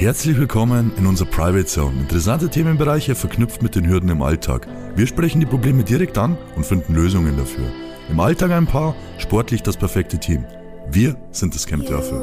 Herzlich 0.00 0.38
willkommen 0.38 0.92
in 0.96 1.04
unserer 1.04 1.28
Private 1.28 1.66
Zone. 1.66 2.00
Interessante 2.00 2.48
Themenbereiche 2.48 3.14
verknüpft 3.14 3.62
mit 3.62 3.74
den 3.74 3.86
Hürden 3.86 4.08
im 4.08 4.22
Alltag. 4.22 4.66
Wir 4.96 5.06
sprechen 5.06 5.40
die 5.40 5.46
Probleme 5.46 5.84
direkt 5.84 6.16
an 6.16 6.38
und 6.56 6.64
finden 6.64 6.94
Lösungen 6.94 7.36
dafür. 7.36 7.70
Im 8.08 8.18
Alltag 8.18 8.50
ein 8.50 8.66
Paar, 8.66 8.96
sportlich 9.18 9.62
das 9.62 9.76
perfekte 9.76 10.18
Team. 10.18 10.46
Wir 10.90 11.18
sind 11.32 11.54
das 11.54 11.66
Camp 11.66 11.84
Dörfel. 11.84 12.18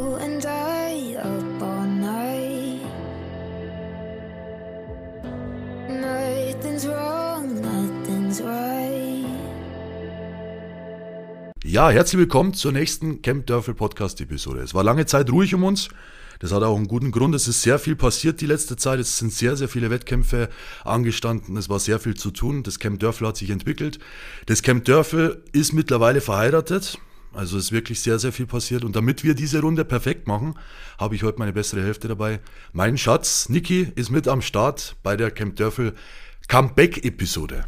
Ja, 11.63 11.91
herzlich 11.91 12.17
willkommen 12.17 12.55
zur 12.55 12.71
nächsten 12.71 13.21
Camp 13.21 13.45
Dörfel 13.45 13.75
Podcast 13.75 14.19
Episode. 14.19 14.61
Es 14.61 14.73
war 14.73 14.83
lange 14.83 15.05
Zeit 15.05 15.29
ruhig 15.29 15.53
um 15.53 15.63
uns. 15.63 15.89
Das 16.39 16.51
hat 16.51 16.63
auch 16.63 16.75
einen 16.75 16.87
guten 16.87 17.11
Grund. 17.11 17.35
Es 17.35 17.47
ist 17.47 17.61
sehr 17.61 17.79
viel 17.79 17.95
passiert 17.95 18.41
die 18.41 18.45
letzte 18.45 18.75
Zeit. 18.75 18.99
Es 18.99 19.17
sind 19.17 19.33
sehr, 19.33 19.55
sehr 19.55 19.67
viele 19.67 19.89
Wettkämpfe 19.89 20.49
angestanden. 20.83 21.57
Es 21.57 21.69
war 21.69 21.79
sehr 21.79 21.99
viel 21.99 22.15
zu 22.15 22.31
tun. 22.31 22.63
Das 22.63 22.79
Camp 22.79 22.99
Dörfel 22.99 23.27
hat 23.27 23.37
sich 23.37 23.49
entwickelt. 23.49 23.99
Das 24.45 24.61
Camp 24.61 24.85
Dörfel 24.85 25.43
ist 25.51 25.73
mittlerweile 25.73 26.21
verheiratet. 26.21 26.99
Also 27.33 27.57
ist 27.57 27.71
wirklich 27.71 28.01
sehr, 28.01 28.19
sehr 28.19 28.31
viel 28.31 28.47
passiert. 28.47 28.83
Und 28.83 28.95
damit 28.95 29.23
wir 29.23 29.35
diese 29.35 29.61
Runde 29.61 29.85
perfekt 29.85 30.27
machen, 30.27 30.55
habe 30.97 31.15
ich 31.15 31.23
heute 31.23 31.39
meine 31.39 31.53
bessere 31.53 31.83
Hälfte 31.83 32.07
dabei. 32.07 32.39
Mein 32.73 32.97
Schatz, 32.97 33.49
Niki, 33.49 33.91
ist 33.95 34.09
mit 34.09 34.27
am 34.27 34.41
Start 34.41 34.95
bei 35.03 35.15
der 35.15 35.29
Camp 35.31 35.55
Dörfel 35.55 35.93
Comeback-Episode. 36.47 37.65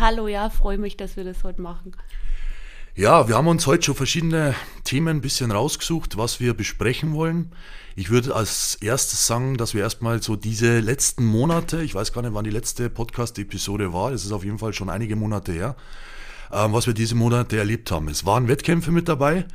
Hallo, 0.00 0.28
ja, 0.28 0.48
freue 0.50 0.78
mich, 0.78 0.96
dass 0.96 1.16
wir 1.16 1.24
das 1.24 1.44
heute 1.44 1.60
machen. 1.60 1.92
Ja, 2.98 3.28
wir 3.28 3.36
haben 3.36 3.46
uns 3.46 3.64
heute 3.68 3.84
schon 3.84 3.94
verschiedene 3.94 4.56
Themen 4.82 5.18
ein 5.18 5.20
bisschen 5.20 5.52
rausgesucht, 5.52 6.16
was 6.16 6.40
wir 6.40 6.52
besprechen 6.54 7.14
wollen. 7.14 7.52
Ich 7.94 8.10
würde 8.10 8.34
als 8.34 8.74
erstes 8.74 9.24
sagen, 9.24 9.56
dass 9.56 9.72
wir 9.72 9.82
erstmal 9.82 10.20
so 10.20 10.34
diese 10.34 10.80
letzten 10.80 11.24
Monate, 11.24 11.80
ich 11.84 11.94
weiß 11.94 12.12
gar 12.12 12.22
nicht, 12.22 12.34
wann 12.34 12.42
die 12.42 12.50
letzte 12.50 12.90
Podcast-Episode 12.90 13.92
war, 13.92 14.10
es 14.10 14.24
ist 14.24 14.32
auf 14.32 14.42
jeden 14.42 14.58
Fall 14.58 14.72
schon 14.72 14.90
einige 14.90 15.14
Monate 15.14 15.52
her, 15.52 15.76
ähm, 16.50 16.72
was 16.72 16.88
wir 16.88 16.92
diese 16.92 17.14
Monate 17.14 17.56
erlebt 17.56 17.88
haben. 17.92 18.08
Es 18.08 18.26
waren 18.26 18.48
Wettkämpfe 18.48 18.90
mit 18.90 19.08
dabei 19.08 19.46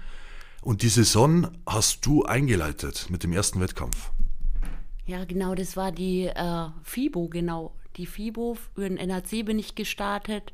und 0.61 0.81
die 0.81 0.87
Saison 0.87 1.49
hast 1.67 2.05
du 2.05 2.23
eingeleitet 2.23 3.07
mit 3.09 3.23
dem 3.23 3.33
ersten 3.33 3.59
Wettkampf. 3.59 4.11
Ja, 5.05 5.25
genau, 5.25 5.53
das 5.53 5.75
war 5.75 5.91
die 5.91 6.27
äh, 6.27 6.67
FIBO, 6.83 7.27
genau. 7.27 7.75
Die 7.97 8.05
FIBO, 8.05 8.55
für 8.73 8.87
den 8.87 8.95
NHC 8.95 9.43
bin 9.43 9.59
ich 9.59 9.75
gestartet, 9.75 10.53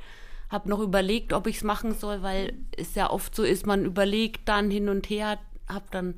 habe 0.49 0.69
noch 0.69 0.79
überlegt, 0.79 1.33
ob 1.33 1.47
ich 1.47 1.57
es 1.57 1.63
machen 1.63 1.93
soll, 1.93 2.21
weil 2.21 2.57
es 2.75 2.95
ja 2.95 3.09
oft 3.09 3.35
so 3.35 3.43
ist, 3.43 3.65
man 3.65 3.85
überlegt 3.85 4.49
dann 4.49 4.71
hin 4.71 4.89
und 4.89 5.09
her, 5.09 5.39
habe 5.67 5.85
dann 5.91 6.15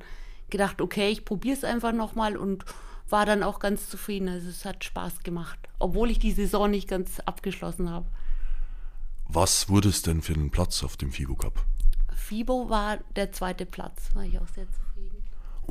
gedacht, 0.50 0.80
okay, 0.80 1.10
ich 1.10 1.24
probiere 1.24 1.56
es 1.56 1.64
einfach 1.64 1.92
nochmal 1.92 2.36
und 2.36 2.64
war 3.08 3.26
dann 3.26 3.42
auch 3.42 3.58
ganz 3.58 3.90
zufrieden. 3.90 4.28
Also 4.28 4.48
es 4.48 4.64
hat 4.64 4.84
Spaß 4.84 5.20
gemacht, 5.22 5.58
obwohl 5.78 6.10
ich 6.10 6.18
die 6.18 6.32
Saison 6.32 6.70
nicht 6.70 6.88
ganz 6.88 7.20
abgeschlossen 7.20 7.90
habe. 7.90 8.06
Was 9.28 9.68
wurde 9.68 9.90
es 9.90 10.02
denn 10.02 10.22
für 10.22 10.34
einen 10.34 10.50
Platz 10.50 10.82
auf 10.82 10.96
dem 10.96 11.12
FIBO 11.12 11.34
Cup? 11.36 11.64
FIBO 12.14 12.70
war 12.70 12.98
der 13.16 13.32
zweite 13.32 13.66
Platz, 13.66 14.10
war 14.14 14.24
ich 14.24 14.38
auch 14.38 14.48
sehr 14.48 14.66
zufrieden. 14.70 15.11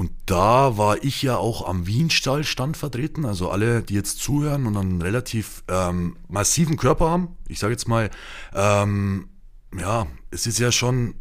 Und 0.02 0.13
da 0.25 0.80
war 0.80 1.03
ich 1.03 1.21
ja 1.21 1.38
auch 1.38 1.67
am 1.69 1.85
Wienstall-Stand 1.85 2.75
vertreten. 2.75 3.23
Also 3.23 3.52
alle, 3.52 3.83
die 3.83 3.94
jetzt 3.94 4.17
zuhören 4.17 4.66
und 4.66 4.75
einen 4.75 4.99
relativ 4.99 5.63
ähm, 5.67 6.17
massiven 6.27 6.75
Körper 6.75 7.07
haben. 7.07 7.38
Ich 7.47 7.59
sage 7.59 7.73
jetzt 7.73 7.88
mal, 7.88 8.09
ähm, 8.55 9.29
ja, 9.77 10.07
es 10.31 10.47
ist 10.47 10.57
ja 10.57 10.72
schon 10.72 11.13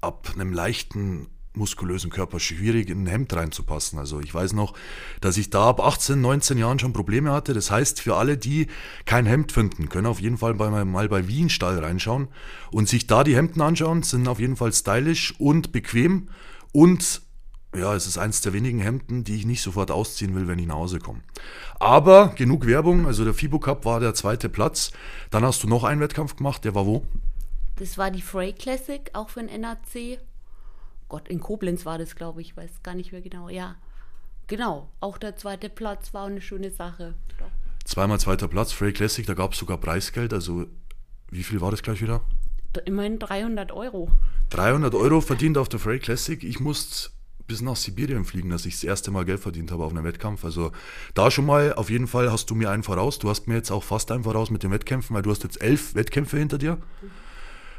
ab 0.00 0.32
einem 0.34 0.52
leichten 0.52 1.28
muskulösen 1.52 2.10
Körper 2.10 2.40
schwierig 2.40 2.90
in 2.90 3.04
ein 3.04 3.06
Hemd 3.06 3.36
reinzupassen. 3.36 4.00
Also 4.00 4.18
ich 4.18 4.34
weiß 4.34 4.52
noch, 4.52 4.74
dass 5.20 5.36
ich 5.36 5.50
da 5.50 5.68
ab 5.68 5.78
18, 5.78 6.20
19 6.20 6.58
Jahren 6.58 6.80
schon 6.80 6.92
Probleme 6.92 7.30
hatte. 7.30 7.54
Das 7.54 7.70
heißt, 7.70 8.00
für 8.00 8.16
alle, 8.16 8.36
die 8.36 8.66
kein 9.04 9.26
Hemd 9.26 9.52
finden, 9.52 9.88
können 9.88 10.08
auf 10.08 10.20
jeden 10.20 10.38
Fall 10.38 10.54
bei, 10.54 10.84
mal 10.84 11.08
bei 11.08 11.28
Wienstall 11.28 11.78
reinschauen 11.78 12.26
und 12.72 12.88
sich 12.88 13.06
da 13.06 13.22
die 13.22 13.36
Hemden 13.36 13.60
anschauen. 13.60 14.02
Sind 14.02 14.26
auf 14.26 14.40
jeden 14.40 14.56
Fall 14.56 14.72
stylisch 14.72 15.36
und 15.38 15.70
bequem 15.70 16.30
und 16.72 17.27
ja, 17.74 17.94
es 17.94 18.06
ist 18.06 18.18
eins 18.18 18.40
der 18.40 18.52
wenigen 18.52 18.80
Hemden, 18.80 19.24
die 19.24 19.36
ich 19.36 19.46
nicht 19.46 19.62
sofort 19.62 19.90
ausziehen 19.90 20.34
will, 20.34 20.48
wenn 20.48 20.58
ich 20.58 20.66
nach 20.66 20.76
Hause 20.76 20.98
komme. 20.98 21.20
Aber 21.78 22.28
genug 22.28 22.66
Werbung, 22.66 23.06
also 23.06 23.24
der 23.24 23.34
FIBO 23.34 23.58
Cup 23.58 23.84
war 23.84 24.00
der 24.00 24.14
zweite 24.14 24.48
Platz. 24.48 24.90
Dann 25.30 25.44
hast 25.44 25.62
du 25.62 25.68
noch 25.68 25.84
einen 25.84 26.00
Wettkampf 26.00 26.36
gemacht, 26.36 26.64
der 26.64 26.74
war 26.74 26.86
wo? 26.86 27.04
Das 27.76 27.98
war 27.98 28.10
die 28.10 28.22
Frey 28.22 28.52
Classic, 28.52 29.10
auch 29.12 29.28
für 29.28 29.44
den 29.44 29.60
NAC. 29.60 30.18
Gott, 31.08 31.28
in 31.28 31.40
Koblenz 31.40 31.86
war 31.86 31.98
das, 31.98 32.16
glaube 32.16 32.40
ich, 32.40 32.56
weiß 32.56 32.82
gar 32.82 32.94
nicht 32.94 33.12
mehr 33.12 33.20
genau. 33.20 33.48
Ja, 33.48 33.76
genau. 34.46 34.90
Auch 35.00 35.18
der 35.18 35.36
zweite 35.36 35.68
Platz 35.68 36.12
war 36.12 36.26
eine 36.26 36.40
schöne 36.40 36.70
Sache. 36.70 37.14
Zweimal 37.84 38.20
zweiter 38.20 38.48
Platz, 38.48 38.72
Frey 38.72 38.92
Classic, 38.92 39.24
da 39.24 39.34
gab 39.34 39.52
es 39.52 39.58
sogar 39.58 39.78
Preisgeld. 39.78 40.32
Also 40.32 40.66
wie 41.30 41.42
viel 41.42 41.60
war 41.60 41.70
das 41.70 41.82
gleich 41.82 42.02
wieder? 42.02 42.22
Immerhin 42.84 43.18
300 43.18 43.72
Euro. 43.72 44.10
300 44.50 44.94
Euro 44.94 45.20
verdient 45.20 45.58
auf 45.58 45.68
der 45.68 45.80
Frey 45.80 45.98
Classic. 45.98 46.42
Ich 46.44 46.60
musste 46.60 47.10
bis 47.48 47.60
nach 47.62 47.74
Sibirien 47.74 48.24
fliegen, 48.24 48.50
dass 48.50 48.64
ich 48.66 48.74
das 48.74 48.84
erste 48.84 49.10
Mal 49.10 49.24
Geld 49.24 49.40
verdient 49.40 49.72
habe 49.72 49.84
auf 49.84 49.90
einem 49.90 50.04
Wettkampf. 50.04 50.44
Also 50.44 50.70
da 51.14 51.30
schon 51.32 51.46
mal, 51.46 51.72
auf 51.74 51.90
jeden 51.90 52.06
Fall 52.06 52.30
hast 52.30 52.48
du 52.50 52.54
mir 52.54 52.70
einen 52.70 52.84
voraus. 52.84 53.18
Du 53.18 53.28
hast 53.28 53.48
mir 53.48 53.54
jetzt 53.56 53.72
auch 53.72 53.82
fast 53.82 54.12
einen 54.12 54.22
voraus 54.22 54.50
mit 54.50 54.62
den 54.62 54.70
Wettkämpfen, 54.70 55.16
weil 55.16 55.22
du 55.22 55.30
hast 55.30 55.42
jetzt 55.42 55.60
elf 55.60 55.96
Wettkämpfe 55.96 56.38
hinter 56.38 56.58
dir, 56.58 56.78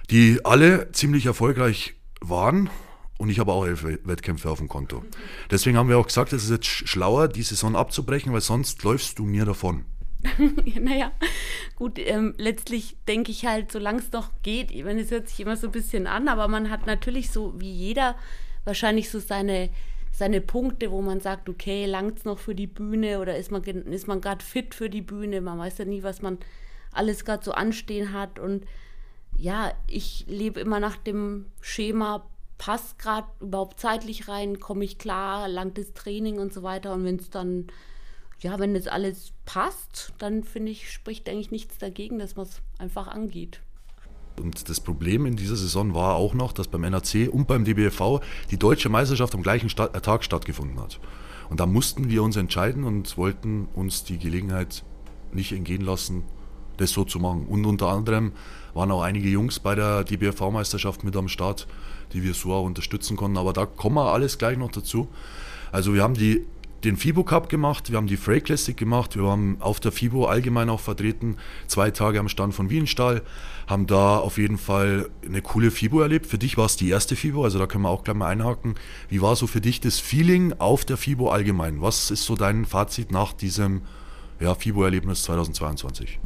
die 0.09 0.43
alle 0.43 0.91
ziemlich 0.91 1.25
erfolgreich 1.25 1.95
waren. 2.19 2.69
Und 3.17 3.29
ich 3.29 3.39
habe 3.39 3.51
auch 3.51 3.65
elf 3.65 3.83
Wettkämpfe 3.83 4.49
auf 4.49 4.59
dem 4.59 4.69
Konto. 4.69 5.03
Deswegen 5.51 5.77
haben 5.77 5.89
wir 5.89 5.97
auch 5.97 6.07
gesagt, 6.07 6.31
es 6.33 6.45
ist 6.45 6.51
jetzt 6.51 6.67
sch- 6.67 6.87
schlauer, 6.87 7.27
die 7.27 7.43
Saison 7.43 7.75
abzubrechen, 7.75 8.31
weil 8.33 8.41
sonst 8.41 8.83
läufst 8.83 9.19
du 9.19 9.23
mir 9.25 9.43
davon. 9.45 9.83
naja, 10.81 11.11
gut, 11.75 11.99
ähm, 11.99 12.33
letztlich 12.37 12.97
denke 13.07 13.31
ich 13.31 13.45
halt, 13.45 13.71
solange 13.71 13.99
es 13.99 14.11
noch 14.11 14.31
geht, 14.41 14.71
ich 14.71 14.83
meine, 14.83 15.01
es 15.01 15.11
hört 15.11 15.29
sich 15.29 15.39
immer 15.41 15.55
so 15.57 15.67
ein 15.67 15.71
bisschen 15.71 16.07
an, 16.07 16.27
aber 16.27 16.47
man 16.47 16.69
hat 16.69 16.87
natürlich 16.87 17.29
so 17.29 17.53
wie 17.57 17.71
jeder 17.71 18.15
wahrscheinlich 18.65 19.09
so 19.09 19.19
seine, 19.19 19.69
seine 20.11 20.41
Punkte, 20.41 20.91
wo 20.91 21.01
man 21.01 21.21
sagt, 21.21 21.49
okay, 21.49 21.85
langt's 21.85 22.25
noch 22.25 22.39
für 22.39 22.55
die 22.55 22.67
Bühne 22.67 23.19
oder 23.19 23.37
ist 23.37 23.51
man, 23.51 23.63
ist 23.63 24.07
man 24.07 24.21
gerade 24.21 24.43
fit 24.43 24.75
für 24.75 24.89
die 24.89 25.01
Bühne? 25.01 25.41
Man 25.41 25.59
weiß 25.59 25.79
ja 25.79 25.85
nie, 25.85 26.03
was 26.03 26.21
man 26.21 26.37
alles 26.91 27.25
gerade 27.25 27.43
so 27.43 27.51
anstehen 27.51 28.13
hat 28.13 28.39
und 28.39 28.65
ja, 29.37 29.71
ich 29.87 30.25
lebe 30.27 30.59
immer 30.59 30.79
nach 30.79 30.97
dem 30.97 31.45
Schema, 31.61 32.25
passt 32.59 32.99
gerade 32.99 33.27
überhaupt 33.39 33.79
zeitlich 33.79 34.27
rein, 34.27 34.59
komme 34.59 34.83
ich 34.83 34.97
klar, 34.97 35.47
langt 35.47 35.77
das 35.77 35.93
Training 35.93 36.39
und 36.39 36.53
so 36.53 36.61
weiter. 36.61 36.93
Und 36.93 37.05
wenn 37.05 37.15
es 37.15 37.29
dann, 37.29 37.67
ja, 38.41 38.59
wenn 38.59 38.73
das 38.73 38.87
alles 38.87 39.31
passt, 39.45 40.13
dann 40.19 40.43
finde 40.43 40.73
ich, 40.73 40.91
spricht 40.91 41.27
eigentlich 41.27 41.51
nichts 41.51 41.77
dagegen, 41.77 42.19
dass 42.19 42.35
man 42.35 42.45
es 42.45 42.61
einfach 42.77 43.07
angeht. 43.07 43.61
Und 44.39 44.69
das 44.69 44.79
Problem 44.79 45.25
in 45.25 45.35
dieser 45.35 45.55
Saison 45.55 45.93
war 45.93 46.15
auch 46.15 46.33
noch, 46.33 46.53
dass 46.53 46.67
beim 46.67 46.83
NRC 46.83 47.29
und 47.31 47.47
beim 47.47 47.65
DBFV 47.65 48.21
die 48.51 48.57
deutsche 48.57 48.89
Meisterschaft 48.89 49.35
am 49.35 49.43
gleichen 49.43 49.69
äh, 49.77 50.01
Tag 50.01 50.23
stattgefunden 50.23 50.79
hat. 50.79 50.99
Und 51.49 51.59
da 51.59 51.65
mussten 51.65 52.09
wir 52.09 52.23
uns 52.23 52.35
entscheiden 52.35 52.83
und 52.83 53.17
wollten 53.17 53.67
uns 53.73 54.03
die 54.03 54.19
Gelegenheit 54.19 54.83
nicht 55.31 55.51
entgehen 55.51 55.81
lassen, 55.81 56.23
das 56.77 56.91
so 56.91 57.03
zu 57.03 57.19
machen. 57.19 57.45
Und 57.47 57.65
unter 57.65 57.87
anderem 57.87 58.31
waren 58.73 58.91
auch 58.91 59.01
einige 59.01 59.29
Jungs 59.29 59.59
bei 59.59 59.75
der 59.75 60.03
DBFV-Meisterschaft 60.03 61.03
mit 61.03 61.15
am 61.15 61.27
Start, 61.27 61.67
die 62.13 62.23
wir 62.23 62.33
so 62.33 62.53
auch 62.53 62.63
unterstützen 62.63 63.17
konnten. 63.17 63.37
Aber 63.37 63.53
da 63.53 63.65
kommen 63.65 63.95
wir 63.95 64.11
alles 64.13 64.37
gleich 64.37 64.57
noch 64.57 64.71
dazu. 64.71 65.07
Also 65.71 65.93
wir 65.93 66.03
haben 66.03 66.13
die, 66.13 66.45
den 66.83 66.95
FIBO 66.95 67.23
Cup 67.23 67.49
gemacht, 67.49 67.91
wir 67.91 67.97
haben 67.97 68.07
die 68.07 68.17
Frey 68.17 68.39
Classic 68.39 68.75
gemacht, 68.75 69.17
wir 69.17 69.23
haben 69.23 69.57
auf 69.59 69.79
der 69.79 69.91
FIBO 69.91 70.25
allgemein 70.25 70.69
auch 70.69 70.79
vertreten, 70.79 71.37
zwei 71.67 71.91
Tage 71.91 72.19
am 72.19 72.29
Stand 72.29 72.53
von 72.53 72.69
Wienstall, 72.69 73.21
haben 73.67 73.85
da 73.85 74.17
auf 74.17 74.37
jeden 74.37 74.57
Fall 74.57 75.09
eine 75.25 75.41
coole 75.41 75.71
FIBO 75.71 76.01
erlebt. 76.01 76.25
Für 76.25 76.37
dich 76.37 76.57
war 76.57 76.65
es 76.65 76.77
die 76.77 76.89
erste 76.89 77.15
FIBO, 77.15 77.43
also 77.43 77.59
da 77.59 77.67
können 77.67 77.83
wir 77.83 77.89
auch 77.89 78.03
gleich 78.03 78.15
mal 78.15 78.27
einhaken. 78.27 78.75
Wie 79.09 79.21
war 79.21 79.35
so 79.35 79.45
für 79.47 79.61
dich 79.61 79.81
das 79.81 79.99
Feeling 79.99 80.53
auf 80.59 80.85
der 80.85 80.97
FIBO 80.97 81.29
allgemein? 81.29 81.81
Was 81.81 82.11
ist 82.11 82.25
so 82.25 82.35
dein 82.35 82.65
Fazit 82.65 83.11
nach 83.11 83.33
diesem 83.33 83.81
ja, 84.39 84.55
FIBO-Erlebnis 84.55 85.23
2022? 85.23 86.19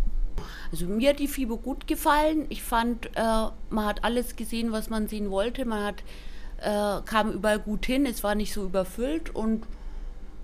Also 0.72 0.86
mir 0.86 1.10
hat 1.10 1.20
die 1.20 1.28
FIBO 1.28 1.58
gut 1.58 1.88
gefallen. 1.88 2.46
Ich 2.50 2.64
fand, 2.64 3.08
äh, 3.16 3.20
man 3.70 3.86
hat 3.86 4.04
alles 4.04 4.36
gesehen, 4.36 4.72
was 4.72 4.90
man 4.90 5.08
sehen 5.08 5.30
wollte. 5.30 5.66
Man 5.66 5.84
hat, 5.84 6.04
äh, 6.58 7.02
kam 7.06 7.32
überall 7.32 7.60
gut 7.60 7.86
hin. 7.86 8.06
Es 8.06 8.24
war 8.24 8.36
nicht 8.36 8.54
so 8.54 8.64
überfüllt 8.66 9.36
und 9.36 9.66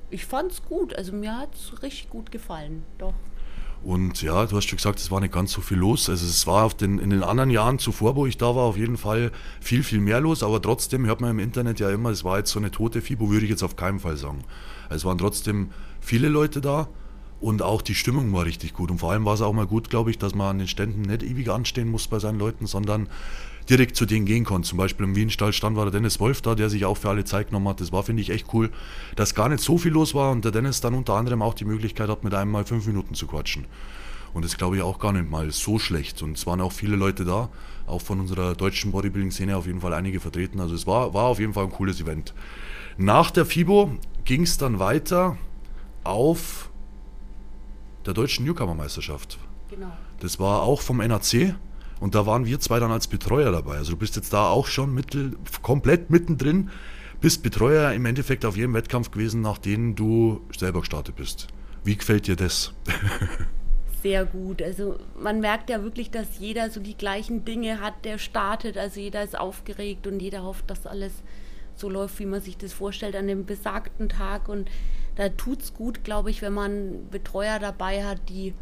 ich 0.10 0.26
fand 0.26 0.52
es 0.52 0.64
gut. 0.64 0.96
Also 0.96 1.14
mir 1.14 1.38
hat 1.38 1.54
es 1.56 1.82
richtig 1.82 2.10
gut 2.10 2.32
gefallen. 2.32 2.84
Doch. 2.98 3.14
Und 3.82 4.22
ja, 4.22 4.46
du 4.46 4.58
hast 4.58 4.66
schon 4.66 4.76
gesagt, 4.78 5.00
es 5.00 5.10
war 5.10 5.22
nicht 5.22 5.34
ganz 5.34 5.54
so 5.54 5.62
viel 5.62 5.78
los. 5.78 6.10
Also 6.10 6.26
es 6.26 6.46
war 6.48 6.70
den, 6.70 7.00
in 7.00 7.12
den 7.12 7.24
anderen 7.24 7.50
Jahren 7.50 7.80
zuvor, 7.80 8.16
wo 8.16 8.26
ich 8.26 8.38
da 8.38 8.48
war, 8.48 8.64
auf 8.64 8.78
jeden 8.78 8.98
Fall 8.98 9.32
viel, 9.62 9.84
viel 9.84 10.02
mehr 10.02 10.20
los. 10.20 10.44
Aber 10.44 10.62
trotzdem 10.62 11.06
hört 11.06 11.22
man 11.22 11.32
im 11.32 11.40
Internet 11.40 11.80
ja 11.80 11.90
immer, 11.90 12.10
es 12.10 12.24
war 12.24 12.38
jetzt 12.38 12.52
so 12.52 12.60
eine 12.60 12.72
tote 12.72 13.02
FIBO, 13.02 13.30
würde 13.30 13.46
ich 13.46 13.52
jetzt 13.52 13.64
auf 13.64 13.78
keinen 13.78 14.00
Fall 14.00 14.18
sagen. 14.18 14.44
Es 14.90 15.06
waren 15.06 15.18
trotzdem 15.18 15.70
viele 16.02 16.28
Leute 16.28 16.60
da 16.60 16.90
und 17.40 17.62
auch 17.62 17.82
die 17.82 17.96
Stimmung 17.96 18.34
war 18.34 18.44
richtig 18.44 18.74
gut. 18.74 18.92
Und 18.92 18.98
vor 18.98 19.12
allem 19.12 19.24
war 19.24 19.34
es 19.34 19.42
auch 19.42 19.54
mal 19.54 19.68
gut, 19.68 19.90
glaube 19.90 20.12
ich, 20.12 20.18
dass 20.18 20.36
man 20.36 20.48
an 20.48 20.58
den 20.58 20.68
Ständen 20.68 21.04
nicht 21.04 21.24
ewig 21.24 21.50
anstehen 21.50 21.90
muss 21.90 22.08
bei 22.08 22.20
seinen 22.20 22.40
Leuten, 22.40 22.68
sondern 22.68 23.08
direkt 23.70 23.96
zu 23.96 24.06
denen 24.06 24.26
gehen 24.26 24.46
konnte. 24.46 24.68
Zum 24.68 24.78
Beispiel 24.78 25.06
im 25.06 25.16
Wienstall 25.16 25.54
stand 25.54 25.78
war 25.78 25.86
der 25.86 25.92
Dennis 25.92 26.20
Wolf 26.20 26.42
da, 26.42 26.56
der 26.56 26.70
sich 26.70 26.86
auch 26.86 26.98
für 26.98 27.10
alle 27.10 27.26
Zeit 27.26 27.48
genommen 27.48 27.68
hat. 27.68 27.82
Das 27.82 27.92
war, 27.92 28.04
finde 28.04 28.22
ich, 28.22 28.30
echt 28.30 28.48
cool, 28.54 28.70
dass 29.16 29.36
gar 29.36 29.50
nicht 29.50 29.62
so 29.62 29.78
viel 29.78 29.92
los 29.92 30.16
war 30.16 30.32
und 30.32 30.44
der 30.44 30.52
Dennis 30.52 30.82
dann 30.82 30.94
unter 30.94 31.14
anderem 31.14 31.42
auch 31.42 31.54
die 31.54 31.66
Möglichkeit 31.66 32.10
hat, 32.10 32.24
mit 32.24 32.34
einem 32.34 32.52
mal 32.52 32.66
fünf 32.66 32.88
Minuten 32.88 33.14
zu 33.16 33.28
quatschen. 33.28 33.66
Und 34.34 34.46
das 34.46 34.58
glaube 34.58 34.78
ich 34.78 34.82
auch 34.82 35.00
gar 35.00 35.14
nicht 35.14 35.30
mal 35.30 35.52
so 35.52 35.80
schlecht. 35.80 36.22
Und 36.22 36.38
es 36.38 36.46
waren 36.46 36.62
auch 36.62 36.72
viele 36.72 36.96
Leute 36.96 37.26
da, 37.26 37.50
auch 37.88 38.02
von 38.02 38.20
unserer 38.20 38.56
deutschen 38.56 38.92
Bodybuilding-Szene 38.92 39.56
auf 39.58 39.66
jeden 39.66 39.82
Fall 39.82 39.94
einige 39.94 40.20
vertreten. 40.20 40.60
Also 40.60 40.76
es 40.76 40.86
war, 40.86 41.14
war 41.14 41.26
auf 41.26 41.40
jeden 41.40 41.54
Fall 41.54 41.66
ein 41.66 41.72
cooles 41.72 42.00
Event. 42.00 42.34
Nach 42.98 43.32
der 43.32 43.46
FIBO 43.46 43.98
ging 44.26 44.44
es 44.44 44.58
dann 44.58 44.80
weiter 44.80 45.38
auf 46.04 46.70
der 48.06 48.14
deutschen 48.14 48.46
Newcomer-Meisterschaft. 48.46 49.40
Genau. 49.70 49.92
Das 50.20 50.40
war 50.40 50.62
auch 50.62 50.82
vom 50.82 50.98
NAC 50.98 51.56
und 52.00 52.16
da 52.16 52.26
waren 52.26 52.46
wir 52.46 52.60
zwei 52.60 52.80
dann 52.80 52.92
als 52.92 53.08
Betreuer 53.08 53.52
dabei. 53.52 53.78
Also 53.78 53.92
du 53.92 53.98
bist 53.98 54.16
jetzt 54.16 54.34
da 54.34 54.50
auch 54.50 54.68
schon 54.68 54.94
mittel, 54.94 55.38
komplett 55.62 56.10
mittendrin, 56.10 56.70
bist 57.22 57.44
Betreuer 57.44 57.92
im 57.92 58.06
Endeffekt 58.06 58.46
auf 58.46 58.56
jedem 58.56 58.74
Wettkampf 58.74 59.12
gewesen, 59.12 59.42
nach 59.42 59.58
dem 59.58 59.96
du 59.96 60.42
selber 60.58 60.80
gestartet 60.80 61.16
bist. 61.16 61.48
Wie 61.84 61.96
gefällt 61.96 62.28
dir 62.28 62.36
das? 62.36 62.74
sehr 64.02 64.26
gut. 64.26 64.62
Also 64.62 64.98
man 65.20 65.40
merkt 65.40 65.70
ja 65.70 65.84
wirklich, 65.84 66.12
dass 66.12 66.40
jeder 66.40 66.70
so 66.70 66.80
die 66.80 66.98
gleichen 66.98 67.46
Dinge 67.46 67.82
hat, 67.82 68.06
der 68.06 68.18
startet. 68.18 68.78
Also 68.78 69.00
jeder 69.00 69.24
ist 69.24 69.38
aufgeregt 69.38 70.08
und 70.08 70.22
jeder 70.22 70.44
hofft, 70.44 70.70
dass 70.70 70.86
alles 70.86 71.12
so 71.76 71.90
läuft, 71.90 72.20
wie 72.20 72.26
man 72.26 72.42
sich 72.42 72.58
das 72.58 72.74
vorstellt 72.74 73.16
an 73.16 73.28
dem 73.28 73.46
besagten 73.46 74.10
Tag. 74.10 74.50
Und 74.50 74.70
da 75.16 75.30
tut 75.30 75.62
es 75.62 75.74
gut, 75.74 76.04
glaube 76.04 76.30
ich, 76.30 76.42
wenn 76.42 76.54
man 76.54 77.10
Betreuer 77.10 77.60
dabei 77.60 78.06
hat, 78.06 78.30
die 78.30 78.54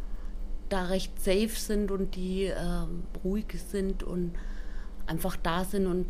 da 0.70 0.86
recht 0.86 1.22
safe 1.22 1.50
sind 1.50 1.92
und 1.92 2.16
die 2.16 2.44
ähm, 2.44 3.04
ruhig 3.24 3.46
sind 3.70 4.04
und 4.04 4.34
einfach 5.06 5.38
da 5.38 5.64
sind 5.64 5.88
und 5.88 6.06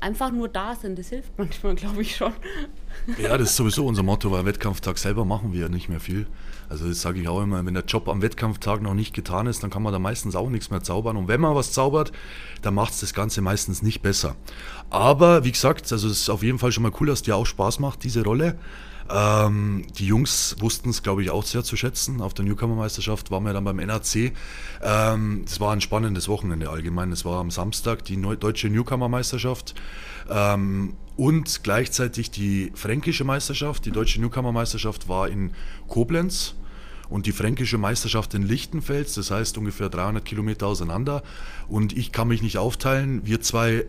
einfach 0.00 0.32
nur 0.32 0.48
da 0.48 0.74
sind. 0.74 0.98
Das 0.98 1.08
hilft 1.08 1.32
manchmal, 1.38 1.74
glaube 1.74 2.02
ich 2.02 2.16
schon. 2.16 2.32
Ja, 3.18 3.36
das 3.38 3.50
ist 3.50 3.56
sowieso 3.56 3.86
unser 3.86 4.02
Motto, 4.02 4.30
weil 4.30 4.40
am 4.40 4.46
Wettkampftag 4.46 4.98
selber 4.98 5.24
machen 5.24 5.52
wir 5.52 5.60
ja 5.60 5.68
nicht 5.68 5.88
mehr 5.88 6.00
viel. 6.00 6.26
Also 6.68 6.88
das 6.88 7.00
sage 7.00 7.20
ich 7.20 7.28
auch 7.28 7.42
immer, 7.42 7.64
wenn 7.64 7.74
der 7.74 7.84
Job 7.84 8.08
am 8.08 8.22
Wettkampftag 8.22 8.80
noch 8.82 8.94
nicht 8.94 9.14
getan 9.14 9.46
ist, 9.46 9.62
dann 9.62 9.70
kann 9.70 9.82
man 9.82 9.92
da 9.92 9.98
meistens 9.98 10.36
auch 10.36 10.48
nichts 10.48 10.70
mehr 10.70 10.82
zaubern. 10.82 11.16
Und 11.16 11.28
wenn 11.28 11.40
man 11.40 11.54
was 11.54 11.72
zaubert, 11.72 12.12
dann 12.62 12.74
macht 12.74 12.92
es 12.92 13.00
das 13.00 13.14
Ganze 13.14 13.40
meistens 13.40 13.82
nicht 13.82 14.02
besser. 14.02 14.36
Aber 14.88 15.44
wie 15.44 15.52
gesagt, 15.52 15.90
also 15.92 16.08
es 16.08 16.20
ist 16.20 16.30
auf 16.30 16.42
jeden 16.42 16.58
Fall 16.58 16.72
schon 16.72 16.82
mal 16.82 16.92
cool, 17.00 17.08
dass 17.08 17.22
dir 17.22 17.36
auch 17.36 17.46
Spaß 17.46 17.78
macht, 17.80 18.04
diese 18.04 18.22
Rolle. 18.22 18.58
Ähm, 19.12 19.84
die 19.98 20.06
Jungs 20.06 20.56
wussten 20.60 20.90
es, 20.90 21.02
glaube 21.02 21.22
ich, 21.22 21.30
auch 21.30 21.44
sehr 21.44 21.64
zu 21.64 21.76
schätzen. 21.76 22.20
Auf 22.20 22.34
der 22.34 22.44
Newcomer-Meisterschaft 22.44 23.30
waren 23.30 23.44
wir 23.44 23.52
dann 23.52 23.64
beim 23.64 23.76
NAC. 23.76 24.32
Ähm, 24.82 25.42
das 25.44 25.58
war 25.60 25.72
ein 25.72 25.80
spannendes 25.80 26.28
Wochenende 26.28 26.70
allgemein. 26.70 27.10
Es 27.10 27.24
war 27.24 27.40
am 27.40 27.50
Samstag 27.50 28.04
die 28.04 28.16
Neu 28.16 28.36
deutsche 28.36 28.68
Newcomer-Meisterschaft 28.68 29.74
ähm, 30.30 30.94
und 31.16 31.64
gleichzeitig 31.64 32.30
die 32.30 32.72
fränkische 32.74 33.24
Meisterschaft. 33.24 33.84
Die 33.84 33.90
deutsche 33.90 34.20
Newcomer-Meisterschaft 34.20 35.08
war 35.08 35.28
in 35.28 35.52
Koblenz 35.88 36.54
und 37.08 37.26
die 37.26 37.32
fränkische 37.32 37.78
Meisterschaft 37.78 38.34
in 38.34 38.42
Lichtenfels, 38.42 39.14
das 39.14 39.32
heißt 39.32 39.58
ungefähr 39.58 39.88
300 39.88 40.24
Kilometer 40.24 40.68
auseinander. 40.68 41.24
Und 41.68 41.96
ich 41.96 42.12
kann 42.12 42.28
mich 42.28 42.42
nicht 42.42 42.58
aufteilen. 42.58 43.26
Wir 43.26 43.40
zwei, 43.40 43.86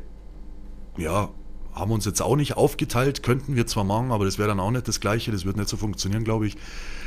ja, 0.98 1.30
haben 1.74 1.92
uns 1.92 2.06
jetzt 2.06 2.22
auch 2.22 2.36
nicht 2.36 2.58
aufgeteilt, 2.58 3.24
könnten 3.24 3.56
wir 3.56 3.68
zwar 3.68 3.84
machen, 3.84 4.12
aber 4.12 4.26
das 4.26 4.38
wäre 4.38 4.50
dann 4.50 4.60
auch 4.60 4.72
nicht 4.72 4.88
das 4.88 5.00
Gleiche, 5.00 5.32
das 5.32 5.46
wird 5.46 5.58
nicht 5.58 5.70
so 5.70 5.78
funktionieren, 5.78 6.24
glaube 6.24 6.48
ich. 6.48 6.58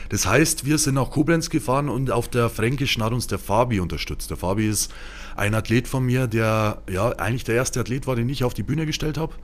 Das 0.09 0.27
heißt, 0.27 0.65
wir 0.65 0.79
sind 0.79 0.95
nach 0.95 1.11
Koblenz 1.11 1.51
gefahren 1.51 1.89
und 1.89 2.11
auf 2.11 2.29
der 2.29 2.51
Fränkischen 2.51 3.03
hat 3.03 3.13
uns 3.13 3.27
der 3.27 3.39
Fabi 3.39 3.81
unterstützt. 3.81 4.31
Der 4.31 4.37
Fabi 4.37 4.69
ist 4.69 4.93
ein 5.37 5.55
Athlet 5.55 5.89
von 5.89 6.05
mir, 6.05 6.27
der 6.27 6.83
ja 6.91 7.11
eigentlich 7.11 7.45
der 7.45 7.55
erste 7.55 7.81
Athlet 7.81 8.07
war, 8.07 8.17
den 8.17 8.29
ich 8.29 8.45
auf 8.45 8.55
die 8.55 8.63
Bühne 8.63 8.87
gestellt 8.87 9.19
habe. 9.19 9.35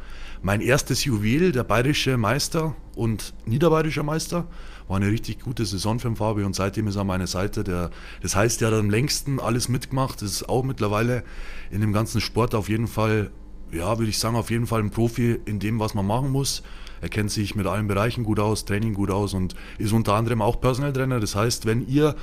Mein 0.42 0.60
erstes 0.60 1.04
Juwel, 1.04 1.52
der 1.52 1.64
bayerische 1.64 2.16
Meister 2.16 2.74
und 2.94 3.34
niederbayerischer 3.46 4.02
Meister, 4.02 4.46
war 4.88 4.96
eine 4.96 5.10
richtig 5.10 5.40
gute 5.40 5.64
Saison 5.64 6.00
für 6.00 6.08
den 6.08 6.16
Fabi 6.16 6.42
und 6.42 6.54
seitdem 6.54 6.88
ist 6.88 6.96
er 6.96 7.02
an 7.02 7.06
meiner 7.06 7.26
Seite. 7.26 7.62
Der, 7.62 7.90
das 8.22 8.34
heißt, 8.34 8.60
der 8.60 8.68
hat 8.68 8.74
am 8.74 8.90
längsten 8.90 9.38
alles 9.38 9.68
mitgemacht, 9.68 10.20
ist 10.22 10.48
auch 10.48 10.64
mittlerweile 10.64 11.22
in 11.70 11.80
dem 11.80 11.92
ganzen 11.92 12.20
Sport 12.20 12.54
auf 12.54 12.68
jeden 12.68 12.88
Fall 12.88 13.30
ja, 13.72 13.98
würde 13.98 14.10
ich 14.10 14.18
sagen, 14.18 14.36
auf 14.36 14.50
jeden 14.50 14.66
Fall 14.66 14.80
ein 14.80 14.90
Profi 14.90 15.38
in 15.44 15.58
dem, 15.58 15.78
was 15.80 15.94
man 15.94 16.06
machen 16.06 16.30
muss. 16.30 16.62
Er 17.00 17.08
kennt 17.08 17.30
sich 17.30 17.54
mit 17.54 17.66
allen 17.66 17.88
Bereichen 17.88 18.24
gut 18.24 18.38
aus, 18.38 18.64
Training 18.64 18.94
gut 18.94 19.10
aus 19.10 19.32
und 19.32 19.54
ist 19.78 19.92
unter 19.92 20.14
anderem 20.14 20.42
auch 20.42 20.60
Personal 20.60 20.92
Trainer. 20.92 21.18
Das 21.18 21.34
heißt, 21.34 21.64
wenn 21.64 21.86
ihr 21.88 22.14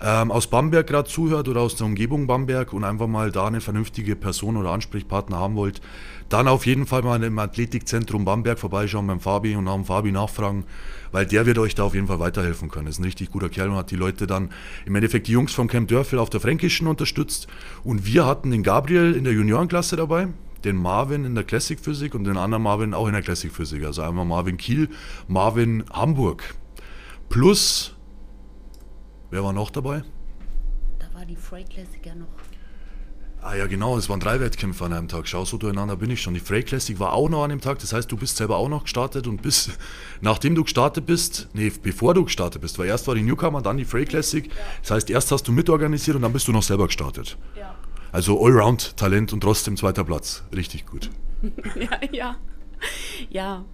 ähm, 0.00 0.30
aus 0.30 0.46
Bamberg 0.48 0.86
gerade 0.86 1.08
zuhört 1.08 1.48
oder 1.48 1.60
aus 1.60 1.76
der 1.76 1.86
Umgebung 1.86 2.26
Bamberg 2.26 2.72
und 2.72 2.82
einfach 2.84 3.06
mal 3.06 3.30
da 3.30 3.46
eine 3.46 3.60
vernünftige 3.60 4.16
Person 4.16 4.56
oder 4.56 4.70
Ansprechpartner 4.70 5.38
haben 5.38 5.54
wollt, 5.54 5.80
dann 6.28 6.48
auf 6.48 6.66
jeden 6.66 6.86
Fall 6.86 7.02
mal 7.02 7.22
im 7.22 7.38
Athletikzentrum 7.38 8.24
Bamberg 8.24 8.58
vorbeischauen 8.58 9.06
beim 9.06 9.20
Fabi 9.20 9.54
und 9.54 9.64
nach 9.64 9.74
dem 9.74 9.84
Fabi 9.84 10.12
nachfragen, 10.12 10.64
weil 11.12 11.26
der 11.26 11.44
wird 11.44 11.58
euch 11.58 11.74
da 11.74 11.84
auf 11.84 11.94
jeden 11.94 12.06
Fall 12.06 12.18
weiterhelfen 12.18 12.70
können. 12.70 12.86
Das 12.86 12.96
ist 12.96 13.00
ein 13.00 13.04
richtig 13.04 13.30
guter 13.30 13.50
Kerl 13.50 13.68
und 13.68 13.76
hat 13.76 13.90
die 13.90 13.96
Leute 13.96 14.26
dann 14.26 14.50
im 14.86 14.94
Endeffekt 14.94 15.28
die 15.28 15.32
Jungs 15.32 15.52
vom 15.52 15.68
Camp 15.68 15.88
Dörfel 15.88 16.18
auf 16.18 16.30
der 16.30 16.40
Fränkischen 16.40 16.86
unterstützt 16.86 17.48
und 17.84 18.06
wir 18.06 18.24
hatten 18.24 18.50
den 18.50 18.62
Gabriel 18.62 19.14
in 19.14 19.24
der 19.24 19.34
Juniorenklasse 19.34 19.96
dabei 19.96 20.28
den 20.64 20.76
Marvin 20.76 21.24
in 21.24 21.34
der 21.34 21.44
Classic 21.44 21.78
Physik 21.78 22.14
und 22.14 22.24
den 22.24 22.36
anderen 22.36 22.62
Marvin 22.62 22.94
auch 22.94 23.06
in 23.06 23.12
der 23.12 23.22
Classic 23.22 23.52
Physik. 23.52 23.84
Also 23.84 24.02
einmal 24.02 24.24
Marvin 24.24 24.56
Kiel, 24.56 24.88
Marvin 25.28 25.84
Hamburg. 25.92 26.54
Plus, 27.28 27.94
wer 29.30 29.42
war 29.42 29.52
noch 29.52 29.70
dabei? 29.70 30.02
Da 30.98 31.12
war 31.14 31.24
die 31.24 31.36
Frey 31.36 31.64
Classic 31.64 32.04
ja 32.04 32.14
noch. 32.14 32.28
Ah 33.44 33.56
ja, 33.56 33.66
genau, 33.66 33.98
es 33.98 34.08
waren 34.08 34.20
drei 34.20 34.38
Wettkämpfe 34.38 34.84
an 34.84 34.92
einem 34.92 35.08
Tag. 35.08 35.26
Schau, 35.26 35.44
so 35.44 35.58
durcheinander 35.58 35.96
bin 35.96 36.10
ich 36.10 36.22
schon. 36.22 36.32
Die 36.32 36.38
Frey 36.38 36.62
Classic 36.62 37.00
war 37.00 37.12
auch 37.12 37.28
noch 37.28 37.42
an 37.42 37.50
dem 37.50 37.60
Tag. 37.60 37.80
Das 37.80 37.92
heißt, 37.92 38.10
du 38.12 38.16
bist 38.16 38.36
selber 38.36 38.56
auch 38.56 38.68
noch 38.68 38.84
gestartet 38.84 39.26
und 39.26 39.42
bist, 39.42 39.70
nachdem 40.20 40.54
du 40.54 40.62
gestartet 40.62 41.06
bist, 41.06 41.48
nee, 41.52 41.72
bevor 41.82 42.14
du 42.14 42.24
gestartet 42.24 42.62
bist, 42.62 42.78
weil 42.78 42.86
erst 42.86 43.08
war 43.08 43.16
die 43.16 43.22
Newcomer, 43.22 43.60
dann 43.60 43.78
die 43.78 43.84
Frey 43.84 44.04
Classic. 44.04 44.48
Das 44.82 44.92
heißt, 44.92 45.10
erst 45.10 45.32
hast 45.32 45.48
du 45.48 45.52
mitorganisiert 45.52 46.14
und 46.14 46.22
dann 46.22 46.32
bist 46.32 46.46
du 46.46 46.52
noch 46.52 46.62
selber 46.62 46.86
gestartet. 46.86 47.36
Ja. 47.58 47.74
Also 48.12 48.44
Allround-Talent 48.44 49.32
und 49.32 49.40
trotzdem 49.40 49.76
zweiter 49.76 50.04
Platz. 50.04 50.44
Richtig 50.54 50.86
gut. 50.86 51.10
ja, 51.74 51.98
ja. 52.12 52.36
Ja, 53.30 53.64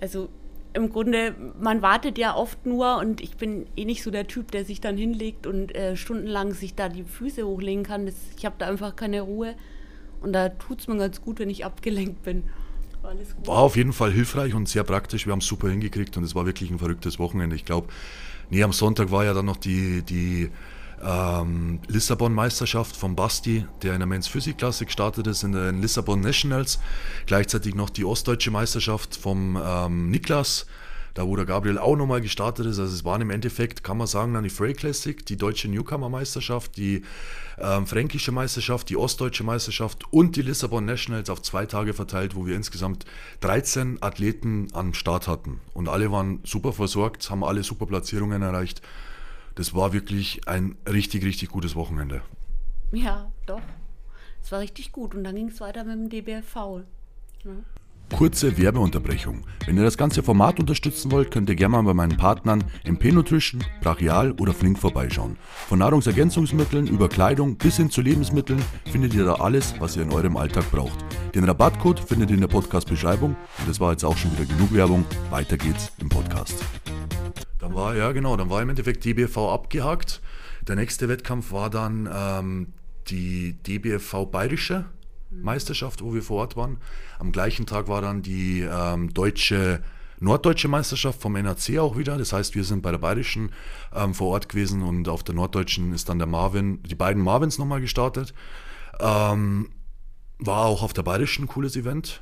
also 0.00 0.28
im 0.72 0.90
Grunde, 0.90 1.34
man 1.60 1.82
wartet 1.82 2.18
ja 2.18 2.34
oft 2.34 2.66
nur 2.66 2.98
und 2.98 3.20
ich 3.20 3.36
bin 3.36 3.66
eh 3.76 3.84
nicht 3.84 4.02
so 4.02 4.10
der 4.10 4.26
Typ, 4.26 4.50
der 4.50 4.64
sich 4.64 4.80
dann 4.80 4.96
hinlegt 4.96 5.46
und 5.46 5.74
äh, 5.74 5.96
stundenlang 5.96 6.52
sich 6.52 6.74
da 6.74 6.88
die 6.88 7.04
Füße 7.04 7.46
hochlegen 7.46 7.84
kann. 7.84 8.06
Das, 8.06 8.14
ich 8.36 8.44
habe 8.44 8.56
da 8.58 8.66
einfach 8.66 8.96
keine 8.96 9.20
Ruhe 9.20 9.54
und 10.20 10.32
da 10.32 10.48
tut 10.48 10.80
es 10.80 10.88
mir 10.88 10.96
ganz 10.96 11.20
gut, 11.20 11.38
wenn 11.38 11.50
ich 11.50 11.64
abgelenkt 11.64 12.22
bin. 12.22 12.44
War, 13.02 13.14
war 13.44 13.58
auf 13.58 13.76
jeden 13.76 13.92
Fall 13.92 14.10
hilfreich 14.10 14.54
und 14.54 14.68
sehr 14.68 14.82
praktisch. 14.82 15.26
Wir 15.26 15.32
haben 15.32 15.40
es 15.40 15.46
super 15.46 15.68
hingekriegt 15.68 16.16
und 16.16 16.24
es 16.24 16.34
war 16.34 16.46
wirklich 16.46 16.70
ein 16.70 16.78
verrücktes 16.78 17.18
Wochenende. 17.18 17.54
Ich 17.54 17.64
glaube, 17.64 17.88
nee, 18.50 18.62
am 18.62 18.72
Sonntag 18.72 19.10
war 19.10 19.24
ja 19.24 19.34
dann 19.34 19.44
noch 19.44 19.58
die, 19.58 20.02
die 20.02 20.50
ähm, 21.04 21.80
Lissabon-Meisterschaft 21.86 22.96
von 22.96 23.14
Basti, 23.14 23.66
der 23.82 23.92
in 23.92 24.00
der 24.00 24.06
Men's 24.06 24.26
Physik-Klasse 24.28 24.86
gestartet 24.86 25.26
ist, 25.26 25.42
in 25.42 25.52
den 25.52 25.82
Lissabon 25.82 26.20
Nationals. 26.20 26.78
Gleichzeitig 27.26 27.74
noch 27.74 27.90
die 27.90 28.04
Ostdeutsche 28.04 28.50
Meisterschaft 28.50 29.16
vom 29.16 29.60
ähm, 29.62 30.10
Niklas, 30.10 30.66
da 31.12 31.26
wo 31.26 31.36
der 31.36 31.44
Gabriel 31.44 31.78
auch 31.78 31.94
nochmal 31.94 32.22
gestartet 32.22 32.66
ist. 32.66 32.78
Also 32.78 32.94
es 32.94 33.04
waren 33.04 33.20
im 33.20 33.30
Endeffekt, 33.30 33.84
kann 33.84 33.98
man 33.98 34.06
sagen, 34.06 34.32
dann 34.34 34.44
die 34.44 34.50
Frey 34.50 34.72
Classic, 34.72 35.24
die 35.26 35.36
deutsche 35.36 35.68
Newcomer-Meisterschaft, 35.68 36.76
die 36.76 37.02
ähm, 37.58 37.86
fränkische 37.86 38.32
Meisterschaft, 38.32 38.88
die 38.88 38.96
ostdeutsche 38.96 39.44
Meisterschaft 39.44 40.04
und 40.10 40.36
die 40.36 40.42
Lissabon 40.42 40.86
Nationals 40.86 41.28
auf 41.28 41.42
zwei 41.42 41.66
Tage 41.66 41.92
verteilt, 41.92 42.34
wo 42.34 42.46
wir 42.46 42.56
insgesamt 42.56 43.04
13 43.40 44.02
Athleten 44.02 44.68
am 44.72 44.94
Start 44.94 45.28
hatten. 45.28 45.60
Und 45.74 45.88
alle 45.88 46.10
waren 46.10 46.40
super 46.44 46.72
versorgt, 46.72 47.28
haben 47.30 47.44
alle 47.44 47.62
super 47.62 47.86
Platzierungen 47.86 48.40
erreicht 48.42 48.80
das 49.54 49.74
war 49.74 49.92
wirklich 49.92 50.46
ein 50.48 50.76
richtig, 50.88 51.24
richtig 51.24 51.48
gutes 51.48 51.76
Wochenende. 51.76 52.22
Ja, 52.92 53.30
doch. 53.46 53.62
Es 54.42 54.52
war 54.52 54.60
richtig 54.60 54.92
gut 54.92 55.14
und 55.14 55.24
dann 55.24 55.36
ging 55.36 55.48
es 55.48 55.60
weiter 55.60 55.84
mit 55.84 55.94
dem 55.94 56.10
DBFV. 56.10 56.82
Ja. 57.44 57.52
Kurze 58.12 58.58
Werbeunterbrechung. 58.58 59.44
Wenn 59.66 59.76
ihr 59.76 59.82
das 59.82 59.96
ganze 59.96 60.22
Format 60.22 60.60
unterstützen 60.60 61.10
wollt, 61.10 61.30
könnt 61.30 61.48
ihr 61.48 61.56
gerne 61.56 61.72
mal 61.72 61.82
bei 61.82 61.94
meinen 61.94 62.16
Partnern 62.16 62.62
MP 62.84 63.10
Nutrition, 63.10 63.64
Brachial 63.80 64.32
oder 64.32 64.52
Flink 64.52 64.78
vorbeischauen. 64.78 65.36
Von 65.68 65.78
Nahrungsergänzungsmitteln 65.78 66.86
über 66.86 67.08
Kleidung 67.08 67.56
bis 67.56 67.78
hin 67.78 67.90
zu 67.90 68.02
Lebensmitteln 68.02 68.62
findet 68.92 69.14
ihr 69.14 69.24
da 69.24 69.36
alles, 69.36 69.74
was 69.80 69.96
ihr 69.96 70.02
in 70.02 70.12
eurem 70.12 70.36
Alltag 70.36 70.70
braucht. 70.70 70.98
Den 71.34 71.44
Rabattcode 71.44 71.98
findet 71.98 72.30
ihr 72.30 72.34
in 72.34 72.42
der 72.42 72.48
Podcast-Beschreibung 72.48 73.36
und 73.58 73.68
das 73.68 73.80
war 73.80 73.92
jetzt 73.92 74.04
auch 74.04 74.16
schon 74.16 74.32
wieder 74.32 74.44
genug 74.44 74.72
Werbung. 74.72 75.04
Weiter 75.30 75.56
geht's 75.56 75.90
im 75.98 76.08
Podcast. 76.08 76.62
Dann 77.64 77.74
war, 77.74 77.96
ja 77.96 78.12
genau, 78.12 78.36
dann 78.36 78.50
war 78.50 78.60
im 78.60 78.68
Endeffekt 78.68 79.06
DBFV 79.06 79.38
abgehakt. 79.38 80.20
Der 80.68 80.76
nächste 80.76 81.08
Wettkampf 81.08 81.50
war 81.50 81.70
dann 81.70 82.06
ähm, 82.12 82.74
die 83.08 83.54
DBFV 83.54 84.26
Bayerische 84.26 84.84
Meisterschaft, 85.30 86.02
wo 86.02 86.12
wir 86.12 86.22
vor 86.22 86.42
Ort 86.42 86.56
waren. 86.56 86.76
Am 87.18 87.32
gleichen 87.32 87.64
Tag 87.64 87.88
war 87.88 88.02
dann 88.02 88.20
die 88.20 88.60
ähm, 88.60 89.14
deutsche 89.14 89.82
norddeutsche 90.20 90.68
Meisterschaft 90.68 91.22
vom 91.22 91.32
NAC 91.32 91.78
auch 91.78 91.96
wieder. 91.96 92.18
Das 92.18 92.34
heißt, 92.34 92.54
wir 92.54 92.64
sind 92.64 92.82
bei 92.82 92.90
der 92.90 92.98
bayerischen 92.98 93.50
ähm, 93.94 94.12
vor 94.12 94.28
Ort 94.28 94.50
gewesen 94.50 94.82
und 94.82 95.08
auf 95.08 95.22
der 95.22 95.34
norddeutschen 95.34 95.94
ist 95.94 96.10
dann 96.10 96.18
der 96.18 96.28
Marvin, 96.28 96.82
die 96.82 96.94
beiden 96.94 97.22
Marvins 97.22 97.58
nochmal 97.58 97.80
gestartet. 97.80 98.34
Ähm, 99.00 99.70
war 100.38 100.66
auch 100.66 100.82
auf 100.82 100.92
der 100.92 101.02
Bayerischen 101.02 101.44
ein 101.44 101.48
cooles 101.48 101.76
Event. 101.76 102.20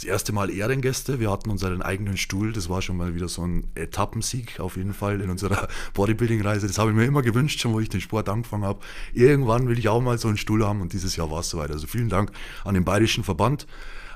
Das 0.00 0.06
erste 0.06 0.32
Mal 0.32 0.48
Ehrengäste. 0.48 1.20
Wir 1.20 1.30
hatten 1.30 1.50
unseren 1.50 1.82
eigenen 1.82 2.16
Stuhl. 2.16 2.54
Das 2.54 2.70
war 2.70 2.80
schon 2.80 2.96
mal 2.96 3.14
wieder 3.14 3.28
so 3.28 3.46
ein 3.46 3.64
Etappensieg 3.74 4.58
auf 4.58 4.78
jeden 4.78 4.94
Fall 4.94 5.20
in 5.20 5.28
unserer 5.28 5.68
Bodybuilding-Reise. 5.92 6.66
Das 6.66 6.78
habe 6.78 6.88
ich 6.88 6.96
mir 6.96 7.04
immer 7.04 7.20
gewünscht, 7.20 7.60
schon 7.60 7.74
wo 7.74 7.80
ich 7.80 7.90
den 7.90 8.00
Sport 8.00 8.30
angefangen 8.30 8.64
habe. 8.64 8.80
Irgendwann 9.12 9.68
will 9.68 9.78
ich 9.78 9.90
auch 9.90 10.00
mal 10.00 10.16
so 10.16 10.28
einen 10.28 10.38
Stuhl 10.38 10.66
haben 10.66 10.80
und 10.80 10.94
dieses 10.94 11.16
Jahr 11.16 11.30
war 11.30 11.40
es 11.40 11.50
soweit. 11.50 11.70
Also 11.70 11.86
vielen 11.86 12.08
Dank 12.08 12.32
an 12.64 12.72
den 12.72 12.86
Bayerischen 12.86 13.24
Verband 13.24 13.66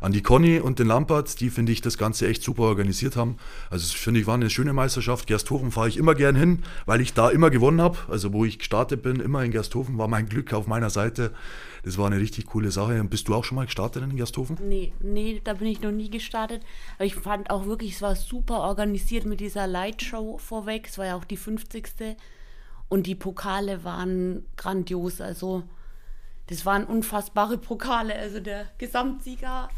an 0.04 0.12
die 0.12 0.22
Conny 0.22 0.60
und 0.60 0.78
den 0.78 0.88
Lampert, 0.88 1.40
die 1.40 1.48
finde 1.48 1.72
ich 1.72 1.80
das 1.80 1.96
Ganze 1.96 2.28
echt 2.28 2.42
super 2.42 2.64
organisiert 2.64 3.16
haben. 3.16 3.38
Also 3.70 3.90
finde 3.96 4.20
ich 4.20 4.26
war 4.26 4.34
eine 4.34 4.50
schöne 4.50 4.74
Meisterschaft. 4.74 5.26
Gersthofen 5.26 5.70
fahre 5.70 5.88
ich 5.88 5.96
immer 5.96 6.14
gern 6.14 6.36
hin, 6.36 6.62
weil 6.84 7.00
ich 7.00 7.14
da 7.14 7.30
immer 7.30 7.48
gewonnen 7.48 7.80
habe. 7.80 7.96
Also 8.08 8.34
wo 8.34 8.44
ich 8.44 8.58
gestartet 8.58 9.00
bin, 9.00 9.18
immer 9.18 9.42
in 9.42 9.50
Gersthofen 9.50 9.96
war 9.96 10.06
mein 10.06 10.28
Glück 10.28 10.52
auf 10.52 10.66
meiner 10.66 10.90
Seite. 10.90 11.32
Das 11.84 11.96
war 11.96 12.06
eine 12.06 12.18
richtig 12.18 12.44
coole 12.44 12.70
Sache. 12.70 13.00
Und 13.00 13.08
bist 13.08 13.28
du 13.28 13.34
auch 13.34 13.44
schon 13.44 13.56
mal 13.56 13.64
gestartet 13.64 14.02
in 14.02 14.14
Gersthofen? 14.14 14.58
Nee, 14.68 14.92
nee, 15.00 15.40
da 15.42 15.54
bin 15.54 15.68
ich 15.68 15.80
noch 15.80 15.90
nie 15.90 16.10
gestartet. 16.10 16.62
Aber 16.96 17.06
ich 17.06 17.14
fand 17.14 17.48
auch 17.48 17.64
wirklich, 17.64 17.94
es 17.94 18.02
war 18.02 18.14
super 18.14 18.60
organisiert 18.60 19.24
mit 19.24 19.40
dieser 19.40 19.66
Lightshow 19.66 20.36
vorweg. 20.36 20.86
Es 20.86 20.98
war 20.98 21.06
ja 21.06 21.16
auch 21.16 21.24
die 21.24 21.38
50. 21.38 22.18
Und 22.90 23.06
die 23.06 23.14
Pokale 23.14 23.84
waren 23.84 24.44
grandios. 24.58 25.22
Also 25.22 25.62
das 26.48 26.66
waren 26.66 26.84
unfassbare 26.84 27.56
Pokale. 27.56 28.14
Also 28.14 28.40
der 28.40 28.66
Gesamtsieger 28.76 29.70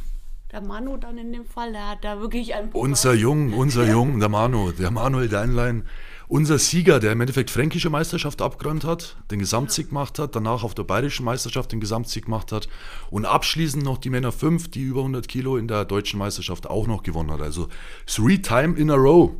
der 0.53 0.61
Manu 0.61 0.97
dann 0.97 1.19
in 1.19 1.33
dem 1.33 1.45
Fall, 1.45 1.73
der 1.73 1.88
hat 1.88 2.05
da 2.05 2.21
wirklich 2.21 2.55
ein. 2.55 2.71
Unser 2.73 3.15
Jung, 3.15 3.53
unser 3.53 3.85
Jung, 3.91 4.21
der 4.21 4.29
Manu, 4.29 4.71
der 4.73 4.91
Manuel 4.91 5.29
Deinlein, 5.29 5.85
unser 6.29 6.59
Sieger, 6.59 7.00
der 7.00 7.12
im 7.12 7.21
Endeffekt 7.21 7.50
fränkische 7.50 7.91
Meisterschaft 7.91 8.43
abgeräumt 8.43 8.85
hat, 8.85 9.17
den 9.31 9.38
Gesamtsieg 9.38 9.88
gemacht 9.88 10.19
hat, 10.19 10.35
danach 10.35 10.62
auf 10.62 10.75
der 10.75 10.85
bayerischen 10.85 11.25
Meisterschaft 11.25 11.73
den 11.73 11.81
Gesamtsieg 11.81 12.25
gemacht 12.25 12.53
hat 12.53 12.69
und 13.11 13.25
abschließend 13.25 13.85
noch 13.85 13.99
die 13.99 14.11
Männer 14.11 14.33
5, 14.33 14.71
die 14.71 14.83
über 14.83 15.00
100 15.00 15.29
Kilo 15.29 15.57
in 15.57 15.69
der 15.69 15.85
deutschen 15.85 16.19
Meisterschaft 16.19 16.69
auch 16.69 16.87
noch 16.87 17.03
gewonnen 17.03 17.31
hat. 17.31 17.41
Also 17.41 17.69
three 18.07 18.38
time 18.38 18.76
in 18.76 18.91
a 18.91 18.95
row. 18.95 19.33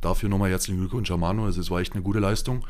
Dafür 0.00 0.28
nochmal 0.28 0.50
herzlichen 0.50 0.78
Glückwunsch 0.78 1.10
an 1.10 1.20
Manu, 1.20 1.44
also 1.44 1.60
es 1.60 1.70
war 1.70 1.80
echt 1.80 1.94
eine 1.94 2.02
gute 2.02 2.20
Leistung. 2.20 2.64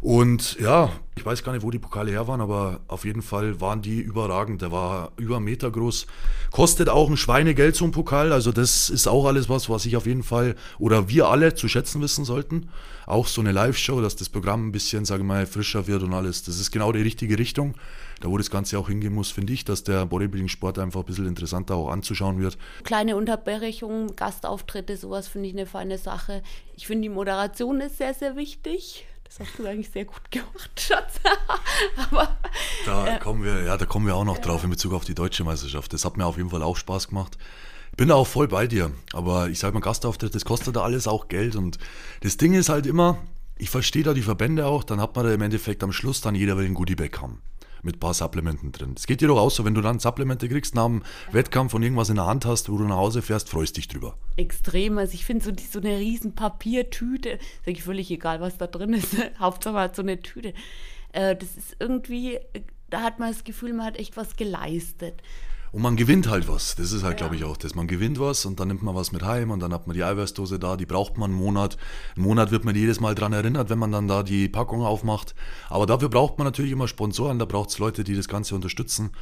Und 0.00 0.58
ja, 0.58 0.90
ich 1.14 1.26
weiß 1.26 1.44
gar 1.44 1.52
nicht, 1.52 1.62
wo 1.62 1.70
die 1.70 1.78
Pokale 1.78 2.10
her 2.10 2.26
waren, 2.26 2.40
aber 2.40 2.80
auf 2.88 3.04
jeden 3.04 3.20
Fall 3.20 3.60
waren 3.60 3.82
die 3.82 4.00
überragend. 4.00 4.62
Der 4.62 4.72
war 4.72 5.12
über 5.18 5.36
einen 5.36 5.44
Meter 5.44 5.70
groß. 5.70 6.06
Kostet 6.50 6.88
auch 6.88 7.10
ein 7.10 7.18
Schweinegeld 7.18 7.76
so 7.76 7.84
ein 7.84 7.90
Pokal. 7.90 8.32
Also 8.32 8.52
das 8.52 8.88
ist 8.88 9.06
auch 9.06 9.26
alles 9.26 9.50
was, 9.50 9.68
was 9.68 9.84
ich 9.84 9.98
auf 9.98 10.06
jeden 10.06 10.22
Fall 10.22 10.56
oder 10.78 11.10
wir 11.10 11.28
alle 11.28 11.54
zu 11.54 11.68
schätzen 11.68 12.00
wissen 12.00 12.24
sollten. 12.24 12.70
Auch 13.06 13.26
so 13.26 13.42
eine 13.42 13.52
Live-Show, 13.52 14.00
dass 14.00 14.16
das 14.16 14.30
Programm 14.30 14.68
ein 14.68 14.72
bisschen, 14.72 15.04
sage 15.04 15.20
ich 15.20 15.26
mal, 15.26 15.44
frischer 15.44 15.86
wird 15.86 16.02
und 16.02 16.14
alles. 16.14 16.44
Das 16.44 16.58
ist 16.58 16.70
genau 16.70 16.92
die 16.92 17.02
richtige 17.02 17.38
Richtung. 17.38 17.74
Da 18.20 18.30
wo 18.30 18.38
das 18.38 18.50
Ganze 18.50 18.78
auch 18.78 18.88
hingehen 18.88 19.12
muss, 19.12 19.30
finde 19.30 19.52
ich, 19.52 19.64
dass 19.64 19.84
der 19.84 20.06
Bodybuilding-Sport 20.06 20.78
einfach 20.78 21.00
ein 21.00 21.06
bisschen 21.06 21.26
interessanter 21.26 21.74
auch 21.74 21.90
anzuschauen 21.90 22.38
wird. 22.38 22.56
Kleine 22.84 23.16
Unterbrechungen, 23.16 24.16
Gastauftritte, 24.16 24.96
sowas 24.96 25.28
finde 25.28 25.48
ich 25.48 25.54
eine 25.54 25.66
feine 25.66 25.98
Sache. 25.98 26.42
Ich 26.76 26.86
finde, 26.86 27.02
die 27.02 27.14
Moderation 27.14 27.80
ist 27.80 27.98
sehr, 27.98 28.14
sehr 28.14 28.36
wichtig. 28.36 29.06
Das 29.30 29.46
hast 29.46 29.58
du 29.60 29.66
eigentlich 29.66 29.90
sehr 29.90 30.04
gut 30.06 30.28
gemacht, 30.32 30.70
Schatz. 30.76 31.20
Aber, 32.10 32.36
da, 32.84 33.14
äh, 33.14 33.18
kommen 33.20 33.44
wir, 33.44 33.62
ja, 33.62 33.76
da 33.76 33.86
kommen 33.86 34.06
wir 34.06 34.16
auch 34.16 34.24
noch 34.24 34.38
drauf 34.38 34.64
in 34.64 34.70
Bezug 34.70 34.92
auf 34.92 35.04
die 35.04 35.14
deutsche 35.14 35.44
Meisterschaft. 35.44 35.92
Das 35.92 36.04
hat 36.04 36.16
mir 36.16 36.26
auf 36.26 36.36
jeden 36.36 36.50
Fall 36.50 36.64
auch 36.64 36.76
Spaß 36.76 37.08
gemacht. 37.08 37.38
Ich 37.92 37.96
bin 37.96 38.08
da 38.08 38.16
auch 38.16 38.26
voll 38.26 38.48
bei 38.48 38.66
dir. 38.66 38.90
Aber 39.12 39.48
ich 39.48 39.60
sage 39.60 39.74
mal, 39.74 39.80
Gastauftritt, 39.80 40.34
das 40.34 40.44
kostet 40.44 40.74
da 40.74 40.82
alles 40.82 41.06
auch 41.06 41.28
Geld. 41.28 41.54
Und 41.54 41.78
das 42.22 42.38
Ding 42.38 42.54
ist 42.54 42.70
halt 42.70 42.86
immer, 42.86 43.18
ich 43.56 43.70
verstehe 43.70 44.02
da 44.02 44.14
die 44.14 44.22
Verbände 44.22 44.66
auch, 44.66 44.82
dann 44.82 45.00
hat 45.00 45.14
man 45.14 45.24
da 45.24 45.32
im 45.32 45.42
Endeffekt 45.42 45.84
am 45.84 45.92
Schluss 45.92 46.20
dann 46.20 46.34
jeder 46.34 46.56
will 46.56 46.66
ein 46.66 46.74
Goodiebag 46.74 47.20
haben 47.20 47.40
mit 47.82 47.96
ein 47.96 48.00
paar 48.00 48.14
Supplementen 48.14 48.72
drin. 48.72 48.94
Es 48.96 49.06
geht 49.06 49.20
dir 49.20 49.28
doch 49.28 49.38
auch 49.38 49.50
so, 49.50 49.64
wenn 49.64 49.74
du 49.74 49.80
dann 49.80 49.98
Supplemente 49.98 50.48
kriegst 50.48 50.74
nach 50.74 50.90
ja. 50.90 51.00
Wettkampf 51.32 51.74
und 51.74 51.82
irgendwas 51.82 52.08
in 52.08 52.16
der 52.16 52.26
Hand 52.26 52.44
hast, 52.44 52.70
wo 52.70 52.76
du 52.76 52.84
nach 52.84 52.96
Hause 52.96 53.22
fährst, 53.22 53.48
freust 53.48 53.76
dich 53.76 53.88
drüber. 53.88 54.16
Extrem. 54.36 54.98
Also 54.98 55.14
ich 55.14 55.24
finde 55.24 55.44
so, 55.44 55.52
so 55.70 55.80
eine 55.80 55.98
riesen 55.98 56.34
Papiertüte, 56.34 57.30
ist 57.30 57.40
eigentlich 57.66 57.82
völlig 57.82 58.10
egal, 58.10 58.40
was 58.40 58.58
da 58.58 58.66
drin 58.66 58.92
ist. 58.92 59.16
Hauptsache 59.38 59.76
hat 59.76 59.96
so 59.96 60.02
eine 60.02 60.20
Tüte. 60.20 60.54
Äh, 61.12 61.36
das 61.36 61.56
ist 61.56 61.76
irgendwie, 61.78 62.38
da 62.88 63.02
hat 63.02 63.18
man 63.18 63.32
das 63.32 63.44
Gefühl, 63.44 63.72
man 63.72 63.86
hat 63.86 63.98
echt 63.98 64.16
was 64.16 64.36
geleistet. 64.36 65.22
Und 65.72 65.82
man 65.82 65.94
gewinnt 65.94 66.28
halt 66.28 66.48
was. 66.48 66.74
Das 66.74 66.90
ist 66.90 67.04
halt, 67.04 67.20
ja. 67.20 67.26
glaube 67.26 67.36
ich, 67.36 67.44
auch 67.44 67.56
das. 67.56 67.76
Man 67.76 67.86
gewinnt 67.86 68.18
was 68.18 68.44
und 68.44 68.58
dann 68.58 68.68
nimmt 68.68 68.82
man 68.82 68.94
was 68.96 69.12
mit 69.12 69.22
heim 69.22 69.52
und 69.52 69.60
dann 69.60 69.72
hat 69.72 69.86
man 69.86 69.94
die 69.94 70.02
Eiweißdose 70.02 70.58
da, 70.58 70.76
die 70.76 70.86
braucht 70.86 71.16
man 71.16 71.30
einen 71.30 71.38
Monat. 71.38 71.76
Einen 72.16 72.24
Monat 72.24 72.50
wird 72.50 72.64
man 72.64 72.74
jedes 72.74 72.98
Mal 72.98 73.14
daran 73.14 73.32
erinnert, 73.32 73.70
wenn 73.70 73.78
man 73.78 73.92
dann 73.92 74.08
da 74.08 74.24
die 74.24 74.48
Packung 74.48 74.82
aufmacht. 74.82 75.34
Aber 75.68 75.86
dafür 75.86 76.08
braucht 76.08 76.38
man 76.38 76.46
natürlich 76.46 76.72
immer 76.72 76.88
Sponsoren, 76.88 77.38
da 77.38 77.44
braucht 77.44 77.70
es 77.70 77.78
Leute, 77.78 78.02
die 78.02 78.16
das 78.16 78.26
Ganze 78.26 78.56
unterstützen. 78.56 79.12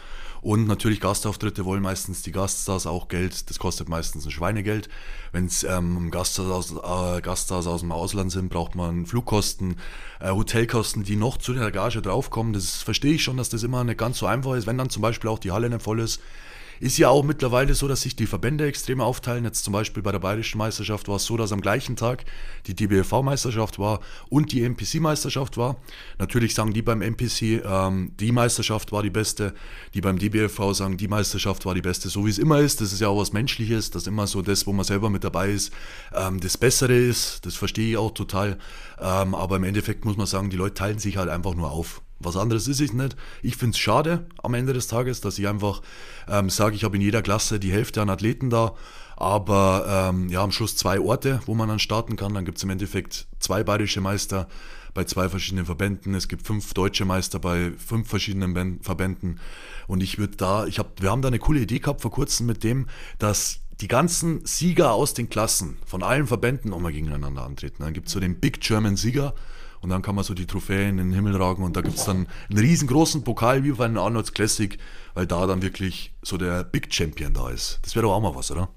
Und 0.40 0.66
natürlich 0.66 1.00
Gastauftritte 1.00 1.64
wollen 1.64 1.82
meistens 1.82 2.22
die 2.22 2.32
Gaststars 2.32 2.86
auch 2.86 3.08
Geld. 3.08 3.50
Das 3.50 3.58
kostet 3.58 3.88
meistens 3.88 4.24
ein 4.24 4.30
Schweinegeld. 4.30 4.88
Wenn 5.32 5.46
es 5.46 5.64
ähm, 5.64 6.10
Gaststars, 6.10 6.48
aus, 6.48 7.16
äh, 7.16 7.20
Gaststars 7.20 7.66
aus 7.66 7.80
dem 7.80 7.92
Ausland 7.92 8.30
sind, 8.30 8.48
braucht 8.48 8.74
man 8.74 9.04
Flugkosten, 9.04 9.76
äh, 10.20 10.30
Hotelkosten, 10.30 11.02
die 11.02 11.16
noch 11.16 11.38
zu 11.38 11.54
der 11.54 11.70
Gage 11.72 12.00
draufkommen. 12.00 12.52
Das 12.52 12.82
verstehe 12.82 13.14
ich 13.14 13.24
schon, 13.24 13.36
dass 13.36 13.48
das 13.48 13.64
immer 13.64 13.82
nicht 13.84 13.98
ganz 13.98 14.18
so 14.18 14.26
einfach 14.26 14.54
ist. 14.54 14.66
Wenn 14.66 14.78
dann 14.78 14.90
zum 14.90 15.02
Beispiel 15.02 15.28
auch 15.28 15.40
die 15.40 15.50
Halle 15.50 15.68
nicht 15.68 15.82
voll 15.82 16.00
ist, 16.00 16.20
ist 16.80 16.98
ja 16.98 17.08
auch 17.08 17.24
mittlerweile 17.24 17.74
so, 17.74 17.88
dass 17.88 18.02
sich 18.02 18.16
die 18.16 18.26
Verbände 18.26 18.66
extrem 18.66 19.00
aufteilen. 19.00 19.44
Jetzt 19.44 19.64
zum 19.64 19.72
Beispiel 19.72 20.02
bei 20.02 20.12
der 20.12 20.18
Bayerischen 20.18 20.58
Meisterschaft 20.58 21.08
war 21.08 21.16
es 21.16 21.24
so, 21.24 21.36
dass 21.36 21.52
am 21.52 21.60
gleichen 21.60 21.96
Tag 21.96 22.24
die 22.66 22.74
DBFV-Meisterschaft 22.74 23.78
war 23.78 24.00
und 24.28 24.52
die 24.52 24.62
MPC-Meisterschaft 24.62 25.56
war. 25.56 25.76
Natürlich 26.18 26.54
sagen 26.54 26.72
die 26.72 26.82
beim 26.82 27.02
MPC, 27.02 27.64
ähm, 27.64 28.12
die 28.18 28.32
Meisterschaft 28.32 28.92
war 28.92 29.02
die 29.02 29.10
beste. 29.10 29.54
Die 29.94 30.00
beim 30.00 30.18
DBFV 30.18 30.72
sagen, 30.72 30.96
die 30.96 31.08
Meisterschaft 31.08 31.66
war 31.66 31.74
die 31.74 31.82
beste. 31.82 32.08
So 32.08 32.26
wie 32.26 32.30
es 32.30 32.38
immer 32.38 32.60
ist. 32.60 32.80
Das 32.80 32.92
ist 32.92 33.00
ja 33.00 33.08
auch 33.08 33.20
was 33.20 33.32
Menschliches, 33.32 33.90
dass 33.90 34.06
immer 34.06 34.26
so 34.26 34.42
das, 34.42 34.66
wo 34.66 34.72
man 34.72 34.84
selber 34.84 35.10
mit 35.10 35.24
dabei 35.24 35.50
ist, 35.50 35.72
ähm, 36.14 36.40
das 36.40 36.56
Bessere 36.56 36.96
ist. 36.96 37.44
Das 37.46 37.54
verstehe 37.54 37.90
ich 37.90 37.96
auch 37.96 38.12
total. 38.12 38.58
Ähm, 39.00 39.34
aber 39.34 39.56
im 39.56 39.64
Endeffekt 39.64 40.04
muss 40.04 40.16
man 40.16 40.26
sagen, 40.26 40.50
die 40.50 40.56
Leute 40.56 40.74
teilen 40.74 40.98
sich 40.98 41.16
halt 41.16 41.28
einfach 41.28 41.54
nur 41.54 41.70
auf. 41.70 42.02
Was 42.20 42.36
anderes 42.36 42.66
ist 42.66 42.80
es 42.80 42.92
nicht. 42.92 43.16
Ich 43.42 43.56
finde 43.56 43.74
es 43.74 43.78
schade 43.78 44.26
am 44.42 44.54
Ende 44.54 44.72
des 44.72 44.88
Tages, 44.88 45.20
dass 45.20 45.38
ich 45.38 45.46
einfach 45.46 45.82
ähm, 46.28 46.50
sage, 46.50 46.74
ich 46.74 46.84
habe 46.84 46.96
in 46.96 47.02
jeder 47.02 47.22
Klasse 47.22 47.60
die 47.60 47.72
Hälfte 47.72 48.02
an 48.02 48.10
Athleten 48.10 48.50
da, 48.50 48.74
aber 49.16 50.10
ähm, 50.10 50.28
ja, 50.28 50.42
am 50.42 50.50
Schluss 50.50 50.76
zwei 50.76 51.00
Orte, 51.00 51.40
wo 51.46 51.54
man 51.54 51.68
dann 51.68 51.78
starten 51.78 52.16
kann. 52.16 52.34
Dann 52.34 52.44
gibt 52.44 52.58
es 52.58 52.64
im 52.64 52.70
Endeffekt 52.70 53.26
zwei 53.38 53.62
bayerische 53.62 54.00
Meister 54.00 54.48
bei 54.94 55.04
zwei 55.04 55.28
verschiedenen 55.28 55.66
Verbänden. 55.66 56.14
Es 56.14 56.26
gibt 56.26 56.46
fünf 56.46 56.74
deutsche 56.74 57.04
Meister 57.04 57.38
bei 57.38 57.72
fünf 57.78 58.08
verschiedenen 58.08 58.80
Verbänden. 58.82 59.38
Und 59.86 60.02
ich 60.02 60.18
würde 60.18 60.36
da, 60.36 60.66
ich 60.66 60.78
habe, 60.80 60.90
wir 61.00 61.10
haben 61.10 61.22
da 61.22 61.28
eine 61.28 61.38
coole 61.38 61.60
Idee 61.60 61.78
gehabt 61.78 62.00
vor 62.00 62.10
kurzem 62.10 62.46
mit 62.46 62.64
dem, 62.64 62.88
dass 63.18 63.60
die 63.80 63.88
ganzen 63.88 64.44
Sieger 64.44 64.92
aus 64.92 65.14
den 65.14 65.30
Klassen 65.30 65.76
von 65.86 66.02
allen 66.02 66.26
Verbänden 66.26 66.70
nochmal 66.70 66.92
gegeneinander 66.92 67.44
antreten. 67.44 67.82
Dann 67.84 67.92
gibt 67.92 68.08
es 68.08 68.12
so 68.12 68.18
den 68.18 68.40
Big 68.40 68.60
German 68.60 68.96
Sieger 68.96 69.34
und 69.80 69.90
dann 69.90 70.02
kann 70.02 70.14
man 70.14 70.24
so 70.24 70.34
die 70.34 70.46
Trophäen 70.46 70.98
in 70.98 71.10
den 71.10 71.12
Himmel 71.12 71.36
ragen 71.36 71.62
und 71.62 71.76
da 71.76 71.80
gibt 71.80 71.96
es 71.96 72.04
dann 72.04 72.26
einen 72.48 72.58
riesengroßen 72.58 73.24
Pokal 73.24 73.64
wie 73.64 73.72
bei 73.72 73.84
einem 73.84 73.98
Arnolds 73.98 74.32
Classic, 74.32 74.78
weil 75.14 75.26
da 75.26 75.46
dann 75.46 75.62
wirklich 75.62 76.12
so 76.22 76.36
der 76.36 76.64
Big 76.64 76.92
Champion 76.92 77.34
da 77.34 77.50
ist. 77.50 77.78
Das 77.82 77.94
wäre 77.94 78.04
doch 78.04 78.14
auch 78.14 78.20
mal 78.20 78.34
was, 78.34 78.50
oder? 78.50 78.68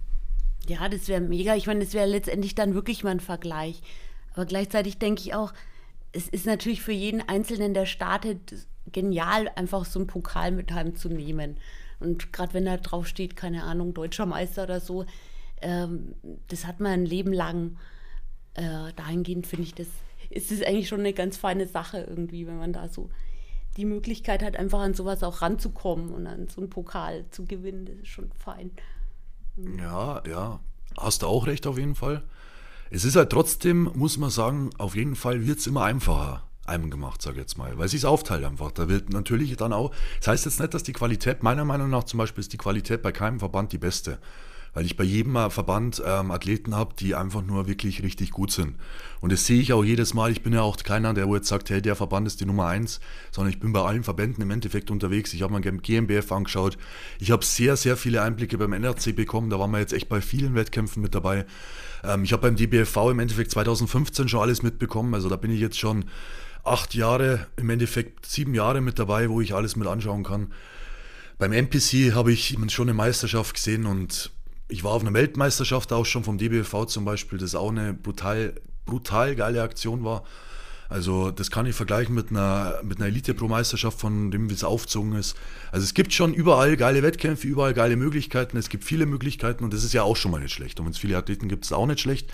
Ja, 0.67 0.87
das 0.89 1.07
wäre 1.07 1.21
mega. 1.21 1.55
Ich 1.55 1.67
meine, 1.67 1.83
das 1.83 1.93
wäre 1.93 2.07
letztendlich 2.07 2.55
dann 2.55 2.75
wirklich 2.75 3.03
mal 3.03 3.11
ein 3.11 3.19
Vergleich. 3.19 3.81
Aber 4.33 4.45
gleichzeitig 4.45 4.99
denke 4.99 5.21
ich 5.21 5.33
auch, 5.33 5.53
es 6.11 6.27
ist 6.27 6.45
natürlich 6.45 6.81
für 6.81 6.91
jeden 6.91 7.21
Einzelnen, 7.27 7.73
der 7.73 7.85
startet, 7.85 8.67
genial, 8.91 9.49
einfach 9.55 9.85
so 9.85 9.99
einen 9.99 10.07
Pokal 10.07 10.51
mit 10.51 10.71
heimzunehmen. 10.71 11.57
Und 11.99 12.33
gerade 12.33 12.53
wenn 12.53 12.65
da 12.65 12.77
drauf 12.77 13.07
steht, 13.07 13.35
keine 13.35 13.63
Ahnung, 13.63 13.93
deutscher 13.93 14.25
Meister 14.25 14.63
oder 14.63 14.79
so, 14.79 15.05
ähm, 15.61 16.15
das 16.47 16.65
hat 16.65 16.79
man 16.79 16.91
ein 16.91 17.05
Leben 17.05 17.33
lang. 17.33 17.77
Äh, 18.53 18.91
dahingehend 18.95 19.47
finde 19.47 19.63
ich 19.63 19.75
das 19.75 19.87
ist 20.31 20.51
es 20.51 20.63
eigentlich 20.63 20.87
schon 20.87 21.01
eine 21.01 21.13
ganz 21.13 21.37
feine 21.37 21.67
Sache 21.67 22.05
irgendwie, 22.09 22.47
wenn 22.47 22.57
man 22.57 22.73
da 22.73 22.87
so 22.87 23.09
die 23.77 23.85
Möglichkeit 23.85 24.43
hat, 24.43 24.57
einfach 24.57 24.79
an 24.79 24.93
sowas 24.93 25.23
auch 25.23 25.41
ranzukommen 25.41 26.11
und 26.11 26.27
an 26.27 26.47
so 26.47 26.61
einen 26.61 26.69
Pokal 26.69 27.25
zu 27.31 27.45
gewinnen. 27.45 27.85
Das 27.85 27.95
ist 27.95 28.07
schon 28.07 28.31
fein. 28.31 28.71
Ja, 29.77 30.21
ja, 30.27 30.59
hast 30.97 31.21
du 31.21 31.27
auch 31.27 31.47
recht 31.47 31.67
auf 31.67 31.77
jeden 31.77 31.95
Fall. 31.95 32.23
Es 32.89 33.05
ist 33.05 33.15
halt 33.15 33.29
trotzdem, 33.29 33.89
muss 33.95 34.17
man 34.17 34.29
sagen, 34.29 34.71
auf 34.77 34.95
jeden 34.95 35.15
Fall 35.15 35.45
wird 35.45 35.59
es 35.59 35.67
immer 35.67 35.83
einfacher 35.83 36.43
einem 36.65 36.89
gemacht, 36.89 37.21
sage 37.21 37.37
ich 37.37 37.41
jetzt 37.41 37.57
mal, 37.57 37.77
weil 37.77 37.87
sich 37.87 38.05
aufteilt 38.05 38.43
einfach. 38.43 38.71
Da 38.71 38.87
wird 38.87 39.09
natürlich 39.09 39.55
dann 39.57 39.73
auch, 39.73 39.91
das 40.19 40.27
heißt 40.27 40.45
jetzt 40.45 40.59
nicht, 40.59 40.73
dass 40.73 40.83
die 40.83 40.93
Qualität, 40.93 41.43
meiner 41.43 41.65
Meinung 41.65 41.89
nach 41.89 42.03
zum 42.03 42.17
Beispiel 42.17 42.41
ist 42.41 42.53
die 42.53 42.57
Qualität 42.57 43.01
bei 43.01 43.11
keinem 43.11 43.39
Verband 43.39 43.71
die 43.71 43.77
beste 43.77 44.19
weil 44.73 44.85
ich 44.85 44.95
bei 44.95 45.03
jedem 45.03 45.33
Verband 45.49 46.01
ähm, 46.05 46.31
Athleten 46.31 46.75
habe, 46.75 46.93
die 46.97 47.15
einfach 47.15 47.41
nur 47.41 47.67
wirklich 47.67 48.03
richtig 48.03 48.31
gut 48.31 48.51
sind. 48.51 48.75
Und 49.19 49.31
das 49.31 49.45
sehe 49.45 49.61
ich 49.61 49.73
auch 49.73 49.83
jedes 49.83 50.13
Mal. 50.13 50.31
Ich 50.31 50.43
bin 50.43 50.53
ja 50.53 50.61
auch 50.61 50.77
keiner, 50.77 51.13
der 51.13 51.27
jetzt 51.27 51.47
sagt, 51.47 51.69
hey, 51.69 51.81
der 51.81 51.95
Verband 51.95 52.27
ist 52.27 52.39
die 52.39 52.45
Nummer 52.45 52.67
eins, 52.67 52.99
sondern 53.31 53.51
ich 53.51 53.59
bin 53.59 53.73
bei 53.73 53.81
allen 53.81 54.03
Verbänden 54.03 54.41
im 54.41 54.51
Endeffekt 54.51 54.89
unterwegs. 54.89 55.33
Ich 55.33 55.41
habe 55.41 55.53
mal 55.53 55.61
GmbF 55.61 56.31
angeschaut. 56.31 56.77
Ich 57.19 57.31
habe 57.31 57.43
sehr, 57.43 57.75
sehr 57.75 57.97
viele 57.97 58.21
Einblicke 58.21 58.57
beim 58.57 58.73
NRC 58.73 59.15
bekommen. 59.15 59.49
Da 59.49 59.59
waren 59.59 59.71
wir 59.71 59.79
jetzt 59.79 59.93
echt 59.93 60.09
bei 60.09 60.21
vielen 60.21 60.55
Wettkämpfen 60.55 61.01
mit 61.01 61.15
dabei. 61.15 61.45
Ähm, 62.03 62.23
ich 62.23 62.31
habe 62.31 62.43
beim 62.43 62.55
DBFV 62.55 63.11
im 63.11 63.19
Endeffekt 63.19 63.51
2015 63.51 64.29
schon 64.29 64.41
alles 64.41 64.63
mitbekommen. 64.63 65.13
Also 65.13 65.29
da 65.29 65.35
bin 65.35 65.51
ich 65.51 65.59
jetzt 65.59 65.79
schon 65.79 66.05
acht 66.63 66.95
Jahre, 66.95 67.47
im 67.57 67.69
Endeffekt 67.69 68.25
sieben 68.25 68.53
Jahre 68.53 68.81
mit 68.81 68.99
dabei, 68.99 69.29
wo 69.29 69.41
ich 69.41 69.53
alles 69.53 69.75
mit 69.75 69.87
anschauen 69.87 70.23
kann. 70.23 70.53
Beim 71.37 71.53
NPC 71.53 72.13
habe 72.13 72.31
ich 72.31 72.57
schon 72.69 72.87
eine 72.87 72.93
Meisterschaft 72.93 73.55
gesehen 73.55 73.85
und 73.87 74.31
ich 74.71 74.83
war 74.83 74.91
auf 74.91 75.01
einer 75.01 75.13
Weltmeisterschaft 75.13 75.91
auch 75.91 76.05
schon 76.05 76.23
vom 76.23 76.37
DBV 76.37 76.85
zum 76.85 77.05
Beispiel, 77.05 77.37
das 77.37 77.55
auch 77.55 77.69
eine 77.69 77.93
brutal, 77.93 78.55
brutal 78.85 79.35
geile 79.35 79.61
Aktion 79.61 80.03
war. 80.03 80.23
Also 80.87 81.31
das 81.31 81.51
kann 81.51 81.65
ich 81.65 81.75
vergleichen 81.75 82.15
mit 82.15 82.31
einer, 82.31 82.79
mit 82.83 82.97
einer 82.97 83.07
Elite-Pro-Meisterschaft, 83.07 83.99
von 83.99 84.31
dem 84.31 84.49
wie 84.49 84.53
es 84.53 84.63
aufgezogen 84.63 85.13
ist. 85.13 85.37
Also 85.71 85.83
es 85.83 85.93
gibt 85.93 86.13
schon 86.13 86.33
überall 86.33 86.75
geile 86.75 87.01
Wettkämpfe, 87.01 87.47
überall 87.47 87.73
geile 87.73 87.95
Möglichkeiten. 87.95 88.57
Es 88.57 88.67
gibt 88.67 88.83
viele 88.83 89.05
Möglichkeiten 89.05 89.63
und 89.63 89.73
das 89.73 89.83
ist 89.83 89.93
ja 89.93 90.03
auch 90.03 90.17
schon 90.17 90.31
mal 90.31 90.41
nicht 90.41 90.53
schlecht. 90.53 90.79
Und 90.79 90.85
wenn 90.85 90.91
es 90.91 90.97
viele 90.97 91.17
Athleten 91.17 91.47
gibt, 91.47 91.63
ist 91.63 91.71
es 91.71 91.77
auch 91.77 91.85
nicht 91.85 92.01
schlecht. 92.01 92.29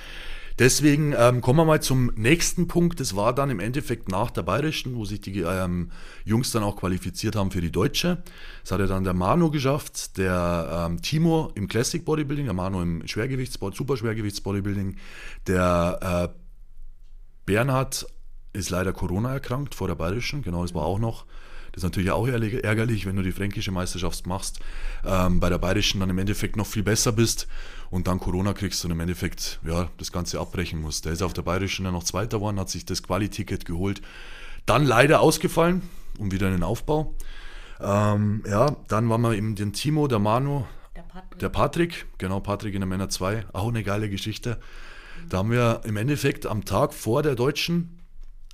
Deswegen 0.60 1.14
ähm, 1.16 1.42
kommen 1.42 1.60
wir 1.60 1.66
mal 1.66 1.82
zum 1.82 2.12
nächsten 2.16 2.68
Punkt. 2.68 3.00
Das 3.00 3.16
war 3.16 3.34
dann 3.34 3.52
im 3.52 3.60
Endeffekt 3.60 4.10
nach 4.10 4.32
der 4.32 4.42
Bayerischen, 4.42 4.96
wo 4.96 5.06
sich 5.06 5.22
die 5.22 5.42
ähm, 5.42 5.92
Jungs 6.26 6.52
dann 6.52 6.64
auch 6.64 6.78
qualifiziert 6.78 7.36
haben 7.36 7.52
für 7.52 7.62
die 7.62 7.72
Deutsche. 7.72 8.24
Das 8.64 8.72
hat 8.72 8.80
ja 8.80 8.88
dann 8.88 9.04
der 9.04 9.14
Manu 9.14 9.52
geschafft, 9.52 10.18
der 10.18 10.88
ähm, 10.90 11.02
Timo 11.02 11.52
im 11.54 11.68
Classic 11.68 12.04
Bodybuilding, 12.04 12.46
der 12.46 12.56
Manu 12.56 12.82
im 12.82 13.08
Schwergewichtssport, 13.08 13.76
Superschwergewichtsbodybuilding, 13.76 14.96
der 15.46 16.34
äh, 16.34 16.40
Bernhard 17.46 18.08
ist 18.54 18.72
leider 18.72 18.94
Corona 18.94 19.34
erkrankt 19.34 19.76
vor 19.76 19.88
der 19.88 19.96
Bayerischen, 19.96 20.42
genau, 20.42 20.64
das 20.64 20.74
war 20.74 20.84
auch 20.84 21.00
noch. 21.00 21.26
Das 21.78 21.84
ist 21.84 21.90
natürlich 21.90 22.10
auch 22.10 22.28
ärgerlich, 22.28 23.06
wenn 23.06 23.18
du 23.18 23.22
die 23.22 23.32
fränkische 23.32 23.72
Meisterschaft 23.72 24.26
machst, 24.26 24.60
ähm, 25.06 25.40
bei 25.40 25.48
der 25.48 25.60
Bayerischen 25.60 26.00
dann 26.00 26.10
im 26.10 26.18
Endeffekt 26.18 26.56
noch 26.56 26.66
viel 26.66 26.82
besser 26.82 27.12
bist 27.12 27.48
und 27.92 28.08
dann 28.08 28.20
Corona 28.20 28.54
kriegst 28.54 28.84
und 28.84 28.90
im 28.90 29.00
Endeffekt 29.00 29.60
ja, 29.64 29.88
das 30.00 30.12
Ganze 30.12 30.40
abbrechen 30.40 30.82
musst. 30.82 31.06
Der 31.06 31.12
ist 31.12 31.22
auf 31.22 31.34
der 31.34 31.44
Bayerischen 31.44 31.86
dann 31.86 31.94
noch 31.94 32.04
Zweiter 32.04 32.40
geworden, 32.40 32.60
hat 32.60 32.72
sich 32.72 32.84
das 32.84 33.04
Quali-Ticket 33.04 33.66
geholt. 33.66 34.02
Dann 34.66 34.86
leider 34.86 35.22
ausgefallen 35.22 35.84
und 36.18 36.32
wieder 36.32 36.48
in 36.48 36.54
den 36.54 36.64
Aufbau. 36.64 37.14
Ähm, 37.80 38.44
ja, 38.50 38.76
dann 38.88 39.08
waren 39.08 39.22
wir 39.22 39.36
eben 39.36 39.54
den 39.54 39.72
Timo, 39.72 40.08
der 40.08 40.18
Manu, 40.18 40.66
der 40.96 41.04
Patrick. 41.04 41.40
der 41.40 41.50
Patrick, 41.50 42.06
genau, 42.18 42.40
Patrick 42.40 42.74
in 42.74 42.82
der 42.82 42.88
Männer 42.88 43.10
2, 43.10 43.46
auch 43.54 43.68
eine 43.68 43.84
geile 43.84 44.10
Geschichte. 44.10 44.60
Da 45.30 45.38
haben 45.38 45.52
wir 45.52 45.82
im 45.84 45.96
Endeffekt 45.96 46.48
am 46.48 46.66
Tag 46.66 46.96
vor 46.96 47.22
der 47.22 47.36
Deutschen 47.36 47.97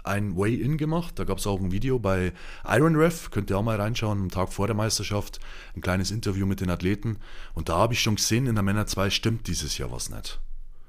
ein 0.04 0.38
Way-In 0.38 0.78
gemacht. 0.78 1.18
Da 1.18 1.24
gab 1.24 1.38
es 1.38 1.48
auch 1.48 1.60
ein 1.60 1.72
Video 1.72 2.00
bei 2.00 2.34
Iron 2.68 2.96
Ref, 2.96 3.32
könnt 3.32 3.50
ihr 3.50 3.58
auch 3.58 3.64
mal 3.64 3.80
reinschauen, 3.80 4.22
am 4.22 4.30
Tag 4.30 4.54
vor 4.54 4.68
der 4.68 4.76
Meisterschaft, 4.76 5.40
ein 5.76 5.82
kleines 5.82 6.12
Interview 6.12 6.46
mit 6.46 6.62
den 6.62 6.70
Athleten. 6.70 7.18
Und 7.54 7.70
da 7.70 7.78
habe 7.78 7.94
ich 7.94 8.02
schon 8.02 8.16
gesehen, 8.16 8.48
in 8.48 8.56
der 8.56 8.64
Männer 8.64 8.86
2 8.86 9.10
stimmt 9.10 9.48
dieses 9.48 9.78
Jahr 9.78 9.92
was 9.92 10.10
nicht. 10.10 10.40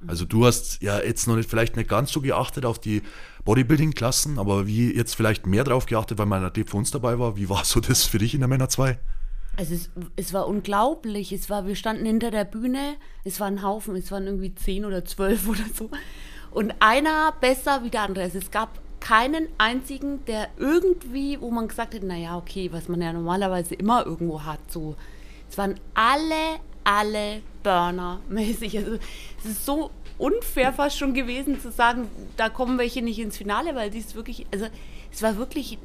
Also 0.06 0.24
du 0.24 0.44
hast 0.44 0.82
ja 0.82 1.00
jetzt 1.00 1.26
noch 1.26 1.36
nicht, 1.36 1.48
vielleicht 1.48 1.76
nicht 1.76 1.88
ganz 1.88 2.12
so 2.12 2.20
geachtet 2.20 2.66
auf 2.66 2.78
die 2.78 3.02
Bodybuilding-Klassen, 3.44 4.38
aber 4.38 4.66
wie 4.66 4.94
jetzt 4.94 5.14
vielleicht 5.14 5.46
mehr 5.46 5.64
drauf 5.64 5.86
geachtet, 5.86 6.18
weil 6.18 6.26
mein 6.26 6.44
Athlet 6.44 6.70
für 6.70 6.76
uns 6.76 6.90
dabei 6.90 7.18
war. 7.18 7.36
Wie 7.36 7.48
war 7.48 7.64
so 7.64 7.80
das 7.80 8.04
für 8.04 8.18
dich 8.18 8.34
in 8.34 8.40
der 8.40 8.48
Männer 8.48 8.68
2? 8.68 8.98
Also 9.56 9.74
es, 9.74 9.90
es, 10.16 10.32
war 10.32 10.48
unglaublich. 10.48 11.32
Es 11.32 11.48
war, 11.48 11.66
wir 11.66 11.76
standen 11.76 12.06
hinter 12.06 12.30
der 12.30 12.44
Bühne, 12.44 12.96
es 13.24 13.40
war 13.40 13.46
ein 13.46 13.62
Haufen, 13.62 13.94
es 13.96 14.10
waren 14.10 14.26
irgendwie 14.26 14.54
zehn 14.54 14.84
oder 14.84 15.04
zwölf 15.04 15.48
oder 15.48 15.64
so. 15.72 15.90
Und 16.50 16.74
einer 16.80 17.32
besser 17.40 17.82
wie 17.84 17.90
der 17.90 18.02
andere. 18.02 18.24
Also 18.24 18.38
es 18.38 18.50
gab 18.50 18.78
keinen 19.00 19.48
einzigen, 19.58 20.24
der 20.26 20.48
irgendwie, 20.56 21.40
wo 21.40 21.50
man 21.50 21.68
gesagt 21.68 21.94
hätte, 21.94 22.06
naja, 22.06 22.36
okay, 22.36 22.70
was 22.72 22.88
man 22.88 23.02
ja 23.02 23.12
normalerweise 23.12 23.74
immer 23.74 24.06
irgendwo 24.06 24.42
hat, 24.44 24.60
so. 24.68 24.96
Es 25.50 25.58
waren 25.58 25.78
alle, 25.94 26.58
alle 26.84 27.42
Burner-mäßig. 27.62 28.78
Also 28.78 28.98
es 29.38 29.44
ist 29.44 29.66
so 29.66 29.90
unfair 30.18 30.72
fast 30.72 30.98
schon 30.98 31.14
gewesen 31.14 31.60
zu 31.60 31.70
sagen, 31.70 32.08
da 32.36 32.48
kommen 32.48 32.78
welche 32.78 33.02
nicht 33.02 33.18
ins 33.18 33.36
Finale, 33.36 33.74
weil 33.74 33.90
die 33.90 33.98
ist 33.98 34.14
wirklich, 34.14 34.46
also 34.52 34.66
es 35.12 35.22
war 35.22 35.36
wirklich 35.36 35.78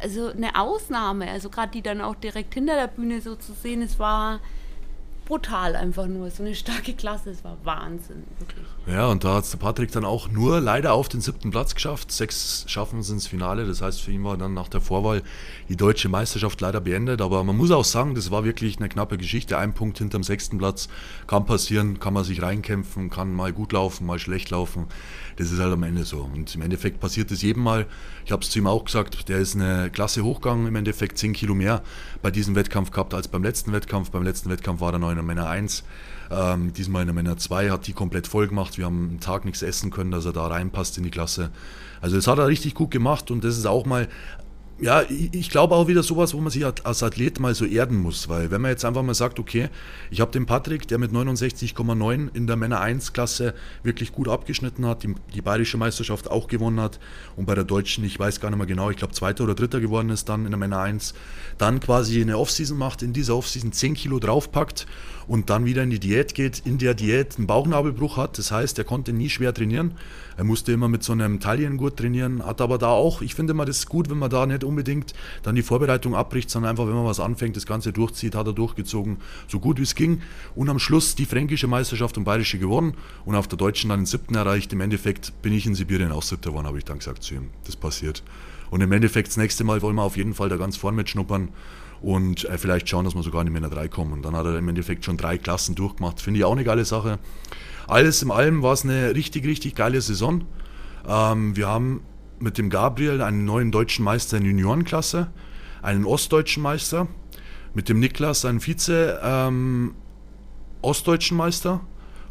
also 0.00 0.28
eine 0.28 0.54
Ausnahme. 0.58 1.30
Also 1.30 1.50
gerade 1.50 1.72
die 1.72 1.82
dann 1.82 2.00
auch 2.00 2.14
direkt 2.14 2.54
hinter 2.54 2.74
der 2.74 2.88
Bühne 2.88 3.20
so 3.20 3.36
zu 3.36 3.52
sehen, 3.52 3.82
es 3.82 3.98
war 3.98 4.40
brutal 5.30 5.76
einfach 5.76 6.08
nur. 6.08 6.28
So 6.28 6.42
eine 6.42 6.56
starke 6.56 6.92
Klasse, 6.92 7.30
es 7.30 7.44
war 7.44 7.56
Wahnsinn, 7.62 8.24
wirklich. 8.40 8.66
Ja, 8.88 9.06
und 9.06 9.22
da 9.22 9.34
hat 9.34 9.44
es 9.44 9.52
der 9.52 9.58
Patrick 9.58 9.92
dann 9.92 10.04
auch 10.04 10.28
nur 10.28 10.60
leider 10.60 10.92
auf 10.92 11.08
den 11.08 11.20
siebten 11.20 11.52
Platz 11.52 11.76
geschafft. 11.76 12.10
Sechs 12.10 12.64
schaffen 12.66 12.98
es 12.98 13.10
ins 13.10 13.28
Finale. 13.28 13.64
Das 13.64 13.80
heißt, 13.80 14.00
für 14.00 14.10
ihn 14.10 14.24
war 14.24 14.36
dann 14.36 14.54
nach 14.54 14.66
der 14.66 14.80
Vorwahl 14.80 15.22
die 15.68 15.76
deutsche 15.76 16.08
Meisterschaft 16.08 16.60
leider 16.60 16.80
beendet. 16.80 17.22
Aber 17.22 17.44
man 17.44 17.56
muss 17.56 17.70
auch 17.70 17.84
sagen, 17.84 18.16
das 18.16 18.32
war 18.32 18.44
wirklich 18.44 18.78
eine 18.78 18.88
knappe 18.88 19.18
Geschichte. 19.18 19.56
Ein 19.56 19.72
Punkt 19.72 19.98
hinterm 19.98 20.24
sechsten 20.24 20.58
Platz 20.58 20.88
kann 21.28 21.46
passieren, 21.46 22.00
kann 22.00 22.12
man 22.12 22.24
sich 22.24 22.42
reinkämpfen, 22.42 23.08
kann 23.08 23.32
mal 23.32 23.52
gut 23.52 23.70
laufen, 23.70 24.06
mal 24.06 24.18
schlecht 24.18 24.50
laufen. 24.50 24.86
Das 25.36 25.52
ist 25.52 25.60
halt 25.60 25.72
am 25.72 25.84
Ende 25.84 26.04
so. 26.04 26.28
Und 26.34 26.52
im 26.56 26.62
Endeffekt 26.62 26.98
passiert 26.98 27.30
es 27.30 27.42
jedem 27.42 27.62
Mal. 27.62 27.86
Ich 28.24 28.32
habe 28.32 28.42
es 28.42 28.50
zu 28.50 28.58
ihm 28.58 28.66
auch 28.66 28.84
gesagt, 28.84 29.28
der 29.28 29.38
ist 29.38 29.54
eine 29.54 29.90
Klasse 29.90 30.24
hochgegangen, 30.24 30.66
im 30.66 30.74
Endeffekt 30.74 31.18
10 31.18 31.34
Kilo 31.34 31.54
mehr 31.54 31.82
bei 32.20 32.32
diesem 32.32 32.56
Wettkampf 32.56 32.90
gehabt 32.90 33.14
als 33.14 33.28
beim 33.28 33.44
letzten 33.44 33.72
Wettkampf. 33.72 34.10
Beim 34.10 34.24
letzten 34.24 34.50
Wettkampf 34.50 34.80
war 34.80 34.92
er 34.92 34.98
noch 34.98 35.10
in 35.10 35.19
der 35.20 35.26
Männer 35.26 35.48
1. 35.48 35.84
Ähm, 36.30 36.72
diesmal 36.72 37.02
in 37.02 37.08
der 37.08 37.14
Männer 37.14 37.36
2 37.36 37.70
hat 37.70 37.86
die 37.86 37.92
komplett 37.92 38.26
voll 38.26 38.48
gemacht. 38.48 38.78
Wir 38.78 38.84
haben 38.84 39.08
einen 39.08 39.20
Tag 39.20 39.44
nichts 39.44 39.62
essen 39.62 39.90
können, 39.90 40.10
dass 40.10 40.24
er 40.24 40.32
da 40.32 40.46
reinpasst 40.46 40.96
in 40.98 41.04
die 41.04 41.10
Klasse. 41.10 41.50
Also 42.00 42.16
das 42.16 42.26
hat 42.26 42.38
er 42.38 42.46
richtig 42.46 42.74
gut 42.74 42.90
gemacht 42.90 43.30
und 43.30 43.44
das 43.44 43.58
ist 43.58 43.66
auch 43.66 43.84
mal 43.84 44.08
ja, 44.80 45.02
ich 45.08 45.50
glaube 45.50 45.74
auch 45.74 45.88
wieder 45.88 46.02
sowas, 46.02 46.32
wo 46.32 46.40
man 46.40 46.50
sich 46.50 46.64
als 46.64 47.02
Athlet 47.02 47.38
mal 47.38 47.54
so 47.54 47.64
erden 47.64 47.98
muss, 47.98 48.28
weil 48.28 48.50
wenn 48.50 48.60
man 48.60 48.70
jetzt 48.70 48.84
einfach 48.84 49.02
mal 49.02 49.14
sagt, 49.14 49.38
okay, 49.38 49.68
ich 50.10 50.20
habe 50.20 50.30
den 50.30 50.46
Patrick, 50.46 50.88
der 50.88 50.98
mit 50.98 51.12
69,9 51.12 52.34
in 52.34 52.46
der 52.46 52.56
Männer 52.56 52.80
1 52.80 53.12
Klasse 53.12 53.54
wirklich 53.82 54.12
gut 54.12 54.28
abgeschnitten 54.28 54.86
hat, 54.86 55.02
die, 55.02 55.14
die 55.34 55.42
bayerische 55.42 55.76
Meisterschaft 55.76 56.30
auch 56.30 56.48
gewonnen 56.48 56.80
hat 56.80 56.98
und 57.36 57.46
bei 57.46 57.54
der 57.54 57.64
deutschen, 57.64 58.04
ich 58.04 58.18
weiß 58.18 58.40
gar 58.40 58.48
nicht 58.48 58.58
mehr 58.58 58.66
genau, 58.66 58.90
ich 58.90 58.96
glaube 58.96 59.12
zweiter 59.12 59.44
oder 59.44 59.54
dritter 59.54 59.80
geworden 59.80 60.08
ist 60.08 60.28
dann 60.28 60.44
in 60.44 60.50
der 60.50 60.58
Männer 60.58 60.80
1, 60.80 61.14
dann 61.58 61.80
quasi 61.80 62.20
eine 62.20 62.38
Offseason 62.38 62.78
macht, 62.78 63.02
in 63.02 63.12
dieser 63.12 63.36
Offseason 63.36 63.72
10 63.72 63.94
Kilo 63.94 64.18
draufpackt 64.18 64.86
und 65.28 65.50
dann 65.50 65.64
wieder 65.64 65.82
in 65.82 65.90
die 65.90 66.00
Diät 66.00 66.34
geht, 66.34 66.62
in 66.64 66.78
der 66.78 66.94
Diät 66.94 67.36
einen 67.36 67.46
Bauchnabelbruch 67.46 68.16
hat, 68.16 68.38
das 68.38 68.50
heißt, 68.50 68.78
er 68.78 68.84
konnte 68.84 69.12
nie 69.12 69.28
schwer 69.28 69.52
trainieren, 69.52 69.92
er 70.36 70.44
musste 70.44 70.72
immer 70.72 70.88
mit 70.88 71.02
so 71.02 71.12
einem 71.12 71.38
Taillengurt 71.38 71.98
trainieren, 71.98 72.44
hat 72.44 72.60
aber 72.60 72.78
da 72.78 72.88
auch, 72.88 73.20
ich 73.20 73.34
finde 73.34 73.52
mal 73.52 73.66
das 73.66 73.86
gut, 73.86 74.08
wenn 74.08 74.18
man 74.18 74.30
da 74.30 74.46
nicht 74.46 74.64
unbedingt 74.70 75.12
dann 75.42 75.54
die 75.54 75.62
Vorbereitung 75.62 76.14
abbricht, 76.14 76.48
sondern 76.48 76.70
einfach, 76.70 76.86
wenn 76.86 76.94
man 76.94 77.04
was 77.04 77.20
anfängt, 77.20 77.56
das 77.56 77.66
Ganze 77.66 77.92
durchzieht, 77.92 78.34
hat 78.34 78.46
er 78.46 78.52
durchgezogen, 78.52 79.18
so 79.46 79.60
gut 79.60 79.78
wie 79.78 79.82
es 79.82 79.94
ging. 79.94 80.22
Und 80.54 80.68
am 80.68 80.78
Schluss 80.78 81.14
die 81.14 81.26
fränkische 81.26 81.66
Meisterschaft 81.66 82.16
und 82.16 82.24
bayerische 82.24 82.58
gewonnen 82.58 82.94
und 83.24 83.34
auf 83.34 83.48
der 83.48 83.58
deutschen 83.58 83.90
dann 83.90 84.00
den 84.00 84.06
siebten 84.06 84.34
erreicht. 84.34 84.72
Im 84.72 84.80
Endeffekt 84.80 85.42
bin 85.42 85.52
ich 85.52 85.66
in 85.66 85.74
Sibirien 85.74 86.12
auch 86.12 86.22
siebter 86.22 86.50
geworden, 86.50 86.66
habe 86.66 86.78
ich 86.78 86.84
dann 86.84 86.98
gesagt 86.98 87.22
zu 87.22 87.34
ihm. 87.34 87.50
Das 87.66 87.76
passiert. 87.76 88.22
Und 88.70 88.80
im 88.80 88.92
Endeffekt 88.92 89.28
das 89.28 89.36
nächste 89.36 89.64
Mal 89.64 89.82
wollen 89.82 89.96
wir 89.96 90.02
auf 90.02 90.16
jeden 90.16 90.34
Fall 90.34 90.48
da 90.48 90.56
ganz 90.56 90.76
vorn 90.76 90.94
mitschnuppern 90.94 91.48
und 92.02 92.44
äh, 92.44 92.56
vielleicht 92.56 92.88
schauen, 92.88 93.04
dass 93.04 93.14
wir 93.14 93.22
sogar 93.22 93.42
in 93.42 93.48
die 93.48 93.52
Männer 93.52 93.68
3 93.68 93.88
kommen. 93.88 94.12
Und 94.12 94.22
dann 94.22 94.34
hat 94.34 94.46
er 94.46 94.56
im 94.56 94.68
Endeffekt 94.68 95.04
schon 95.04 95.16
drei 95.16 95.38
Klassen 95.38 95.74
durchgemacht. 95.74 96.20
Finde 96.20 96.38
ich 96.38 96.44
auch 96.44 96.52
eine 96.52 96.64
geile 96.64 96.84
Sache. 96.84 97.18
Alles 97.86 98.22
in 98.22 98.30
allem 98.30 98.62
war 98.62 98.72
es 98.72 98.84
eine 98.84 99.14
richtig, 99.14 99.44
richtig 99.44 99.74
geile 99.74 100.00
Saison. 100.00 100.44
Ähm, 101.06 101.56
wir 101.56 101.66
haben 101.66 102.02
mit 102.40 102.58
dem 102.58 102.70
Gabriel 102.70 103.22
einen 103.22 103.44
neuen 103.44 103.70
deutschen 103.70 104.04
Meister 104.04 104.36
in 104.38 104.46
Juniorenklasse, 104.46 105.30
einen 105.82 106.04
ostdeutschen 106.04 106.62
Meister, 106.62 107.08
mit 107.74 107.88
dem 107.88 108.00
Niklas 108.00 108.44
einen 108.44 108.60
Vize 108.60 109.20
ähm, 109.22 109.94
ostdeutschen 110.82 111.36
Meister 111.36 111.80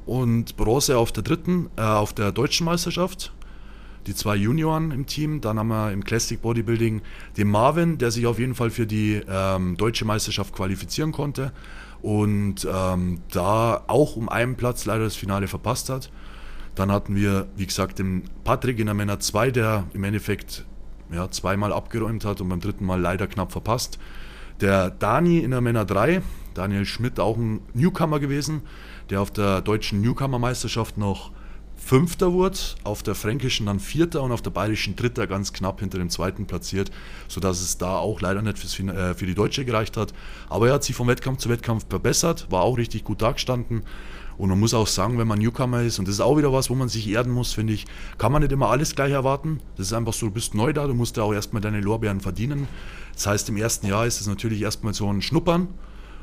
und 0.05 0.57
Bronze 0.57 0.97
auf 0.97 1.11
der 1.11 1.23
dritten, 1.23 1.69
äh, 1.77 1.81
auf 1.81 2.13
der 2.13 2.31
deutschen 2.31 2.65
Meisterschaft. 2.65 3.31
Die 4.07 4.15
zwei 4.15 4.35
Junioren 4.35 4.91
im 4.91 5.05
Team. 5.05 5.41
Dann 5.41 5.59
haben 5.59 5.67
wir 5.67 5.91
im 5.91 6.03
Classic 6.03 6.41
Bodybuilding 6.41 7.01
den 7.37 7.49
Marvin, 7.49 7.97
der 7.97 8.11
sich 8.11 8.25
auf 8.25 8.39
jeden 8.39 8.55
Fall 8.55 8.71
für 8.71 8.87
die 8.87 9.21
ähm, 9.29 9.77
deutsche 9.77 10.05
Meisterschaft 10.05 10.53
qualifizieren 10.53 11.11
konnte 11.11 11.51
und 12.01 12.67
ähm, 12.71 13.21
da 13.31 13.83
auch 13.87 14.15
um 14.15 14.29
einen 14.29 14.55
Platz 14.55 14.85
leider 14.85 15.03
das 15.03 15.15
Finale 15.15 15.47
verpasst 15.47 15.89
hat. 15.89 16.09
Dann 16.75 16.91
hatten 16.91 17.15
wir, 17.15 17.47
wie 17.55 17.65
gesagt, 17.65 17.99
den 17.99 18.23
Patrick 18.43 18.79
in 18.79 18.85
der 18.85 18.95
Männer 18.95 19.19
2, 19.19 19.51
der 19.51 19.85
im 19.93 20.03
Endeffekt 20.03 20.65
ja, 21.11 21.29
zweimal 21.29 21.73
abgeräumt 21.73 22.25
hat 22.25 22.41
und 22.41 22.49
beim 22.49 22.59
dritten 22.59 22.85
Mal 22.85 22.99
leider 22.99 23.27
knapp 23.27 23.51
verpasst. 23.51 23.99
Der 24.61 24.89
Dani 24.89 25.39
in 25.39 25.51
der 25.51 25.61
Männer 25.61 25.85
3, 25.85 26.21
Daniel 26.53 26.85
Schmidt, 26.85 27.19
auch 27.19 27.37
ein 27.37 27.61
Newcomer 27.73 28.19
gewesen, 28.19 28.61
der 29.09 29.21
auf 29.21 29.31
der 29.31 29.61
deutschen 29.61 30.01
Newcomer-Meisterschaft 30.01 30.97
noch 30.97 31.31
Fünfter 31.79 32.33
wurde, 32.33 32.57
auf 32.83 33.03
der 33.03 33.15
fränkischen 33.15 33.65
dann 33.65 33.79
Vierter 33.79 34.21
und 34.21 34.33
auf 34.33 34.41
der 34.41 34.49
bayerischen 34.49 34.97
Dritter 34.97 35.27
ganz 35.27 35.53
knapp 35.53 35.79
hinter 35.79 35.97
dem 35.97 36.09
Zweiten 36.09 36.45
platziert, 36.45 36.91
sodass 37.29 37.61
es 37.61 37.77
da 37.77 37.97
auch 37.97 38.19
leider 38.19 38.41
nicht 38.41 38.59
fürs, 38.59 38.77
äh, 38.79 39.13
für 39.13 39.25
die 39.25 39.33
Deutsche 39.33 39.63
gereicht 39.63 39.95
hat. 39.95 40.13
Aber 40.49 40.67
er 40.67 40.73
hat 40.73 40.83
sich 40.83 40.95
vom 40.95 41.07
Wettkampf 41.07 41.39
zu 41.39 41.49
Wettkampf 41.49 41.85
verbessert, 41.89 42.47
war 42.49 42.63
auch 42.63 42.77
richtig 42.77 43.05
gut 43.05 43.21
dagestanden. 43.21 43.83
Und 44.39 44.47
man 44.47 44.59
muss 44.59 44.73
auch 44.73 44.87
sagen, 44.87 45.17
wenn 45.17 45.27
man 45.27 45.37
Newcomer 45.37 45.81
ist, 45.81 45.99
und 45.99 46.07
das 46.07 46.15
ist 46.15 46.21
auch 46.21 46.37
wieder 46.37 46.53
was, 46.53 46.69
wo 46.69 46.75
man 46.75 46.87
sich 46.87 47.09
erden 47.09 47.33
muss, 47.33 47.51
finde 47.51 47.73
ich, 47.73 47.85
kann 48.17 48.31
man 48.31 48.41
nicht 48.41 48.53
immer 48.53 48.69
alles 48.69 48.95
gleich 48.95 49.11
erwarten. 49.11 49.59
Das 49.75 49.87
ist 49.87 49.93
einfach 49.93 50.13
so, 50.13 50.27
du 50.27 50.31
bist 50.31 50.55
neu 50.55 50.71
da, 50.71 50.87
du 50.87 50.93
musst 50.93 51.17
ja 51.17 51.23
auch 51.23 51.33
erstmal 51.33 51.61
deine 51.61 51.81
Lorbeeren 51.81 52.21
verdienen. 52.21 52.69
Das 53.13 53.27
heißt, 53.27 53.49
im 53.49 53.57
ersten 53.57 53.87
Jahr 53.87 54.05
ist 54.05 54.21
es 54.21 54.27
natürlich 54.27 54.61
erstmal 54.61 54.93
so 54.93 55.11
ein 55.11 55.21
Schnuppern 55.21 55.67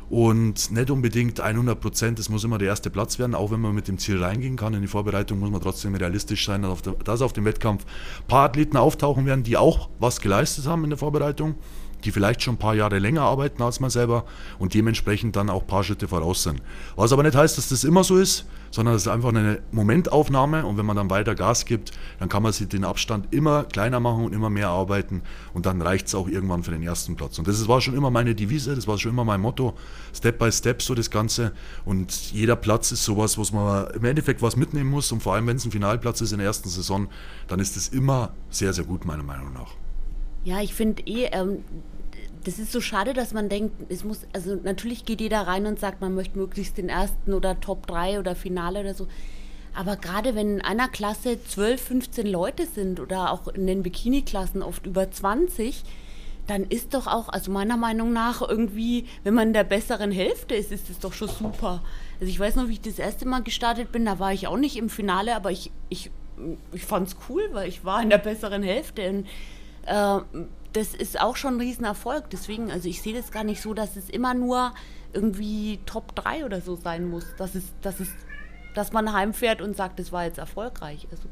und 0.09 0.71
nicht 0.71 0.91
unbedingt 0.91 1.41
100 1.41 1.79
Prozent, 1.79 2.19
es 2.19 2.31
muss 2.31 2.43
immer 2.43 2.57
der 2.57 2.69
erste 2.69 2.89
Platz 2.89 3.19
werden, 3.19 3.35
auch 3.35 3.51
wenn 3.51 3.61
man 3.61 3.75
mit 3.75 3.87
dem 3.87 3.99
Ziel 3.99 4.23
reingehen 4.23 4.57
kann. 4.57 4.73
In 4.73 4.81
die 4.81 4.89
Vorbereitung 4.89 5.39
muss 5.39 5.51
man 5.51 5.61
trotzdem 5.61 5.95
realistisch 5.95 6.47
sein, 6.47 6.65
dass 7.05 7.21
auf 7.21 7.35
dem 7.35 7.45
Wettkampf 7.45 7.85
ein 7.85 8.27
paar 8.29 8.47
Athleten 8.47 8.79
auftauchen 8.79 9.27
werden, 9.27 9.43
die 9.43 9.59
auch 9.59 9.91
was 9.99 10.23
geleistet 10.23 10.67
haben 10.67 10.85
in 10.85 10.91
der 10.91 10.99
Vorbereitung. 10.99 11.57
Die 12.05 12.13
vielleicht 12.13 12.43
schon 12.43 12.55
ein 12.55 12.59
paar 12.59 12.75
Jahre 12.75 12.99
länger 12.99 13.23
arbeiten 13.23 13.63
als 13.63 13.81
man 13.81 13.91
selber 13.91 14.25
und 14.59 14.75
dementsprechend 14.75 15.37
dann 15.37 15.51
auch 15.51 15.63
ein 15.63 15.67
paar 15.67 15.85
Schritte 15.85 16.09
voraus 16.09 16.43
sind. 16.43 16.61
Was 16.95 17.13
aber 17.13 17.23
nicht 17.23 17.37
heißt, 17.37 17.59
dass 17.59 17.69
das 17.69 17.85
immer 17.85 18.05
so 18.05 18.17
ist, 18.17 18.47
sondern 18.71 18.95
es 18.95 19.03
ist 19.03 19.09
einfach 19.09 19.31
eine 19.31 19.61
Momentaufnahme 19.73 20.67
und 20.67 20.77
wenn 20.77 20.87
man 20.87 20.97
dann 20.97 21.11
weiter 21.11 21.35
Gas 21.35 21.65
gibt, 21.65 21.93
dann 22.19 22.29
kann 22.29 22.43
man 22.43 22.53
sich 22.53 22.69
den 22.69 22.85
Abstand 22.85 23.33
immer 23.33 23.65
kleiner 23.65 24.01
machen 24.01 24.25
und 24.25 24.35
immer 24.35 24.51
mehr 24.51 24.69
arbeiten 24.69 25.23
und 25.55 25.67
dann 25.67 25.81
reicht 25.81 26.09
es 26.09 26.15
auch 26.15 26.29
irgendwann 26.29 26.63
für 26.63 26.73
den 26.73 26.83
ersten 26.83 27.17
Platz. 27.17 27.39
Und 27.39 27.49
das 27.49 27.67
war 27.69 27.81
schon 27.81 27.95
immer 27.95 28.11
meine 28.11 28.35
Devise, 28.35 28.75
das 28.75 28.87
war 28.87 28.99
schon 28.99 29.13
immer 29.13 29.25
mein 29.25 29.41
Motto, 29.41 29.75
Step 30.15 30.39
by 30.39 30.53
Step 30.53 30.83
so 30.83 30.95
das 30.95 31.11
Ganze 31.11 31.53
und 31.85 32.13
jeder 32.33 32.57
Platz 32.57 32.93
ist 32.93 33.05
sowas, 33.05 33.39
was 33.39 33.53
man 33.53 33.89
im 33.95 34.05
Endeffekt 34.05 34.43
was 34.43 34.57
mitnehmen 34.57 34.91
muss 34.91 35.11
und 35.13 35.23
vor 35.23 35.35
allem, 35.35 35.47
wenn 35.47 35.57
es 35.57 35.65
ein 35.65 35.73
Finalplatz 35.73 36.21
ist 36.21 36.33
in 36.33 36.39
der 36.39 36.47
ersten 36.47 36.69
Saison, 36.69 37.09
dann 37.49 37.61
ist 37.61 37.77
es 37.77 37.89
immer 37.89 38.35
sehr, 38.51 38.73
sehr 38.73 38.85
gut 38.85 39.05
meiner 39.05 39.23
Meinung 39.23 39.53
nach. 39.53 39.86
Ja, 40.47 40.61
ich 40.61 40.75
finde 40.75 41.03
eh, 41.07 41.25
ähm, 41.33 41.65
das 42.45 42.61
ist 42.61 42.71
so 42.71 42.81
schade, 42.81 43.15
dass 43.15 43.35
man 43.35 43.49
denkt, 43.49 43.91
es 43.91 44.05
muss, 44.05 44.29
also 44.33 44.55
natürlich 44.55 45.05
geht 45.05 45.21
jeder 45.21 45.41
rein 45.41 45.67
und 45.67 45.81
sagt, 45.81 46.01
man 46.01 46.15
möchte 46.15 46.39
möglichst 46.39 46.79
den 46.79 46.89
ersten 46.89 47.35
oder 47.35 47.59
Top 47.61 47.89
3 47.89 48.21
oder 48.21 48.37
Finale 48.37 48.79
oder 48.79 48.95
so. 48.95 49.09
Aber 49.75 49.97
gerade 49.97 50.37
wenn 50.37 50.59
in 50.59 50.61
einer 50.63 50.87
Klasse 50.87 51.43
12, 51.43 51.81
15 51.81 52.27
Leute 52.29 52.65
sind 52.65 53.01
oder 53.01 53.33
auch 53.33 53.49
in 53.49 53.67
den 53.67 53.83
Bikini-Klassen 53.83 54.63
oft 54.63 54.87
über 54.87 55.11
20, 55.11 55.83
dann 56.47 56.63
ist 56.63 56.95
doch 56.95 57.09
auch, 57.09 57.29
also 57.29 57.51
meiner 57.51 57.77
Meinung 57.77 58.13
nach, 58.13 58.41
irgendwie, 58.41 59.07
wenn 59.25 59.35
man 59.35 59.49
in 59.49 59.53
der 59.53 59.65
besseren 59.65 60.13
Hälfte 60.13 60.55
ist, 60.55 60.71
ist 60.71 60.89
es 60.89 61.01
doch 61.01 61.13
schon 61.13 61.29
super. 61.29 61.83
Also 62.21 62.31
ich 62.31 62.39
weiß 62.39 62.55
noch, 62.55 62.69
wie 62.69 62.75
ich 62.75 62.81
das 62.81 63.01
erste 63.01 63.27
Mal 63.27 63.43
gestartet 63.43 63.91
bin, 63.91 64.05
da 64.05 64.21
war 64.21 64.33
ich 64.33 64.47
auch 64.47 64.59
nicht 64.59 64.77
im 64.77 64.91
Finale, 64.91 65.35
aber 65.35 65.51
ich, 65.51 65.73
ich, 65.89 66.13
ich 66.73 66.85
fand 66.85 67.09
es 67.09 67.17
cool, 67.29 67.49
weil 67.51 67.69
ich 67.69 67.85
war 67.85 68.01
in 68.01 68.11
der 68.11 68.19
besseren 68.19 68.63
Hälfte. 68.63 69.11
Und 69.11 69.27
äh, 69.87 70.21
das 70.73 70.95
ist 70.95 71.21
auch 71.21 71.37
schon 71.37 71.55
ein 71.55 71.61
Riesenerfolg. 71.61 72.29
Deswegen, 72.31 72.71
also 72.71 72.89
ich 72.89 73.01
sehe 73.01 73.15
das 73.15 73.31
gar 73.31 73.45
nicht 73.45 73.63
so, 73.63 73.75
dass 73.75 73.97
es 73.97 74.11
immer 74.11 74.35
nur 74.35 74.73
irgendwie 75.13 75.81
Top 75.87 76.15
3 76.15 76.45
oder 76.45 76.61
so 76.61 76.77
sein 76.77 77.09
muss. 77.09 77.25
Dass, 77.39 77.55
es, 77.55 77.65
dass, 77.81 78.01
es, 78.01 78.09
dass 78.75 78.93
man 78.93 79.13
heimfährt 79.13 79.63
und 79.63 79.77
sagt, 79.77 79.99
das 79.99 80.13
war 80.13 80.25
jetzt 80.25 80.39
erfolgreich. 80.39 81.07
Also 81.11 81.29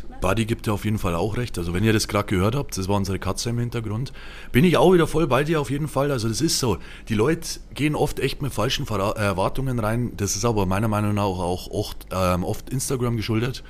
so 0.00 0.08
Buddy 0.20 0.46
gibt 0.46 0.66
ja 0.66 0.72
auf 0.72 0.84
jeden 0.84 0.98
Fall 0.98 1.14
auch 1.14 1.36
recht. 1.36 1.58
Also 1.58 1.74
wenn 1.74 1.84
ihr 1.84 1.92
das 1.92 2.08
gerade 2.08 2.26
gehört 2.26 2.54
habt, 2.54 2.76
das 2.76 2.88
war 2.88 2.96
unsere 2.96 3.18
Katze 3.18 3.50
im 3.50 3.58
Hintergrund, 3.58 4.12
bin 4.52 4.64
ich 4.64 4.76
auch 4.76 4.92
wieder 4.92 5.06
voll 5.06 5.26
bei 5.26 5.44
dir 5.44 5.60
auf 5.60 5.70
jeden 5.70 5.86
Fall. 5.86 6.10
Also 6.10 6.28
das 6.28 6.40
ist 6.40 6.58
so. 6.58 6.78
Die 7.08 7.14
Leute 7.14 7.60
gehen 7.74 7.94
oft 7.94 8.18
echt 8.18 8.42
mit 8.42 8.52
falschen 8.52 8.86
Erwartungen 8.88 9.78
rein. 9.78 10.12
Das 10.16 10.34
ist 10.36 10.44
aber 10.44 10.66
meiner 10.66 10.88
Meinung 10.88 11.14
nach 11.14 11.24
auch 11.24 11.94
ähm, 12.10 12.44
oft 12.44 12.70
Instagram 12.70 13.16
geschuldet 13.16 13.62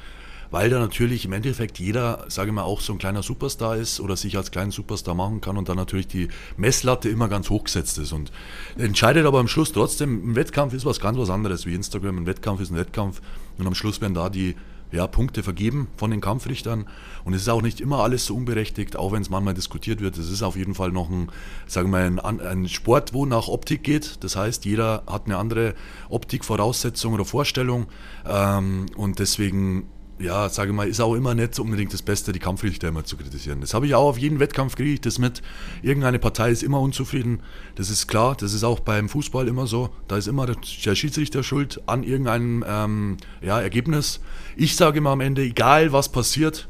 weil 0.54 0.70
da 0.70 0.78
natürlich 0.78 1.24
im 1.24 1.32
Endeffekt 1.32 1.80
jeder, 1.80 2.26
sage 2.28 2.50
ich 2.50 2.54
mal, 2.54 2.62
auch 2.62 2.80
so 2.80 2.92
ein 2.92 2.98
kleiner 3.00 3.24
Superstar 3.24 3.76
ist 3.76 3.98
oder 3.98 4.16
sich 4.16 4.36
als 4.36 4.52
kleinen 4.52 4.70
Superstar 4.70 5.16
machen 5.16 5.40
kann 5.40 5.56
und 5.56 5.68
dann 5.68 5.76
natürlich 5.76 6.06
die 6.06 6.28
Messlatte 6.56 7.08
immer 7.08 7.26
ganz 7.26 7.50
hoch 7.50 7.64
gesetzt 7.64 7.98
ist. 7.98 8.12
Und 8.12 8.30
entscheidet 8.78 9.26
aber 9.26 9.40
am 9.40 9.48
Schluss 9.48 9.72
trotzdem, 9.72 10.30
ein 10.30 10.36
Wettkampf 10.36 10.72
ist 10.72 10.86
was 10.86 11.00
ganz 11.00 11.18
was 11.18 11.28
anderes 11.28 11.66
wie 11.66 11.74
Instagram. 11.74 12.18
Ein 12.18 12.26
Wettkampf 12.26 12.60
ist 12.60 12.70
ein 12.70 12.76
Wettkampf 12.76 13.20
und 13.58 13.66
am 13.66 13.74
Schluss 13.74 14.00
werden 14.00 14.14
da 14.14 14.28
die 14.28 14.54
ja, 14.92 15.08
Punkte 15.08 15.42
vergeben 15.42 15.88
von 15.96 16.12
den 16.12 16.20
Kampfrichtern. 16.20 16.86
Und 17.24 17.34
es 17.34 17.42
ist 17.42 17.48
auch 17.48 17.62
nicht 17.62 17.80
immer 17.80 18.04
alles 18.04 18.26
so 18.26 18.36
unberechtigt, 18.36 18.94
auch 18.94 19.10
wenn 19.10 19.22
es 19.22 19.30
manchmal 19.30 19.54
diskutiert 19.54 20.00
wird. 20.00 20.16
Es 20.18 20.30
ist 20.30 20.42
auf 20.42 20.54
jeden 20.54 20.76
Fall 20.76 20.92
noch 20.92 21.10
ein, 21.10 21.30
sagen 21.66 21.90
wir, 21.90 21.98
ein, 21.98 22.40
ein 22.40 22.68
Sport, 22.68 23.12
wo 23.12 23.26
nach 23.26 23.48
Optik 23.48 23.82
geht. 23.82 24.22
Das 24.22 24.36
heißt, 24.36 24.64
jeder 24.64 25.02
hat 25.08 25.26
eine 25.26 25.36
andere 25.36 25.74
Optikvoraussetzung 26.10 27.12
oder 27.12 27.24
Vorstellung. 27.24 27.86
Ähm, 28.24 28.86
und 28.96 29.18
deswegen 29.18 29.88
ja, 30.24 30.48
sage 30.48 30.72
mal, 30.72 30.88
ist 30.88 31.00
auch 31.00 31.14
immer 31.14 31.34
nicht 31.34 31.58
unbedingt 31.58 31.92
das 31.92 32.02
Beste, 32.02 32.32
die 32.32 32.38
Kampfrichter 32.38 32.88
immer 32.88 33.04
zu 33.04 33.16
kritisieren. 33.16 33.60
Das 33.60 33.74
habe 33.74 33.86
ich 33.86 33.94
auch 33.94 34.08
auf 34.08 34.18
jeden 34.18 34.40
Wettkampf 34.40 34.76
kriege 34.76 34.92
ich 34.94 35.00
das 35.00 35.18
mit. 35.18 35.42
Irgendeine 35.82 36.18
Partei 36.18 36.50
ist 36.50 36.62
immer 36.62 36.80
unzufrieden. 36.80 37.40
Das 37.76 37.90
ist 37.90 38.06
klar. 38.06 38.36
Das 38.38 38.52
ist 38.52 38.64
auch 38.64 38.80
beim 38.80 39.08
Fußball 39.08 39.46
immer 39.46 39.66
so. 39.66 39.90
Da 40.08 40.16
ist 40.16 40.26
immer 40.26 40.46
der 40.46 40.94
Schiedsrichter 40.94 41.42
schuld 41.42 41.80
an 41.86 42.02
irgendeinem 42.02 42.64
ähm, 42.66 43.16
ja, 43.42 43.60
Ergebnis. 43.60 44.20
Ich 44.56 44.76
sage 44.76 44.98
immer 44.98 45.10
am 45.10 45.20
Ende, 45.20 45.42
egal 45.42 45.92
was 45.92 46.10
passiert, 46.10 46.68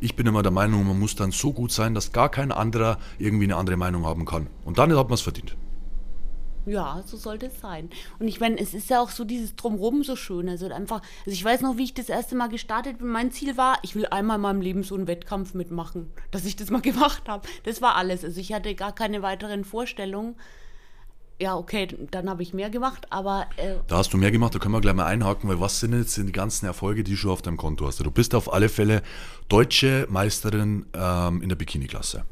ich 0.00 0.16
bin 0.16 0.26
immer 0.26 0.42
der 0.42 0.52
Meinung, 0.52 0.86
man 0.86 0.98
muss 0.98 1.14
dann 1.14 1.30
so 1.30 1.52
gut 1.52 1.70
sein, 1.70 1.94
dass 1.94 2.12
gar 2.12 2.28
kein 2.28 2.50
anderer 2.50 2.98
irgendwie 3.18 3.44
eine 3.44 3.56
andere 3.56 3.76
Meinung 3.76 4.04
haben 4.04 4.24
kann. 4.24 4.48
Und 4.64 4.78
dann 4.78 4.96
hat 4.96 5.08
man 5.08 5.14
es 5.14 5.20
verdient. 5.20 5.56
Ja, 6.64 7.02
so 7.04 7.16
sollte 7.16 7.46
es 7.46 7.60
sein. 7.60 7.90
Und 8.18 8.28
ich 8.28 8.38
meine, 8.40 8.58
es 8.58 8.74
ist 8.74 8.88
ja 8.90 9.00
auch 9.00 9.10
so 9.10 9.24
dieses 9.24 9.56
Drumrum 9.56 10.04
so 10.04 10.16
schön. 10.16 10.48
Also 10.48 10.66
einfach, 10.72 11.02
also 11.20 11.30
ich 11.30 11.44
weiß 11.44 11.60
noch, 11.62 11.76
wie 11.76 11.84
ich 11.84 11.94
das 11.94 12.08
erste 12.08 12.36
Mal 12.36 12.48
gestartet 12.48 12.98
bin. 12.98 13.08
Mein 13.08 13.32
Ziel 13.32 13.56
war, 13.56 13.78
ich 13.82 13.94
will 13.94 14.06
einmal 14.06 14.36
in 14.36 14.42
meinem 14.42 14.60
Leben 14.60 14.82
so 14.82 14.94
einen 14.94 15.08
Wettkampf 15.08 15.54
mitmachen, 15.54 16.10
dass 16.30 16.44
ich 16.44 16.56
das 16.56 16.70
mal 16.70 16.80
gemacht 16.82 17.28
habe. 17.28 17.48
Das 17.64 17.82
war 17.82 17.96
alles. 17.96 18.24
Also 18.24 18.40
ich 18.40 18.52
hatte 18.52 18.74
gar 18.74 18.94
keine 18.94 19.22
weiteren 19.22 19.64
Vorstellungen. 19.64 20.36
Ja, 21.40 21.56
okay, 21.56 21.88
dann 22.12 22.30
habe 22.30 22.44
ich 22.44 22.54
mehr 22.54 22.70
gemacht, 22.70 23.06
aber. 23.10 23.46
Äh 23.56 23.74
da 23.88 23.96
hast 23.96 24.12
du 24.12 24.16
mehr 24.16 24.30
gemacht, 24.30 24.54
da 24.54 24.60
können 24.60 24.74
wir 24.74 24.80
gleich 24.80 24.94
mal 24.94 25.06
einhaken, 25.06 25.48
weil 25.48 25.58
was 25.58 25.80
sind 25.80 25.92
jetzt 25.92 26.16
die 26.16 26.30
ganzen 26.30 26.66
Erfolge, 26.66 27.02
die 27.02 27.12
du 27.12 27.16
schon 27.16 27.32
auf 27.32 27.42
deinem 27.42 27.56
Konto 27.56 27.84
hast? 27.84 27.98
Du 27.98 28.10
bist 28.12 28.36
auf 28.36 28.52
alle 28.52 28.68
Fälle 28.68 29.02
deutsche 29.48 30.06
Meisterin 30.08 30.86
ähm, 30.94 31.42
in 31.42 31.48
der 31.48 31.56
Bikini-Klasse. 31.56 32.24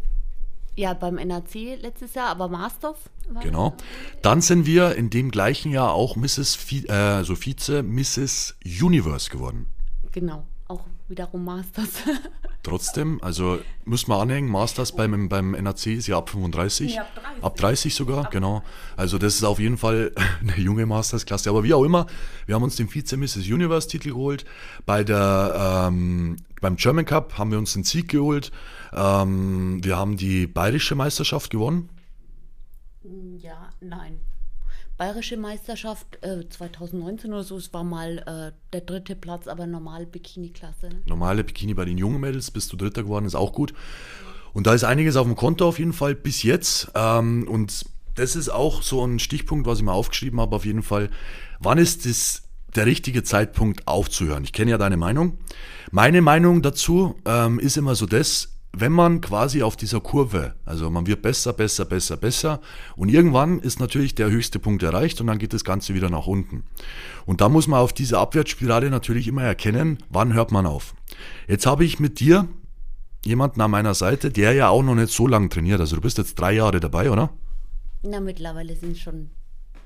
Ja, 0.80 0.94
beim 0.94 1.16
NAC 1.16 1.78
letztes 1.82 2.14
Jahr, 2.14 2.28
aber 2.28 2.48
Masters. 2.48 2.96
Genau. 3.42 3.76
Dann 4.22 4.40
sind 4.40 4.64
wir 4.64 4.96
in 4.96 5.10
dem 5.10 5.30
gleichen 5.30 5.70
Jahr 5.72 5.92
auch 5.92 6.16
Mrs. 6.16 6.58
Vi 6.70 6.86
äh, 6.86 6.92
also 6.92 7.34
Vize 7.34 7.82
Mrs. 7.82 8.56
Universe 8.64 9.28
geworden. 9.28 9.66
Genau, 10.10 10.46
auch 10.68 10.80
wiederum 11.06 11.44
Masters. 11.44 11.90
Trotzdem, 12.62 13.22
also 13.22 13.58
muss 13.84 14.06
man 14.06 14.22
anhängen, 14.22 14.50
Masters 14.50 14.92
beim, 14.92 15.28
beim 15.28 15.50
NAC 15.50 15.86
ist 15.88 16.06
ja 16.06 16.16
ab 16.16 16.30
35. 16.30 16.92
Nee, 16.92 16.98
ab 16.98 17.14
30. 17.14 17.44
Ab 17.44 17.56
30 17.56 17.94
sogar, 17.94 18.24
ab 18.24 18.30
genau. 18.30 18.62
Also 18.96 19.18
das 19.18 19.34
ist 19.34 19.44
auf 19.44 19.58
jeden 19.58 19.76
Fall 19.76 20.12
eine 20.40 20.56
junge 20.56 20.86
Masters-Klasse. 20.86 21.50
Aber 21.50 21.62
wie 21.62 21.74
auch 21.74 21.84
immer, 21.84 22.06
wir 22.46 22.54
haben 22.54 22.62
uns 22.62 22.76
den 22.76 22.88
Vize 22.88 23.18
Mrs. 23.18 23.36
Universe-Titel 23.36 24.08
geholt. 24.08 24.46
Bei 24.86 25.04
der, 25.04 25.88
ähm, 25.88 26.36
beim 26.62 26.76
German 26.76 27.04
Cup 27.04 27.36
haben 27.36 27.50
wir 27.50 27.58
uns 27.58 27.74
den 27.74 27.84
Sieg 27.84 28.08
geholt. 28.08 28.50
Ähm, 28.92 29.82
wir 29.82 29.96
haben 29.96 30.16
die 30.16 30.46
bayerische 30.46 30.94
Meisterschaft 30.94 31.50
gewonnen. 31.50 31.88
Ja, 33.38 33.70
nein. 33.80 34.20
Bayerische 34.96 35.38
Meisterschaft 35.38 36.22
äh, 36.22 36.46
2019 36.48 37.32
oder 37.32 37.42
so, 37.42 37.56
es 37.56 37.72
war 37.72 37.84
mal 37.84 38.18
äh, 38.18 38.52
der 38.72 38.82
dritte 38.82 39.16
Platz, 39.16 39.48
aber 39.48 39.66
normal 39.66 40.04
Bikini-Klasse. 40.04 40.90
Ne? 40.90 41.02
Normale 41.06 41.42
Bikini 41.42 41.72
bei 41.72 41.86
den 41.86 41.96
jungen 41.96 42.20
Mädels, 42.20 42.50
bist 42.50 42.70
du 42.72 42.76
Dritter 42.76 43.04
geworden, 43.04 43.24
ist 43.24 43.34
auch 43.34 43.52
gut. 43.52 43.72
Und 44.52 44.66
da 44.66 44.74
ist 44.74 44.84
einiges 44.84 45.16
auf 45.16 45.26
dem 45.26 45.36
Konto 45.36 45.66
auf 45.66 45.78
jeden 45.78 45.94
Fall 45.94 46.14
bis 46.14 46.42
jetzt. 46.42 46.90
Ähm, 46.94 47.48
und 47.48 47.86
das 48.14 48.36
ist 48.36 48.50
auch 48.50 48.82
so 48.82 49.04
ein 49.06 49.18
Stichpunkt, 49.18 49.66
was 49.66 49.78
ich 49.78 49.84
mal 49.84 49.92
aufgeschrieben 49.92 50.40
habe, 50.40 50.54
auf 50.54 50.66
jeden 50.66 50.82
Fall. 50.82 51.08
Wann 51.60 51.78
ist 51.78 52.04
das 52.04 52.42
der 52.74 52.84
richtige 52.84 53.22
Zeitpunkt 53.22 53.88
aufzuhören? 53.88 54.44
Ich 54.44 54.52
kenne 54.52 54.72
ja 54.72 54.78
deine 54.78 54.98
Meinung. 54.98 55.38
Meine 55.90 56.20
Meinung 56.20 56.60
dazu 56.60 57.16
ähm, 57.24 57.58
ist 57.58 57.78
immer 57.78 57.94
so 57.94 58.04
das, 58.04 58.59
wenn 58.72 58.92
man 58.92 59.20
quasi 59.20 59.62
auf 59.62 59.76
dieser 59.76 60.00
Kurve, 60.00 60.54
also 60.64 60.90
man 60.90 61.06
wird 61.06 61.22
besser, 61.22 61.52
besser, 61.52 61.84
besser, 61.84 62.16
besser 62.16 62.60
und 62.96 63.08
irgendwann 63.08 63.58
ist 63.58 63.80
natürlich 63.80 64.14
der 64.14 64.30
höchste 64.30 64.58
Punkt 64.58 64.82
erreicht 64.82 65.20
und 65.20 65.26
dann 65.26 65.38
geht 65.38 65.52
das 65.52 65.64
Ganze 65.64 65.94
wieder 65.94 66.08
nach 66.08 66.26
unten. 66.26 66.62
Und 67.26 67.40
da 67.40 67.48
muss 67.48 67.66
man 67.66 67.80
auf 67.80 67.92
dieser 67.92 68.20
Abwärtsspirale 68.20 68.90
natürlich 68.90 69.26
immer 69.26 69.42
erkennen, 69.42 69.98
wann 70.08 70.34
hört 70.34 70.52
man 70.52 70.66
auf. 70.66 70.94
Jetzt 71.48 71.66
habe 71.66 71.84
ich 71.84 71.98
mit 71.98 72.20
dir 72.20 72.48
jemanden 73.24 73.60
an 73.60 73.70
meiner 73.70 73.94
Seite, 73.94 74.30
der 74.30 74.52
ja 74.52 74.68
auch 74.68 74.82
noch 74.82 74.94
nicht 74.94 75.12
so 75.12 75.26
lange 75.26 75.48
trainiert. 75.48 75.80
Also 75.80 75.96
du 75.96 76.02
bist 76.02 76.18
jetzt 76.18 76.36
drei 76.36 76.52
Jahre 76.52 76.80
dabei, 76.80 77.10
oder? 77.10 77.30
Na, 78.02 78.20
mittlerweile 78.20 78.74
sind 78.76 78.92
es 78.92 79.00
schon 79.00 79.30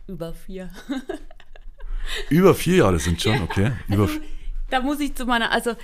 über 0.07 0.35
vier. 0.35 0.71
über 2.31 2.55
vier 2.55 2.77
Jahre 2.77 2.99
sind 2.99 3.21
schon, 3.21 3.41
okay. 3.43 3.73
Über 3.89 4.03
also, 4.05 4.21
da 4.71 4.81
muss 4.81 5.01
ich 5.01 5.15
zu 5.15 5.27
meiner, 5.27 5.51
also 5.51 5.75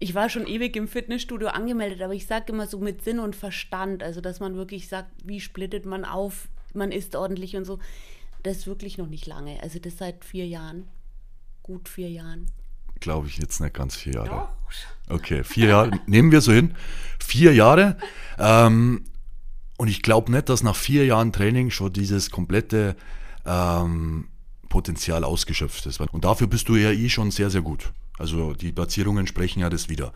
ich 0.00 0.14
war 0.14 0.28
schon 0.28 0.46
ewig 0.46 0.76
im 0.76 0.88
Fitnessstudio 0.88 1.48
angemeldet, 1.48 2.02
aber 2.02 2.14
ich 2.14 2.26
sage 2.26 2.52
immer 2.52 2.66
so 2.66 2.78
mit 2.78 3.02
Sinn 3.02 3.18
und 3.18 3.34
Verstand, 3.34 4.02
also 4.02 4.20
dass 4.20 4.40
man 4.40 4.54
wirklich 4.54 4.88
sagt, 4.88 5.10
wie 5.24 5.40
splittet 5.40 5.86
man 5.86 6.04
auf, 6.04 6.48
man 6.72 6.92
isst 6.92 7.16
ordentlich 7.16 7.56
und 7.56 7.64
so. 7.64 7.78
Das 8.42 8.58
ist 8.58 8.66
wirklich 8.66 8.98
noch 8.98 9.08
nicht 9.08 9.26
lange. 9.26 9.60
Also 9.62 9.80
das 9.80 9.98
seit 9.98 10.24
vier 10.24 10.46
Jahren, 10.46 10.86
gut 11.62 11.88
vier 11.88 12.10
Jahren. 12.10 12.46
Glaube 13.00 13.26
ich 13.26 13.38
jetzt 13.38 13.60
nicht 13.60 13.74
ganz 13.74 13.96
vier 13.96 14.14
Jahre. 14.14 14.28
Doch. 14.28 14.48
Okay, 15.14 15.42
vier 15.42 15.68
Jahre, 15.68 16.00
nehmen 16.06 16.30
wir 16.30 16.40
so 16.40 16.52
hin. 16.52 16.74
Vier 17.18 17.52
Jahre. 17.52 17.96
Ähm, 18.38 19.04
und 19.76 19.88
ich 19.88 20.02
glaube 20.02 20.30
nicht, 20.30 20.48
dass 20.48 20.62
nach 20.62 20.76
vier 20.76 21.06
Jahren 21.06 21.32
Training 21.32 21.70
schon 21.70 21.92
dieses 21.92 22.30
komplette 22.30 22.96
ähm, 23.44 24.28
Potenzial 24.68 25.24
ausgeschöpft 25.24 25.86
ist. 25.86 26.00
Und 26.00 26.24
dafür 26.24 26.46
bist 26.46 26.68
du 26.68 26.76
ja 26.76 26.90
eh 26.90 27.08
schon 27.08 27.30
sehr, 27.30 27.50
sehr 27.50 27.62
gut. 27.62 27.92
Also 28.18 28.52
die 28.52 28.72
Platzierungen 28.72 29.26
sprechen 29.26 29.60
ja 29.60 29.70
das 29.70 29.88
wieder. 29.88 30.12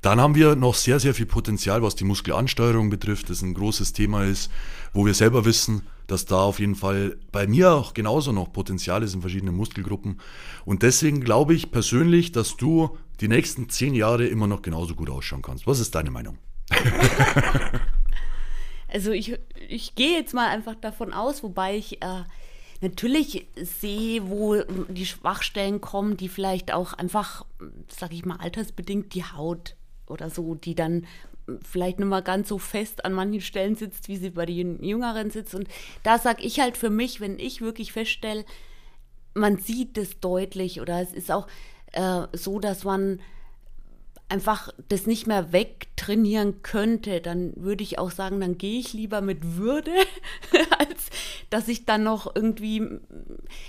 Dann 0.00 0.20
haben 0.20 0.34
wir 0.34 0.56
noch 0.56 0.74
sehr, 0.74 0.98
sehr 0.98 1.14
viel 1.14 1.26
Potenzial, 1.26 1.82
was 1.82 1.94
die 1.94 2.04
Muskelansteuerung 2.04 2.90
betrifft, 2.90 3.30
das 3.30 3.42
ein 3.42 3.54
großes 3.54 3.92
Thema 3.92 4.24
ist, 4.24 4.50
wo 4.92 5.06
wir 5.06 5.14
selber 5.14 5.44
wissen, 5.44 5.82
dass 6.06 6.24
da 6.24 6.42
auf 6.42 6.58
jeden 6.58 6.74
Fall 6.74 7.18
bei 7.30 7.46
mir 7.46 7.72
auch 7.72 7.94
genauso 7.94 8.32
noch 8.32 8.52
Potenzial 8.52 9.02
ist 9.02 9.14
in 9.14 9.20
verschiedenen 9.20 9.56
Muskelgruppen. 9.56 10.20
Und 10.64 10.82
deswegen 10.82 11.20
glaube 11.20 11.54
ich 11.54 11.70
persönlich, 11.70 12.32
dass 12.32 12.56
du 12.56 12.98
die 13.20 13.28
nächsten 13.28 13.68
zehn 13.68 13.94
Jahre 13.94 14.26
immer 14.26 14.46
noch 14.46 14.62
genauso 14.62 14.94
gut 14.94 15.10
ausschauen 15.10 15.42
kannst. 15.42 15.66
Was 15.66 15.78
ist 15.78 15.94
deine 15.94 16.10
Meinung? 16.10 16.38
Also 18.92 19.10
ich, 19.10 19.38
ich 19.68 19.94
gehe 19.94 20.18
jetzt 20.18 20.34
mal 20.34 20.48
einfach 20.48 20.74
davon 20.74 21.14
aus, 21.14 21.42
wobei 21.42 21.76
ich 21.76 22.02
äh, 22.02 22.24
natürlich 22.82 23.46
sehe, 23.56 24.28
wo 24.28 24.60
die 24.88 25.06
Schwachstellen 25.06 25.80
kommen, 25.80 26.16
die 26.16 26.28
vielleicht 26.28 26.72
auch 26.72 26.92
einfach, 26.92 27.46
sag 27.88 28.12
ich 28.12 28.24
mal, 28.24 28.36
altersbedingt 28.36 29.14
die 29.14 29.24
Haut 29.24 29.76
oder 30.06 30.28
so, 30.28 30.54
die 30.54 30.74
dann 30.74 31.06
vielleicht 31.62 31.98
nicht 31.98 32.08
mal 32.08 32.22
ganz 32.22 32.48
so 32.48 32.58
fest 32.58 33.04
an 33.04 33.12
manchen 33.12 33.40
Stellen 33.40 33.76
sitzt, 33.76 34.08
wie 34.08 34.16
sie 34.16 34.30
bei 34.30 34.46
den 34.46 34.82
Jüngeren 34.82 35.30
sitzt. 35.30 35.54
Und 35.54 35.68
da 36.02 36.18
sage 36.18 36.42
ich 36.42 36.60
halt 36.60 36.76
für 36.76 36.90
mich, 36.90 37.20
wenn 37.20 37.38
ich 37.38 37.60
wirklich 37.60 37.92
feststelle, 37.92 38.44
man 39.34 39.58
sieht 39.58 39.96
es 39.96 40.20
deutlich 40.20 40.80
oder 40.80 41.00
es 41.00 41.12
ist 41.12 41.30
auch 41.30 41.46
äh, 41.92 42.26
so, 42.32 42.58
dass 42.58 42.84
man 42.84 43.20
einfach 44.28 44.70
das 44.88 45.06
nicht 45.06 45.26
mehr 45.26 45.52
wegtrainieren 45.52 46.62
könnte, 46.62 47.20
dann 47.20 47.52
würde 47.56 47.82
ich 47.82 47.98
auch 47.98 48.10
sagen, 48.10 48.40
dann 48.40 48.56
gehe 48.56 48.80
ich 48.80 48.94
lieber 48.94 49.20
mit 49.20 49.56
Würde, 49.56 49.92
als 50.78 51.10
dass 51.50 51.68
ich 51.68 51.84
dann 51.84 52.02
noch 52.02 52.34
irgendwie 52.34 52.82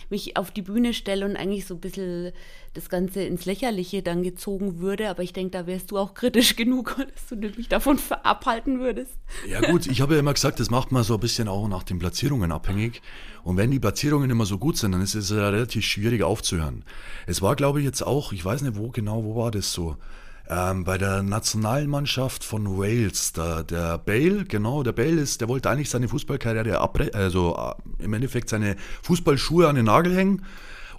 mich 0.10 0.38
auf 0.38 0.52
die 0.52 0.62
Bühne 0.62 0.94
stelle 0.94 1.26
und 1.26 1.36
eigentlich 1.36 1.66
so 1.66 1.74
ein 1.74 1.82
bisschen 1.82 2.32
das 2.74 2.90
Ganze 2.90 3.24
ins 3.24 3.46
Lächerliche 3.46 4.02
dann 4.02 4.24
gezogen 4.24 4.80
würde. 4.80 5.10
Aber 5.10 5.22
ich 5.22 5.34
denke, 5.34 5.52
da 5.52 5.68
wärst 5.68 5.92
du 5.92 5.98
auch 5.98 6.14
kritisch 6.14 6.56
genug, 6.56 6.96
dass 6.96 7.28
du 7.28 7.36
mich 7.36 7.68
davon 7.68 8.00
abhalten 8.24 8.80
würdest. 8.80 9.18
Ja 9.48 9.60
gut, 9.60 9.86
ich 9.86 10.02
habe 10.02 10.14
ja 10.14 10.22
immer 10.22 10.34
gesagt, 10.34 10.62
das 10.62 10.70
macht 10.70 10.94
man 10.94 11.04
so 11.04 11.16
ein 11.16 11.20
bisschen 11.20 11.50
auch 11.50 11.68
nach 11.68 11.84
den 11.84 12.00
Platzierungen 12.00 12.54
abhängig. 12.54 13.02
Und 13.44 13.58
wenn 13.58 13.70
die 13.70 13.80
Platzierungen 13.80 14.30
immer 14.30 14.46
so 14.46 14.58
gut 14.58 14.78
sind, 14.78 14.94
dann 14.94 15.02
ist 15.02 15.16
es 15.16 15.30
ja 15.30 15.50
relativ 15.50 15.84
schwierig 15.84 16.24
aufzuhören. 16.24 16.86
Es 17.28 17.42
war, 17.42 17.58
glaube 17.58 17.80
ich, 17.80 17.86
jetzt 17.86 18.02
auch, 18.02 18.32
ich 18.32 18.44
weiß 18.44 18.62
nicht 18.62 18.78
wo 18.78 18.90
genau, 18.90 19.26
wo 19.26 19.36
war 19.36 19.52
das 19.52 19.74
so? 19.74 19.98
Ähm, 20.50 20.84
bei 20.84 20.98
der 20.98 21.24
Nationalmannschaft 21.24 22.44
von 22.44 22.78
Wales, 22.78 23.32
der, 23.32 23.64
der 23.64 23.98
Bale, 23.98 24.44
genau, 24.44 24.84
der 24.84 24.92
Bale 24.92 25.22
ist, 25.22 25.40
der 25.40 25.48
wollte 25.48 25.70
eigentlich 25.70 25.90
seine 25.90 26.10
Fußballkarriere 26.10 26.80
abbrechen, 26.80 27.16
also 27.16 27.56
äh, 27.58 28.04
im 28.04 28.14
Endeffekt 28.14 28.50
seine 28.50 28.76
Fußballschuhe 29.04 29.70
an 29.70 29.76
den 29.76 29.86
Nagel 29.86 30.16
hängen. 30.16 30.44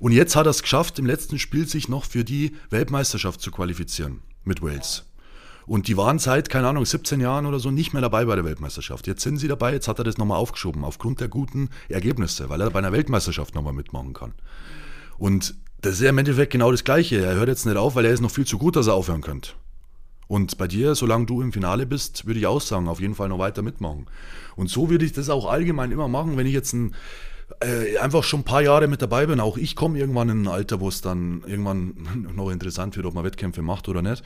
Und 0.00 0.12
jetzt 0.12 0.34
hat 0.34 0.46
er 0.46 0.50
es 0.50 0.62
geschafft, 0.62 0.98
im 0.98 1.06
letzten 1.06 1.38
Spiel 1.38 1.68
sich 1.68 1.88
noch 1.88 2.04
für 2.04 2.24
die 2.24 2.56
Weltmeisterschaft 2.70 3.40
zu 3.40 3.50
qualifizieren 3.50 4.20
mit 4.44 4.62
Wales. 4.62 5.04
Und 5.66 5.88
die 5.88 5.96
waren 5.96 6.18
seit, 6.18 6.50
keine 6.50 6.68
Ahnung, 6.68 6.84
17 6.84 7.20
Jahren 7.20 7.46
oder 7.46 7.58
so 7.58 7.70
nicht 7.70 7.92
mehr 7.92 8.02
dabei 8.02 8.24
bei 8.24 8.34
der 8.34 8.44
Weltmeisterschaft. 8.44 9.06
Jetzt 9.06 9.22
sind 9.22 9.38
sie 9.38 9.48
dabei, 9.48 9.72
jetzt 9.72 9.88
hat 9.88 9.98
er 9.98 10.04
das 10.04 10.18
nochmal 10.18 10.38
aufgeschoben, 10.38 10.84
aufgrund 10.84 11.20
der 11.20 11.28
guten 11.28 11.70
Ergebnisse, 11.88 12.48
weil 12.48 12.60
er 12.60 12.70
bei 12.70 12.80
einer 12.80 12.92
Weltmeisterschaft 12.92 13.54
nochmal 13.54 13.72
mitmachen 13.72 14.12
kann. 14.12 14.34
Und 15.16 15.54
das 15.84 15.94
ist 15.94 16.00
ja 16.00 16.08
im 16.08 16.18
Endeffekt 16.18 16.52
genau 16.52 16.70
das 16.70 16.82
Gleiche. 16.82 17.22
Er 17.22 17.34
hört 17.34 17.48
jetzt 17.48 17.66
nicht 17.66 17.76
auf, 17.76 17.94
weil 17.94 18.06
er 18.06 18.12
ist 18.12 18.20
noch 18.20 18.30
viel 18.30 18.46
zu 18.46 18.56
gut, 18.56 18.76
dass 18.76 18.86
er 18.86 18.94
aufhören 18.94 19.20
könnte. 19.20 19.50
Und 20.26 20.56
bei 20.56 20.66
dir, 20.66 20.94
solange 20.94 21.26
du 21.26 21.42
im 21.42 21.52
Finale 21.52 21.84
bist, 21.84 22.26
würde 22.26 22.40
ich 22.40 22.46
auch 22.46 22.62
sagen, 22.62 22.88
auf 22.88 23.00
jeden 23.00 23.14
Fall 23.14 23.28
noch 23.28 23.38
weiter 23.38 23.60
mitmachen. 23.60 24.06
Und 24.56 24.70
so 24.70 24.88
würde 24.88 25.04
ich 25.04 25.12
das 25.12 25.28
auch 25.28 25.46
allgemein 25.46 25.92
immer 25.92 26.08
machen, 26.08 26.38
wenn 26.38 26.46
ich 26.46 26.54
jetzt 26.54 26.72
ein, 26.72 26.94
äh, 27.60 27.98
einfach 27.98 28.24
schon 28.24 28.40
ein 28.40 28.44
paar 28.44 28.62
Jahre 28.62 28.88
mit 28.88 29.02
dabei 29.02 29.26
bin. 29.26 29.40
Auch 29.40 29.58
ich 29.58 29.76
komme 29.76 29.98
irgendwann 29.98 30.30
in 30.30 30.42
ein 30.42 30.48
Alter, 30.48 30.80
wo 30.80 30.88
es 30.88 31.02
dann 31.02 31.42
irgendwann 31.46 32.32
noch 32.34 32.50
interessant 32.50 32.96
wird, 32.96 33.04
ob 33.04 33.12
man 33.12 33.24
Wettkämpfe 33.24 33.60
macht 33.60 33.86
oder 33.88 34.00
nicht. 34.00 34.24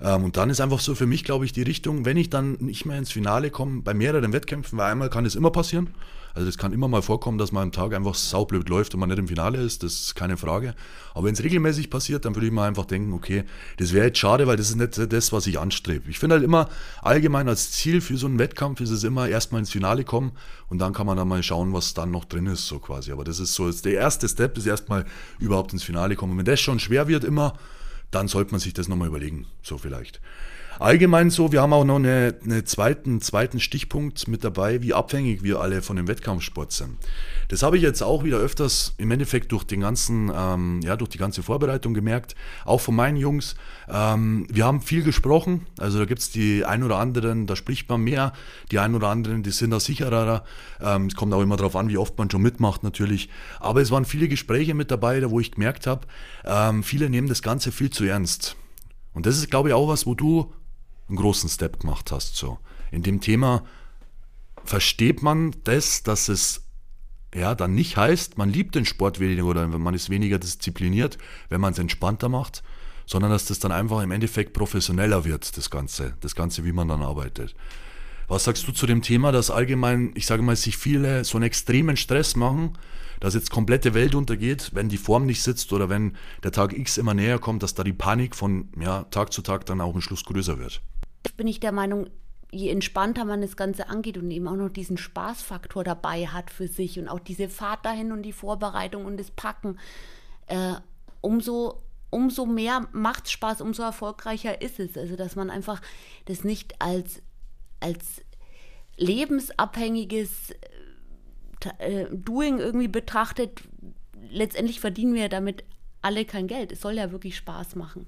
Ähm, 0.00 0.24
und 0.24 0.38
dann 0.38 0.48
ist 0.48 0.62
einfach 0.62 0.80
so 0.80 0.94
für 0.94 1.06
mich, 1.06 1.22
glaube 1.22 1.44
ich, 1.44 1.52
die 1.52 1.62
Richtung, 1.62 2.06
wenn 2.06 2.16
ich 2.16 2.30
dann 2.30 2.56
nicht 2.60 2.86
mehr 2.86 2.96
ins 2.96 3.12
Finale 3.12 3.50
komme, 3.50 3.82
bei 3.82 3.92
mehreren 3.92 4.32
Wettkämpfen, 4.32 4.78
weil 4.78 4.90
einmal 4.90 5.10
kann 5.10 5.26
es 5.26 5.34
immer 5.34 5.50
passieren. 5.50 5.90
Also 6.34 6.48
es 6.48 6.58
kann 6.58 6.72
immer 6.72 6.88
mal 6.88 7.00
vorkommen, 7.00 7.38
dass 7.38 7.52
man 7.52 7.62
am 7.62 7.72
Tag 7.72 7.94
einfach 7.94 8.16
saublöd 8.16 8.68
läuft 8.68 8.92
und 8.94 9.00
man 9.00 9.08
nicht 9.08 9.20
im 9.20 9.28
Finale 9.28 9.58
ist, 9.58 9.84
das 9.84 9.92
ist 9.94 10.14
keine 10.16 10.36
Frage. 10.36 10.74
Aber 11.14 11.26
wenn 11.26 11.34
es 11.34 11.44
regelmäßig 11.44 11.90
passiert, 11.90 12.24
dann 12.24 12.34
würde 12.34 12.46
ich 12.46 12.52
mir 12.52 12.62
einfach 12.62 12.86
denken, 12.86 13.12
okay, 13.12 13.44
das 13.76 13.92
wäre 13.92 14.06
jetzt 14.06 14.18
schade, 14.18 14.48
weil 14.48 14.56
das 14.56 14.70
ist 14.70 14.76
nicht 14.76 15.12
das, 15.12 15.32
was 15.32 15.46
ich 15.46 15.60
anstrebe. 15.60 16.10
Ich 16.10 16.18
finde 16.18 16.34
halt 16.34 16.44
immer 16.44 16.68
allgemein 17.02 17.48
als 17.48 17.70
Ziel 17.70 18.00
für 18.00 18.16
so 18.16 18.26
einen 18.26 18.40
Wettkampf 18.40 18.80
ist 18.80 18.90
es 18.90 19.04
immer 19.04 19.28
erstmal 19.28 19.60
ins 19.60 19.70
Finale 19.70 20.02
kommen 20.02 20.32
und 20.68 20.80
dann 20.80 20.92
kann 20.92 21.06
man 21.06 21.16
dann 21.16 21.28
mal 21.28 21.42
schauen, 21.44 21.72
was 21.72 21.94
dann 21.94 22.10
noch 22.10 22.24
drin 22.24 22.46
ist, 22.46 22.66
so 22.66 22.80
quasi. 22.80 23.12
Aber 23.12 23.22
das 23.22 23.38
ist 23.38 23.54
so, 23.54 23.70
der 23.70 23.94
erste 23.94 24.28
Step 24.28 24.58
ist 24.58 24.66
erstmal 24.66 25.04
überhaupt 25.38 25.72
ins 25.72 25.84
Finale 25.84 26.16
kommen. 26.16 26.32
Und 26.32 26.38
wenn 26.38 26.44
das 26.46 26.60
schon 26.60 26.80
schwer 26.80 27.06
wird 27.06 27.22
immer, 27.22 27.54
dann 28.10 28.26
sollte 28.26 28.50
man 28.50 28.60
sich 28.60 28.74
das 28.74 28.88
nochmal 28.88 29.08
überlegen, 29.08 29.46
so 29.62 29.78
vielleicht. 29.78 30.20
Allgemein 30.80 31.30
so, 31.30 31.52
wir 31.52 31.62
haben 31.62 31.72
auch 31.72 31.84
noch 31.84 31.96
einen 31.96 32.34
eine 32.44 32.64
zweiten, 32.64 33.20
zweiten 33.20 33.60
Stichpunkt 33.60 34.26
mit 34.26 34.42
dabei, 34.42 34.82
wie 34.82 34.92
abhängig 34.92 35.42
wir 35.42 35.60
alle 35.60 35.82
von 35.82 35.96
dem 35.96 36.08
Wettkampfsport 36.08 36.72
sind. 36.72 36.98
Das 37.48 37.62
habe 37.62 37.76
ich 37.76 37.82
jetzt 37.82 38.02
auch 38.02 38.24
wieder 38.24 38.38
öfters 38.38 38.94
im 38.98 39.10
Endeffekt 39.10 39.52
durch 39.52 39.64
den 39.64 39.80
ganzen, 39.80 40.32
ähm, 40.34 40.80
ja, 40.82 40.96
durch 40.96 41.10
die 41.10 41.18
ganze 41.18 41.42
Vorbereitung 41.42 41.94
gemerkt, 41.94 42.34
auch 42.64 42.80
von 42.80 42.96
meinen 42.96 43.16
Jungs. 43.16 43.54
Ähm, 43.88 44.46
wir 44.50 44.64
haben 44.64 44.80
viel 44.80 45.02
gesprochen, 45.02 45.66
also 45.78 45.98
da 45.98 46.06
gibt 46.06 46.22
es 46.22 46.30
die 46.30 46.64
ein 46.64 46.82
oder 46.82 46.98
anderen, 46.98 47.46
da 47.46 47.54
spricht 47.54 47.88
man 47.88 48.00
mehr, 48.00 48.32
die 48.70 48.78
ein 48.78 48.94
oder 48.94 49.08
anderen, 49.08 49.42
die 49.42 49.50
sind 49.50 49.70
da 49.70 49.78
sicherer. 49.78 50.44
Ähm, 50.80 51.06
es 51.06 51.14
kommt 51.14 51.32
auch 51.34 51.42
immer 51.42 51.56
darauf 51.56 51.76
an, 51.76 51.88
wie 51.88 51.98
oft 51.98 52.18
man 52.18 52.30
schon 52.30 52.42
mitmacht 52.42 52.82
natürlich. 52.82 53.28
Aber 53.60 53.80
es 53.80 53.90
waren 53.90 54.04
viele 54.04 54.28
Gespräche 54.28 54.74
mit 54.74 54.90
dabei, 54.90 55.20
da 55.20 55.30
wo 55.30 55.38
ich 55.38 55.52
gemerkt 55.52 55.86
habe, 55.86 56.06
ähm, 56.44 56.82
viele 56.82 57.10
nehmen 57.10 57.28
das 57.28 57.42
Ganze 57.42 57.70
viel 57.70 57.90
zu 57.90 58.04
ernst. 58.04 58.56
Und 59.12 59.26
das 59.26 59.38
ist, 59.38 59.50
glaube 59.50 59.68
ich, 59.68 59.74
auch 59.74 59.88
was, 59.88 60.06
wo 60.06 60.14
du 60.14 60.52
einen 61.08 61.16
großen 61.16 61.48
Step 61.48 61.80
gemacht 61.80 62.12
hast. 62.12 62.36
So. 62.36 62.58
In 62.90 63.02
dem 63.02 63.20
Thema 63.20 63.64
versteht 64.64 65.22
man 65.22 65.54
das, 65.64 66.02
dass 66.02 66.28
es 66.28 66.62
ja 67.34 67.54
dann 67.54 67.74
nicht 67.74 67.96
heißt, 67.96 68.38
man 68.38 68.50
liebt 68.50 68.74
den 68.74 68.84
Sport 68.84 69.20
weniger 69.20 69.44
oder 69.44 69.66
man 69.66 69.94
ist 69.94 70.08
weniger 70.08 70.38
diszipliniert, 70.38 71.18
wenn 71.48 71.60
man 71.60 71.72
es 71.72 71.78
entspannter 71.78 72.28
macht, 72.28 72.62
sondern 73.06 73.30
dass 73.30 73.46
das 73.46 73.58
dann 73.58 73.72
einfach 73.72 74.02
im 74.02 74.12
Endeffekt 74.12 74.52
professioneller 74.52 75.24
wird, 75.24 75.56
das 75.56 75.70
Ganze, 75.70 76.14
das 76.20 76.34
Ganze, 76.34 76.64
wie 76.64 76.72
man 76.72 76.88
dann 76.88 77.02
arbeitet. 77.02 77.54
Was 78.28 78.44
sagst 78.44 78.66
du 78.66 78.72
zu 78.72 78.86
dem 78.86 79.02
Thema, 79.02 79.32
dass 79.32 79.50
allgemein, 79.50 80.12
ich 80.14 80.26
sage 80.26 80.42
mal, 80.42 80.56
sich 80.56 80.76
viele 80.76 81.24
so 81.24 81.36
einen 81.36 81.44
extremen 81.44 81.96
Stress 81.96 82.36
machen, 82.36 82.78
dass 83.20 83.34
jetzt 83.34 83.50
komplette 83.50 83.94
Welt 83.94 84.14
untergeht, 84.14 84.70
wenn 84.74 84.88
die 84.88 84.96
Form 84.96 85.26
nicht 85.26 85.42
sitzt 85.42 85.72
oder 85.72 85.88
wenn 85.88 86.16
der 86.42 86.52
Tag 86.52 86.72
X 86.72 86.98
immer 86.98 87.14
näher 87.14 87.38
kommt, 87.38 87.62
dass 87.62 87.74
da 87.74 87.84
die 87.84 87.92
Panik 87.92 88.34
von 88.34 88.68
ja, 88.80 89.04
Tag 89.04 89.32
zu 89.32 89.42
Tag 89.42 89.66
dann 89.66 89.80
auch 89.80 89.94
im 89.94 90.00
Schluss 90.00 90.24
größer 90.24 90.58
wird? 90.58 90.82
Bin 91.32 91.46
ich 91.46 91.60
der 91.60 91.72
Meinung, 91.72 92.08
je 92.50 92.70
entspannter 92.70 93.24
man 93.24 93.40
das 93.40 93.56
Ganze 93.56 93.88
angeht 93.88 94.16
und 94.16 94.30
eben 94.30 94.46
auch 94.46 94.56
noch 94.56 94.68
diesen 94.68 94.96
Spaßfaktor 94.96 95.82
dabei 95.84 96.26
hat 96.26 96.50
für 96.50 96.68
sich 96.68 96.98
und 96.98 97.08
auch 97.08 97.18
diese 97.18 97.48
Fahrt 97.48 97.84
dahin 97.84 98.12
und 98.12 98.22
die 98.22 98.32
Vorbereitung 98.32 99.04
und 99.04 99.18
das 99.18 99.30
Packen, 99.30 99.78
äh, 100.46 100.74
umso, 101.20 101.82
umso 102.10 102.46
mehr 102.46 102.86
macht 102.92 103.30
Spaß, 103.30 103.60
umso 103.60 103.82
erfolgreicher 103.82 104.62
ist 104.62 104.78
es. 104.78 104.96
Also, 104.96 105.16
dass 105.16 105.36
man 105.36 105.50
einfach 105.50 105.80
das 106.26 106.44
nicht 106.44 106.80
als, 106.80 107.22
als 107.80 108.22
lebensabhängiges 108.96 110.52
äh, 111.78 112.06
Doing 112.10 112.58
irgendwie 112.58 112.88
betrachtet. 112.88 113.62
Letztendlich 114.30 114.80
verdienen 114.80 115.14
wir 115.14 115.28
damit 115.28 115.64
alle 116.02 116.24
kein 116.24 116.46
Geld. 116.46 116.72
Es 116.72 116.80
soll 116.80 116.94
ja 116.94 117.10
wirklich 117.10 117.36
Spaß 117.36 117.76
machen. 117.76 118.06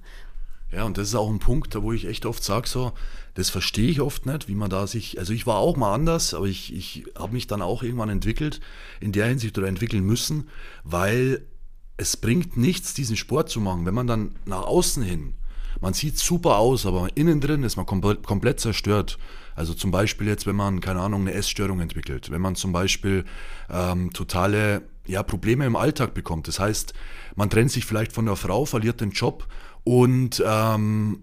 Ja, 0.73 0.85
und 0.85 0.99
das 0.99 1.09
ist 1.09 1.15
auch 1.15 1.31
ein 1.31 1.39
Punkt, 1.39 1.81
wo 1.81 1.93
ich 1.93 2.07
echt 2.07 2.27
oft 2.27 2.43
sage, 2.43 2.69
so, 2.69 2.93
das 3.35 3.51
verstehe 3.51 3.89
ich 3.89 4.01
oft 4.01 4.27
nicht, 4.27 4.49
wie 4.49 4.55
man 4.55 4.69
da 4.69 4.87
sich, 4.87 5.19
also 5.19 5.33
ich 5.33 5.47
war 5.47 5.57
auch 5.57 5.77
mal 5.77 5.95
anders, 5.95 6.35
aber 6.35 6.47
ich, 6.47 6.75
ich 6.75 7.05
habe 7.17 7.35
mich 7.35 7.47
dann 7.47 7.63
auch 7.63 7.83
irgendwann 7.83 8.09
entwickelt, 8.09 8.61
in 9.01 9.13
der 9.13 9.27
Hinsicht 9.27 9.57
oder 9.59 9.69
entwickeln 9.69 10.05
müssen, 10.05 10.49
weil 10.83 11.47
es 11.97 12.17
bringt 12.17 12.57
nichts, 12.57 12.95
diesen 12.95 13.17
Sport 13.17 13.49
zu 13.49 13.61
machen, 13.61 13.87
wenn 13.87 13.95
man 13.95 14.07
dann 14.07 14.37
nach 14.45 14.63
außen 14.63 15.03
hin, 15.03 15.35
man 15.81 15.95
sieht 15.95 16.19
super 16.19 16.57
aus, 16.57 16.87
aber 16.87 17.09
innen 17.15 17.41
drin 17.41 17.63
ist 17.63 17.77
man 17.77 17.87
komplett, 17.87 18.23
komplett 18.23 18.61
zerstört. 18.61 19.19
Also 19.55 19.75
zum 19.75 19.91
Beispiel 19.91 20.27
jetzt, 20.27 20.47
wenn 20.47 20.57
man, 20.57 20.81
keine 20.81 21.01
Ahnung, 21.01 21.23
eine 21.23 21.33
Essstörung 21.33 21.81
entwickelt, 21.81 22.31
wenn 22.31 22.41
man 22.41 22.57
zum 22.57 22.73
Beispiel 22.73 23.25
ähm, 23.71 24.13
totale 24.13 24.83
ja, 25.07 25.23
Probleme 25.23 25.67
im 25.67 25.77
Alltag 25.77 26.15
bekommt. 26.15 26.49
Das 26.49 26.59
heißt, 26.59 26.95
man 27.37 27.51
trennt 27.51 27.71
sich 27.71 27.85
vielleicht 27.85 28.13
von 28.13 28.27
der 28.27 28.37
Frau, 28.37 28.65
verliert 28.65 29.01
den 29.01 29.11
Job 29.11 29.47
und 29.87 30.43
ähm, 30.45 31.23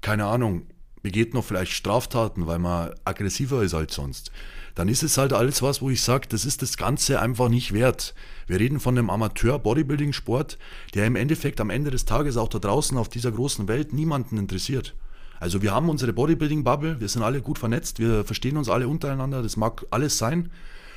keine 0.00 0.26
Ahnung, 0.26 0.62
begeht 1.02 1.34
noch 1.34 1.44
vielleicht 1.44 1.72
Straftaten, 1.72 2.46
weil 2.46 2.60
man 2.60 2.94
aggressiver 3.04 3.64
ist 3.64 3.74
als 3.74 3.96
sonst, 3.96 4.30
dann 4.76 4.86
ist 4.86 5.02
es 5.02 5.18
halt 5.18 5.32
alles 5.32 5.60
was, 5.60 5.82
wo 5.82 5.90
ich 5.90 6.00
sage, 6.00 6.28
das 6.28 6.44
ist 6.44 6.62
das 6.62 6.76
Ganze 6.76 7.20
einfach 7.20 7.48
nicht 7.48 7.72
wert. 7.72 8.14
Wir 8.46 8.60
reden 8.60 8.78
von 8.78 8.96
einem 8.96 9.10
Amateur-Bodybuilding-Sport, 9.10 10.56
der 10.94 11.08
im 11.08 11.16
Endeffekt 11.16 11.60
am 11.60 11.68
Ende 11.68 11.90
des 11.90 12.04
Tages 12.04 12.36
auch 12.36 12.46
da 12.46 12.60
draußen 12.60 12.96
auf 12.96 13.08
dieser 13.08 13.32
großen 13.32 13.66
Welt 13.66 13.92
niemanden 13.92 14.38
interessiert. 14.38 14.94
Also 15.40 15.60
wir 15.60 15.74
haben 15.74 15.88
unsere 15.88 16.12
Bodybuilding-Bubble, 16.12 17.00
wir 17.00 17.08
sind 17.08 17.24
alle 17.24 17.42
gut 17.42 17.58
vernetzt, 17.58 17.98
wir 17.98 18.24
verstehen 18.24 18.56
uns 18.56 18.68
alle 18.68 18.86
untereinander, 18.86 19.42
das 19.42 19.56
mag 19.56 19.84
alles 19.90 20.16
sein. 20.16 20.52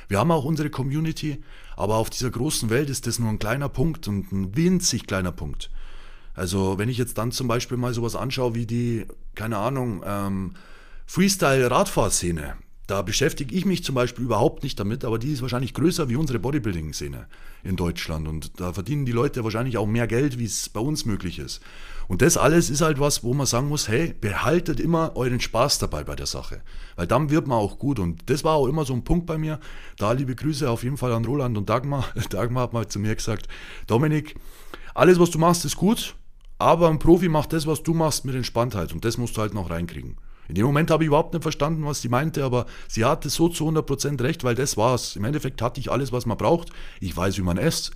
Wir 0.06 0.20
haben 0.20 0.30
auch 0.30 0.44
unsere 0.44 0.70
Community, 0.70 1.42
aber 1.74 1.96
auf 1.96 2.08
dieser 2.08 2.30
großen 2.30 2.70
Welt 2.70 2.88
ist 2.88 3.08
das 3.08 3.18
nur 3.18 3.30
ein 3.30 3.40
kleiner 3.40 3.68
Punkt 3.68 4.06
und 4.06 4.30
ein 4.30 4.56
winzig 4.56 5.08
kleiner 5.08 5.32
Punkt. 5.32 5.70
Also 6.34 6.78
wenn 6.78 6.88
ich 6.88 6.98
jetzt 6.98 7.18
dann 7.18 7.32
zum 7.32 7.48
Beispiel 7.48 7.76
mal 7.76 7.94
sowas 7.94 8.16
anschaue 8.16 8.54
wie 8.54 8.66
die, 8.66 9.06
keine 9.34 9.58
Ahnung, 9.58 10.02
ähm, 10.04 10.54
Freestyle-Radfahrszene, 11.06 12.56
da 12.86 13.00
beschäftige 13.00 13.54
ich 13.54 13.64
mich 13.64 13.82
zum 13.82 13.94
Beispiel 13.94 14.24
überhaupt 14.24 14.62
nicht 14.62 14.78
damit, 14.78 15.06
aber 15.06 15.18
die 15.18 15.32
ist 15.32 15.40
wahrscheinlich 15.40 15.72
größer 15.72 16.10
wie 16.10 16.16
unsere 16.16 16.38
Bodybuilding-Szene 16.38 17.26
in 17.62 17.76
Deutschland. 17.76 18.28
Und 18.28 18.60
da 18.60 18.74
verdienen 18.74 19.06
die 19.06 19.12
Leute 19.12 19.42
wahrscheinlich 19.42 19.78
auch 19.78 19.86
mehr 19.86 20.06
Geld, 20.06 20.38
wie 20.38 20.44
es 20.44 20.68
bei 20.68 20.80
uns 20.80 21.06
möglich 21.06 21.38
ist. 21.38 21.62
Und 22.08 22.20
das 22.20 22.36
alles 22.36 22.68
ist 22.68 22.82
halt 22.82 23.00
was, 23.00 23.24
wo 23.24 23.32
man 23.32 23.46
sagen 23.46 23.68
muss, 23.68 23.88
hey, 23.88 24.14
behaltet 24.20 24.80
immer 24.80 25.16
euren 25.16 25.40
Spaß 25.40 25.78
dabei 25.78 26.04
bei 26.04 26.14
der 26.14 26.26
Sache. 26.26 26.60
Weil 26.96 27.06
dann 27.06 27.30
wird 27.30 27.46
man 27.46 27.56
auch 27.56 27.78
gut. 27.78 27.98
Und 27.98 28.28
das 28.28 28.44
war 28.44 28.56
auch 28.56 28.66
immer 28.66 28.84
so 28.84 28.92
ein 28.92 29.04
Punkt 29.04 29.24
bei 29.24 29.38
mir. 29.38 29.60
Da 29.96 30.12
liebe 30.12 30.34
Grüße 30.34 30.68
auf 30.68 30.82
jeden 30.84 30.98
Fall 30.98 31.12
an 31.12 31.24
Roland 31.24 31.56
und 31.56 31.70
Dagmar. 31.70 32.04
Dagmar 32.28 32.64
hat 32.64 32.74
mal 32.74 32.86
zu 32.86 32.98
mir 32.98 33.14
gesagt, 33.14 33.48
Dominik, 33.86 34.34
alles, 34.94 35.18
was 35.18 35.30
du 35.30 35.38
machst, 35.38 35.64
ist 35.64 35.76
gut, 35.76 36.14
aber 36.64 36.88
ein 36.88 36.98
Profi 36.98 37.28
macht 37.28 37.52
das, 37.52 37.66
was 37.66 37.82
du 37.82 37.92
machst, 37.92 38.24
mit 38.24 38.34
Entspanntheit. 38.34 38.94
Und 38.94 39.04
das 39.04 39.18
musst 39.18 39.36
du 39.36 39.42
halt 39.42 39.52
noch 39.52 39.68
reinkriegen. 39.68 40.16
In 40.48 40.54
dem 40.54 40.64
Moment 40.64 40.90
habe 40.90 41.04
ich 41.04 41.08
überhaupt 41.08 41.34
nicht 41.34 41.42
verstanden, 41.42 41.84
was 41.84 42.00
sie 42.00 42.08
meinte, 42.08 42.42
aber 42.42 42.64
sie 42.88 43.04
hatte 43.04 43.28
so 43.28 43.50
zu 43.50 43.68
100% 43.68 44.22
recht, 44.22 44.44
weil 44.44 44.54
das 44.54 44.78
war's. 44.78 45.14
Im 45.16 45.24
Endeffekt 45.24 45.60
hatte 45.60 45.78
ich 45.78 45.92
alles, 45.92 46.10
was 46.10 46.24
man 46.24 46.38
braucht. 46.38 46.70
Ich 47.00 47.14
weiß, 47.14 47.36
wie 47.36 47.42
man 47.42 47.58
isst, 47.58 47.92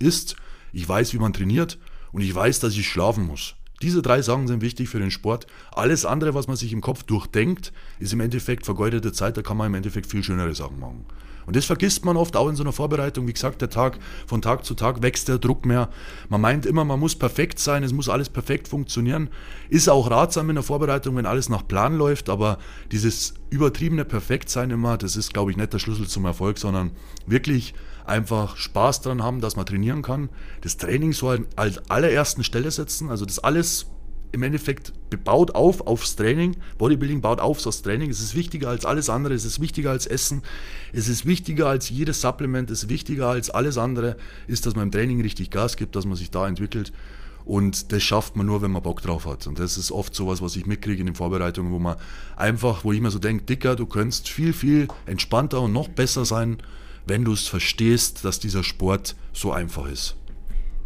ich 0.71 0.87
weiß, 0.87 1.13
wie 1.15 1.17
man 1.17 1.33
trainiert 1.33 1.79
und 2.11 2.21
ich 2.21 2.33
weiß, 2.33 2.59
dass 2.59 2.75
ich 2.75 2.87
schlafen 2.87 3.25
muss. 3.25 3.55
Diese 3.81 4.03
drei 4.03 4.21
Sachen 4.21 4.47
sind 4.47 4.61
wichtig 4.61 4.87
für 4.87 4.99
den 4.99 5.09
Sport. 5.09 5.47
Alles 5.71 6.05
andere, 6.05 6.35
was 6.35 6.45
man 6.45 6.55
sich 6.55 6.71
im 6.71 6.81
Kopf 6.81 7.01
durchdenkt, 7.01 7.73
ist 7.97 8.13
im 8.13 8.19
Endeffekt 8.19 8.65
vergeudete 8.65 9.13
Zeit. 9.13 9.35
Da 9.35 9.41
kann 9.41 9.57
man 9.57 9.65
im 9.67 9.75
Endeffekt 9.75 10.05
viel 10.05 10.23
schönere 10.23 10.53
Sachen 10.53 10.79
machen. 10.79 11.05
Und 11.49 11.55
das 11.55 11.65
vergisst 11.65 12.05
man 12.05 12.15
oft 12.15 12.37
auch 12.37 12.47
in 12.47 12.55
so 12.55 12.61
einer 12.61 12.73
Vorbereitung. 12.73 13.27
Wie 13.27 13.33
gesagt, 13.33 13.59
der 13.61 13.71
Tag 13.71 13.97
von 14.27 14.39
Tag 14.39 14.65
zu 14.65 14.75
Tag 14.75 15.01
wächst 15.01 15.29
der 15.29 15.39
Druck 15.39 15.65
mehr. 15.65 15.89
Man 16.29 16.41
meint 16.41 16.67
immer, 16.67 16.85
man 16.85 16.99
muss 16.99 17.15
perfekt 17.15 17.57
sein, 17.57 17.81
es 17.81 17.91
muss 17.91 18.07
alles 18.07 18.29
perfekt 18.29 18.67
funktionieren. 18.67 19.31
Ist 19.67 19.89
auch 19.89 20.11
ratsam 20.11 20.47
in 20.51 20.57
der 20.57 20.63
Vorbereitung, 20.63 21.15
wenn 21.15 21.25
alles 21.25 21.49
nach 21.49 21.67
Plan 21.67 21.97
läuft, 21.97 22.29
aber 22.29 22.59
dieses 22.91 23.33
übertriebene 23.49 24.05
Perfektsein 24.05 24.69
immer, 24.69 24.95
das 24.95 25.15
ist, 25.15 25.33
glaube 25.33 25.49
ich, 25.49 25.57
nicht 25.57 25.73
der 25.73 25.79
Schlüssel 25.79 26.07
zum 26.07 26.25
Erfolg, 26.25 26.59
sondern 26.59 26.91
wirklich 27.25 27.73
einfach 28.05 28.55
Spaß 28.55 29.01
daran 29.01 29.23
haben, 29.23 29.41
dass 29.41 29.55
man 29.55 29.65
trainieren 29.65 30.03
kann. 30.03 30.29
Das 30.61 30.77
Training 30.77 31.13
soll 31.13 31.47
als 31.55 31.89
allerersten 31.89 32.43
Stelle 32.43 32.69
setzen, 32.69 33.09
also 33.09 33.25
das 33.25 33.39
alles 33.39 33.87
im 34.31 34.43
Endeffekt 34.43 34.93
baut 35.23 35.55
auf 35.55 35.87
aufs 35.87 36.15
Training. 36.15 36.55
Bodybuilding 36.77 37.21
baut 37.21 37.39
auf 37.39 37.65
aufs 37.65 37.81
Training. 37.81 38.09
Es 38.09 38.19
ist 38.19 38.35
wichtiger 38.35 38.69
als 38.69 38.85
alles 38.85 39.09
andere. 39.09 39.33
Es 39.33 39.45
ist 39.45 39.59
wichtiger 39.59 39.91
als 39.91 40.05
Essen. 40.05 40.43
Es 40.93 41.07
ist 41.07 41.25
wichtiger 41.25 41.67
als 41.67 41.89
jedes 41.89 42.21
Supplement. 42.21 42.69
Es 42.69 42.83
ist 42.83 42.89
wichtiger 42.89 43.27
als 43.29 43.49
alles 43.49 43.77
andere. 43.77 44.17
Ist, 44.47 44.65
dass 44.65 44.75
man 44.75 44.83
im 44.85 44.91
Training 44.91 45.21
richtig 45.21 45.49
Gas 45.49 45.77
gibt, 45.77 45.95
dass 45.95 46.05
man 46.05 46.15
sich 46.15 46.31
da 46.31 46.47
entwickelt. 46.47 46.93
Und 47.45 47.91
das 47.91 48.03
schafft 48.03 48.35
man 48.35 48.45
nur, 48.45 48.61
wenn 48.61 48.69
man 48.69 48.83
Bock 48.83 49.01
drauf 49.01 49.25
hat. 49.25 49.47
Und 49.47 49.57
das 49.57 49.77
ist 49.77 49.91
oft 49.91 50.13
sowas, 50.13 50.41
was 50.41 50.55
ich 50.55 50.67
mitkriege 50.67 50.99
in 50.99 51.07
den 51.07 51.15
Vorbereitungen, 51.15 51.71
wo 51.71 51.79
man 51.79 51.97
einfach, 52.35 52.83
wo 52.83 52.91
ich 52.91 53.01
mir 53.01 53.09
so 53.09 53.17
denke, 53.17 53.45
Dicker, 53.45 53.75
du 53.75 53.87
könntest 53.87 54.29
viel, 54.29 54.53
viel 54.53 54.87
entspannter 55.07 55.61
und 55.61 55.73
noch 55.73 55.87
besser 55.87 56.25
sein, 56.25 56.61
wenn 57.07 57.25
du 57.25 57.33
es 57.33 57.47
verstehst, 57.47 58.23
dass 58.23 58.39
dieser 58.39 58.63
Sport 58.63 59.15
so 59.33 59.51
einfach 59.51 59.87
ist. 59.87 60.15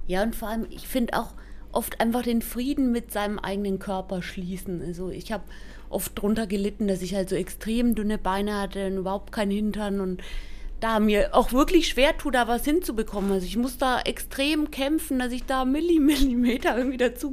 Ja, 0.08 0.24
und 0.24 0.36
vor 0.36 0.48
allem, 0.48 0.66
ich 0.70 0.88
finde 0.88 1.20
auch, 1.20 1.34
oft 1.74 2.00
einfach 2.00 2.24
den 2.24 2.42
Frieden 2.42 2.92
mit 2.92 3.12
seinem 3.12 3.40
eigenen 3.40 3.80
Körper 3.80 4.22
schließen. 4.22 4.82
Also 4.82 5.10
ich 5.10 5.32
habe 5.32 5.44
oft 5.90 6.20
drunter 6.20 6.48
gelitten, 6.48 6.88
dass 6.88 7.02
ich 7.02 7.16
halt 7.16 7.30
so 7.30 7.36
extrem 7.36 7.96
dünne 7.96 8.18
Beine 8.18 8.60
hatte 8.60 8.88
und 8.88 8.98
überhaupt 8.98 9.32
keinen 9.32 9.52
Hintern 9.52 10.00
und 10.00 10.22
da 10.80 11.00
mir 11.00 11.34
auch 11.34 11.54
wirklich 11.54 11.88
schwer 11.88 12.18
tut, 12.18 12.36
da 12.36 12.48
was 12.48 12.66
hinzubekommen. 12.66 13.32
Also 13.32 13.46
ich 13.46 13.56
muss 13.56 13.78
da 13.78 14.02
extrem 14.02 14.70
kämpfen, 14.70 15.20
dass 15.20 15.32
ich 15.32 15.46
da 15.46 15.66
Millimeter 15.66 16.78
irgendwie 16.78 16.98
dazu 16.98 17.32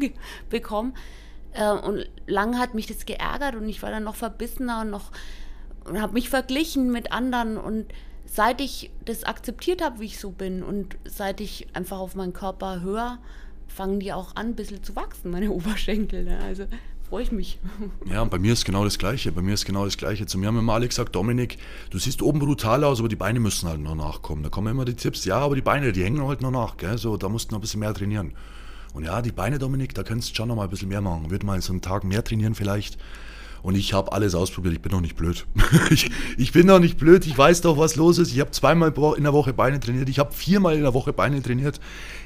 bekomme. 0.49 0.93
Äh, 1.53 1.73
und 1.73 2.09
lange 2.27 2.59
hat 2.59 2.75
mich 2.75 2.87
das 2.87 3.07
geärgert 3.07 3.57
und 3.57 3.69
ich 3.69 3.83
war 3.83 3.91
dann 3.91 4.05
noch 4.05 4.15
verbissener 4.15 4.83
und 4.83 4.91
noch 4.91 5.11
und 5.85 6.01
habe 6.01 6.13
mich 6.13 6.29
verglichen 6.29 6.93
mit 6.93 7.11
anderen 7.11 7.57
und 7.57 7.87
seit 8.25 8.61
ich 8.61 8.91
das 9.05 9.25
akzeptiert 9.25 9.83
habe, 9.83 9.99
wie 9.99 10.07
ich 10.07 10.21
so 10.21 10.31
bin 10.31 10.63
und 10.63 10.97
seit 11.05 11.41
ich 11.41 11.67
einfach 11.73 11.99
auf 11.99 12.15
meinen 12.15 12.33
Körper 12.33 12.81
höre, 12.81 13.19
fangen 13.71 14.01
die 14.01 14.13
auch 14.13 14.37
an, 14.37 14.49
ein 14.49 14.55
bisschen 14.55 14.83
zu 14.83 14.97
wachsen, 14.97 15.31
meine 15.31 15.51
Oberschenkel. 15.51 16.25
Ne? 16.25 16.39
Also 16.39 16.67
freue 17.09 17.23
ich 17.25 17.33
mich. 17.33 17.59
Ja, 18.07 18.23
und 18.23 18.31
bei 18.31 18.39
mir 18.39 18.53
ist 18.53 18.65
genau 18.65 18.85
das 18.85 18.99
Gleiche. 18.99 19.33
Bei 19.33 19.43
mir 19.43 19.55
ist 19.55 19.65
genau 19.65 19.85
das 19.85 19.97
Gleiche. 19.97 20.27
Zu 20.27 20.39
mir 20.39 20.47
haben 20.47 20.59
immer 20.59 20.75
alle 20.75 20.87
gesagt, 20.87 21.15
Dominik, 21.17 21.59
du 21.91 21.99
siehst 21.99 22.23
oben 22.23 22.39
brutal 22.39 22.85
aus, 22.85 23.01
aber 23.01 23.09
die 23.09 23.17
Beine 23.17 23.41
müssen 23.41 23.69
halt 23.69 23.81
noch 23.81 23.97
nachkommen. 23.97 24.43
Da 24.43 24.49
kommen 24.49 24.69
immer 24.69 24.85
die 24.85 24.95
Tipps, 24.95 25.25
ja, 25.25 25.39
aber 25.39 25.57
die 25.57 25.63
Beine, 25.63 25.93
die 25.93 26.05
hängen 26.05 26.27
halt 26.27 26.41
noch 26.41 26.53
nach. 26.53 26.77
Gell? 26.77 26.99
So, 26.99 27.17
da 27.17 27.29
musst 27.29 27.51
du 27.51 27.55
noch 27.55 27.59
ein 27.59 27.63
bisschen 27.63 27.81
mehr 27.81 27.93
trainieren. 27.93 28.33
Und 28.95 29.05
ja, 29.05 29.23
die 29.23 29.33
Beine, 29.33 29.59
Dominik, 29.59 29.95
da 29.95 30.03
könntest 30.03 30.31
du 30.31 30.35
schon 30.37 30.49
noch 30.49 30.57
mal 30.57 30.65
ein 30.65 30.71
bisschen 30.71 30.89
mehr 30.89 31.01
machen. 31.01 31.31
Würde 31.31 31.47
mal 31.47 31.61
so 31.61 31.73
einen 31.73 31.83
Tag 31.83 32.05
mehr 32.05 32.23
trainieren 32.25 32.55
vielleicht. 32.55 32.99
Und 33.63 33.77
ich 33.77 33.93
habe 33.93 34.13
alles 34.13 34.35
ausprobiert. 34.35 34.75
Ich 34.75 34.81
bin 34.81 34.93
noch 34.93 35.01
nicht 35.01 35.17
blöd. 35.17 35.47
ich, 35.91 36.11
ich, 36.37 36.53
bin 36.53 36.67
noch 36.67 36.79
nicht 36.79 36.99
blöd. 36.99 37.27
Ich 37.27 37.37
weiß 37.37 37.61
doch, 37.61 37.79
was 37.79 37.97
los 37.97 38.19
ist. 38.19 38.33
Ich 38.33 38.41
habe 38.41 38.51
zweimal 38.51 38.93
in 39.17 39.25
der 39.25 39.33
Woche 39.33 39.53
Beine 39.53 39.81
trainiert. 39.81 40.09
Ich 40.09 40.19
habe 40.19 40.33
viermal 40.33 40.77
in 40.77 40.83
der 40.83 40.95
Woche 40.95 41.13
Beine 41.13 41.43
trainiert. 41.43 41.81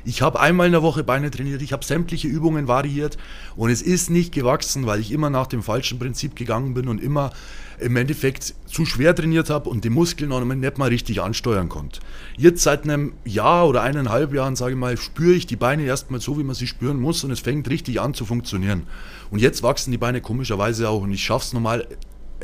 Ich 0.05 0.23
habe 0.23 0.39
einmal 0.41 0.67
in 0.67 0.73
der 0.73 0.83
Woche 0.83 1.03
Beine 1.03 1.31
trainiert. 1.31 1.63
Ich 1.63 1.73
habe 1.73 1.85
sämtliche 1.85 2.29
Übungen 2.29 2.69
variiert. 2.69 3.17
Und 3.57 3.71
es 3.71 3.83
ist 3.83 4.11
nicht 4.11 4.33
gewachsen, 4.33 4.87
weil 4.87 5.01
ich 5.01 5.13
immer 5.13 5.31
nach 5.31 5.47
dem 5.47 5.63
falschen 5.63 5.99
Prinzip 5.99 6.37
gegangen 6.37 6.75
bin 6.75 6.89
und 6.89 7.03
immer 7.03 7.33
im 7.79 7.97
Endeffekt 7.97 8.55
zu 8.67 8.87
schwer 8.87 9.15
trainiert 9.15 9.51
habe 9.51 9.69
und 9.69 9.85
die 9.85 9.91
Muskeln 9.91 10.31
noch 10.31 10.45
nicht 10.45 10.79
mal 10.79 10.89
richtig 10.89 11.21
ansteuern 11.21 11.69
konnte. 11.69 12.01
Jetzt 12.37 12.63
seit 12.63 12.85
einem 12.85 13.15
Jahr 13.25 13.69
oder 13.69 13.83
eineinhalb 13.83 14.33
Jahren, 14.33 14.57
sage 14.57 14.73
ich 14.73 14.79
mal, 14.79 14.97
spüre 14.97 15.35
ich 15.35 15.47
die 15.47 15.57
Beine 15.57 15.85
erstmal 15.85 16.21
so, 16.21 16.39
wie 16.39 16.45
man 16.45 16.55
sie 16.55 16.67
spüren 16.67 17.01
muss 17.01 17.25
und 17.25 17.31
es 17.31 17.41
fängt 17.41 17.69
richtig 17.69 18.01
an 18.01 18.15
zu 18.15 18.25
funktionieren. 18.25 18.85
Und 19.31 19.41
jetzt 19.41 19.63
wachsen 19.63 19.91
die 19.91 19.99
Beine 19.99 20.21
komischerweise 20.21 20.89
auch 20.89 21.03
und 21.03 21.13
ich 21.13 21.25
schaffe 21.25 21.47
es 21.47 21.53
normal 21.53 21.87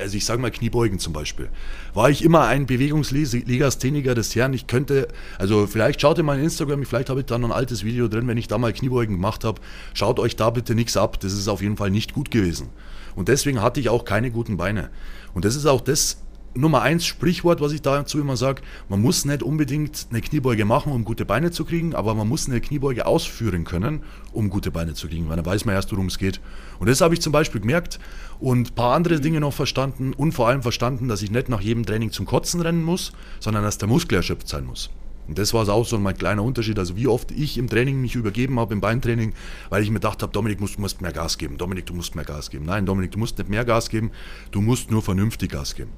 also 0.00 0.16
ich 0.16 0.24
sage 0.24 0.40
mal 0.40 0.50
Kniebeugen 0.50 0.98
zum 0.98 1.12
Beispiel, 1.12 1.48
war 1.94 2.10
ich 2.10 2.24
immer 2.24 2.46
ein 2.46 2.66
Bewegungslegastheniker 2.66 4.14
des 4.14 4.34
Herrn. 4.34 4.54
Ich 4.54 4.66
könnte, 4.66 5.08
also 5.38 5.66
vielleicht 5.66 6.00
schaut 6.00 6.18
ihr 6.18 6.24
mal 6.24 6.38
in 6.38 6.44
Instagram, 6.44 6.84
vielleicht 6.84 7.10
habe 7.10 7.20
ich 7.20 7.26
da 7.26 7.38
noch 7.38 7.50
ein 7.50 7.54
altes 7.54 7.84
Video 7.84 8.08
drin, 8.08 8.26
wenn 8.26 8.38
ich 8.38 8.48
da 8.48 8.58
mal 8.58 8.72
Kniebeugen 8.72 9.16
gemacht 9.16 9.44
habe. 9.44 9.60
Schaut 9.94 10.18
euch 10.18 10.36
da 10.36 10.50
bitte 10.50 10.74
nichts 10.74 10.96
ab, 10.96 11.20
das 11.20 11.32
ist 11.32 11.48
auf 11.48 11.62
jeden 11.62 11.76
Fall 11.76 11.90
nicht 11.90 12.12
gut 12.12 12.30
gewesen. 12.30 12.68
Und 13.14 13.28
deswegen 13.28 13.60
hatte 13.60 13.80
ich 13.80 13.88
auch 13.88 14.04
keine 14.04 14.30
guten 14.30 14.56
Beine. 14.56 14.90
Und 15.34 15.44
das 15.44 15.56
ist 15.56 15.66
auch 15.66 15.80
das 15.80 16.18
Nummer 16.54 16.82
eins 16.82 17.06
Sprichwort, 17.06 17.60
was 17.60 17.70
ich 17.70 17.80
dazu 17.80 18.18
immer 18.18 18.36
sage. 18.36 18.62
Man 18.88 19.00
muss 19.00 19.24
nicht 19.24 19.42
unbedingt 19.42 20.08
eine 20.10 20.20
Kniebeuge 20.20 20.64
machen, 20.64 20.92
um 20.92 21.04
gute 21.04 21.24
Beine 21.24 21.52
zu 21.52 21.64
kriegen, 21.64 21.94
aber 21.94 22.14
man 22.14 22.28
muss 22.28 22.48
eine 22.48 22.60
Kniebeuge 22.60 23.06
ausführen 23.06 23.62
können, 23.64 24.02
um 24.32 24.50
gute 24.50 24.72
Beine 24.72 24.94
zu 24.94 25.06
kriegen, 25.06 25.28
weil 25.28 25.36
dann 25.36 25.46
weiß 25.46 25.64
man 25.64 25.76
erst, 25.76 25.92
worum 25.92 26.06
es 26.06 26.18
geht. 26.18 26.40
Und 26.80 26.88
das 26.88 27.00
habe 27.00 27.14
ich 27.14 27.20
zum 27.20 27.32
Beispiel 27.32 27.60
gemerkt 27.60 28.00
und 28.40 28.70
ein 28.70 28.74
paar 28.74 28.96
andere 28.96 29.20
Dinge 29.20 29.38
noch 29.38 29.52
verstanden 29.52 30.12
und 30.14 30.32
vor 30.32 30.48
allem 30.48 30.62
verstanden, 30.62 31.06
dass 31.06 31.22
ich 31.22 31.30
nicht 31.30 31.48
nach 31.48 31.60
jedem 31.60 31.86
Training 31.86 32.10
zum 32.10 32.26
Kotzen 32.26 32.60
rennen 32.60 32.82
muss, 32.82 33.12
sondern 33.38 33.62
dass 33.62 33.78
der 33.78 33.86
Muskel 33.86 34.16
erschöpft 34.16 34.48
sein 34.48 34.64
muss. 34.64 34.90
Und 35.28 35.38
das 35.38 35.54
war 35.54 35.68
auch 35.68 35.86
so 35.86 35.96
mein 35.98 36.16
kleiner 36.16 36.42
Unterschied. 36.42 36.78
Also 36.78 36.96
wie 36.96 37.06
oft 37.06 37.30
ich 37.30 37.56
im 37.58 37.68
Training 37.68 38.00
mich 38.00 38.16
übergeben 38.16 38.58
habe, 38.58 38.74
im 38.74 38.80
Beintraining, 38.80 39.32
weil 39.68 39.82
ich 39.82 39.88
mir 39.90 40.00
gedacht 40.00 40.22
habe, 40.22 40.32
Dominik, 40.32 40.58
du 40.58 40.80
musst 40.80 41.00
mehr 41.00 41.12
Gas 41.12 41.38
geben. 41.38 41.56
Dominik, 41.56 41.86
du 41.86 41.94
musst 41.94 42.16
mehr 42.16 42.24
Gas 42.24 42.50
geben. 42.50 42.64
Nein, 42.64 42.84
Dominik, 42.84 43.12
du 43.12 43.18
musst 43.18 43.38
nicht 43.38 43.48
mehr 43.48 43.64
Gas 43.64 43.90
geben, 43.90 44.10
du 44.50 44.60
musst 44.60 44.90
nur 44.90 45.02
vernünftig 45.02 45.52
Gas 45.52 45.76
geben. 45.76 45.92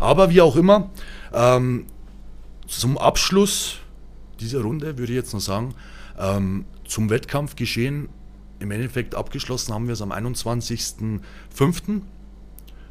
Aber 0.00 0.30
wie 0.30 0.40
auch 0.40 0.56
immer, 0.56 0.90
ähm, 1.32 1.86
zum 2.66 2.98
Abschluss 2.98 3.76
dieser 4.40 4.62
Runde 4.62 4.98
würde 4.98 5.12
ich 5.12 5.16
jetzt 5.16 5.32
noch 5.32 5.40
sagen, 5.40 5.74
ähm, 6.18 6.64
zum 6.84 7.08
Wettkampfgeschehen 7.08 8.08
im 8.62 8.70
Endeffekt 8.70 9.14
abgeschlossen 9.14 9.74
haben 9.74 9.86
wir 9.86 9.92
es 9.94 10.02
am 10.02 10.12
21.05. 10.12 12.00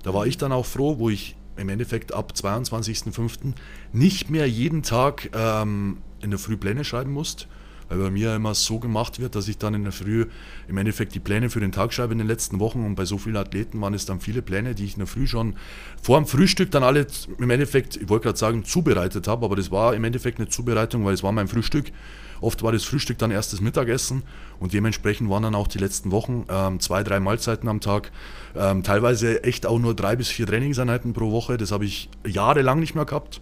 Da 0.04 0.14
war 0.14 0.28
ich 0.28 0.38
dann 0.38 0.52
auch 0.52 0.66
froh, 0.66 1.00
wo 1.00 1.10
ich 1.10 1.36
im 1.58 1.70
Endeffekt 1.70 2.14
ab 2.14 2.34
22.05. 2.36 3.54
nicht 3.94 4.30
mehr 4.30 4.48
jeden 4.48 4.84
Tag 4.84 5.30
ähm, 5.34 5.98
in 6.22 6.30
der 6.30 6.40
Früh 6.40 6.58
Pläne 6.58 6.84
schreiben 6.84 7.12
musst, 7.12 7.48
weil 7.88 8.00
bei 8.00 8.10
mir 8.10 8.36
immer 8.36 8.54
so 8.54 8.80
gemacht 8.80 9.20
wird, 9.20 9.36
dass 9.36 9.48
ich 9.48 9.58
dann 9.58 9.74
in 9.74 9.84
der 9.84 9.92
Früh 9.92 10.26
im 10.68 10.78
Endeffekt 10.78 11.14
die 11.14 11.20
Pläne 11.20 11.50
für 11.50 11.60
den 11.60 11.72
Tag 11.72 11.94
schreibe 11.94 12.14
in 12.14 12.20
den 12.20 12.28
letzten 12.28 12.60
Wochen 12.60 12.86
und 12.86 12.96
bei 12.96 13.06
so 13.06 13.18
vielen 13.18 13.38
Athleten 13.38 13.80
waren 13.82 13.94
es 13.94 14.06
dann 14.06 14.20
viele 14.20 14.42
Pläne, 14.42 14.76
die 14.76 14.86
ich 14.86 14.94
in 14.94 15.00
der 15.00 15.08
Früh 15.08 15.28
schon 15.28 15.56
vor 16.02 16.18
dem 16.18 16.26
Frühstück 16.26 16.72
dann 16.72 16.84
alle 16.84 17.08
im 17.38 17.50
Endeffekt, 17.50 17.98
ich 17.98 18.10
wollte 18.10 18.26
gerade 18.26 18.40
sagen, 18.40 18.66
zubereitet 18.66 19.28
habe, 19.28 19.46
aber 19.46 19.56
das 19.56 19.72
war 19.72 19.94
im 19.94 20.04
Endeffekt 20.04 20.40
eine 20.40 20.50
Zubereitung, 20.50 21.06
weil 21.06 21.14
es 21.14 21.24
war 21.24 21.32
mein 21.32 21.48
Frühstück. 21.48 21.92
Oft 22.41 22.63
war 22.63 22.71
das 22.71 22.84
Frühstück 22.84 23.19
dann 23.19 23.32
erstes 23.32 23.62
Mittagessen 23.62 24.23
und 24.60 24.73
dementsprechend 24.73 25.30
waren 25.30 25.43
dann 25.43 25.56
auch 25.56 25.67
die 25.67 25.77
letzten 25.77 26.12
Wochen 26.12 26.45
ähm, 26.49 26.80
zwei, 26.80 27.04
drei 27.04 27.19
Mahlzeiten 27.19 27.69
am 27.69 27.80
Tag. 27.80 28.12
Ähm, 28.56 28.84
teilweise 28.84 29.43
echt 29.43 29.65
auch 29.65 29.80
nur 29.80 29.95
drei 29.95 30.15
bis 30.15 30.27
vier 30.27 30.47
Trainingseinheiten 30.47 31.13
pro 31.13 31.32
Woche. 31.32 31.58
Das 31.58 31.71
habe 31.71 31.86
ich 31.86 32.10
jahrelang 32.25 32.80
nicht 32.80 32.95
mehr 32.95 33.06
gehabt. 33.06 33.39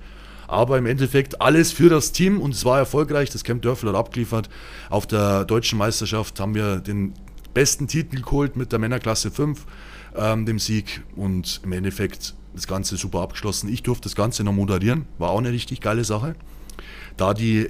Aber 0.48 0.78
im 0.78 0.86
Endeffekt 0.86 1.42
alles 1.42 1.72
für 1.72 1.90
das 1.90 2.12
Team 2.12 2.42
und 2.42 2.54
es 2.54 2.66
war 2.66 2.78
erfolgreich. 2.78 3.30
Das 3.30 3.44
Camp 3.44 3.62
Dörfel 3.62 3.90
hat 3.90 3.96
abgeliefert. 3.96 4.50
Auf 4.90 5.06
der 5.08 5.46
deutschen 5.46 5.78
Meisterschaft 5.78 6.40
haben 6.40 6.56
wir 6.56 6.78
den 6.78 7.14
besten 7.54 7.88
Titel 7.88 8.22
geholt 8.22 8.56
mit 8.56 8.72
der 8.72 8.80
Männerklasse 8.80 9.32
5, 9.32 9.66
ähm, 10.16 10.46
dem 10.46 10.60
Sieg. 10.60 11.04
Und 11.16 11.62
im 11.64 11.72
Endeffekt 11.72 12.34
das 12.54 12.68
Ganze 12.68 12.98
super 12.98 13.22
abgeschlossen. 13.22 13.70
Ich 13.72 13.84
durfte 13.84 14.04
das 14.10 14.16
Ganze 14.16 14.44
noch 14.44 14.54
moderieren. 14.54 15.06
War 15.20 15.30
auch 15.30 15.38
eine 15.38 15.52
richtig 15.52 15.82
geile 15.82 16.04
Sache. 16.04 16.36
Da 17.16 17.34
die 17.34 17.70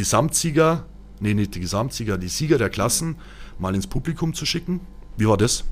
Gesamtsieger, 0.00 0.86
nee, 1.20 1.34
nicht 1.34 1.54
die 1.54 1.60
Gesamtsieger, 1.60 2.16
die 2.16 2.28
Sieger 2.28 2.56
der 2.56 2.70
Klassen 2.70 3.16
mal 3.58 3.74
ins 3.74 3.86
Publikum 3.86 4.32
zu 4.32 4.46
schicken. 4.46 4.80
Wie 5.18 5.28
war 5.28 5.36
das? 5.36 5.64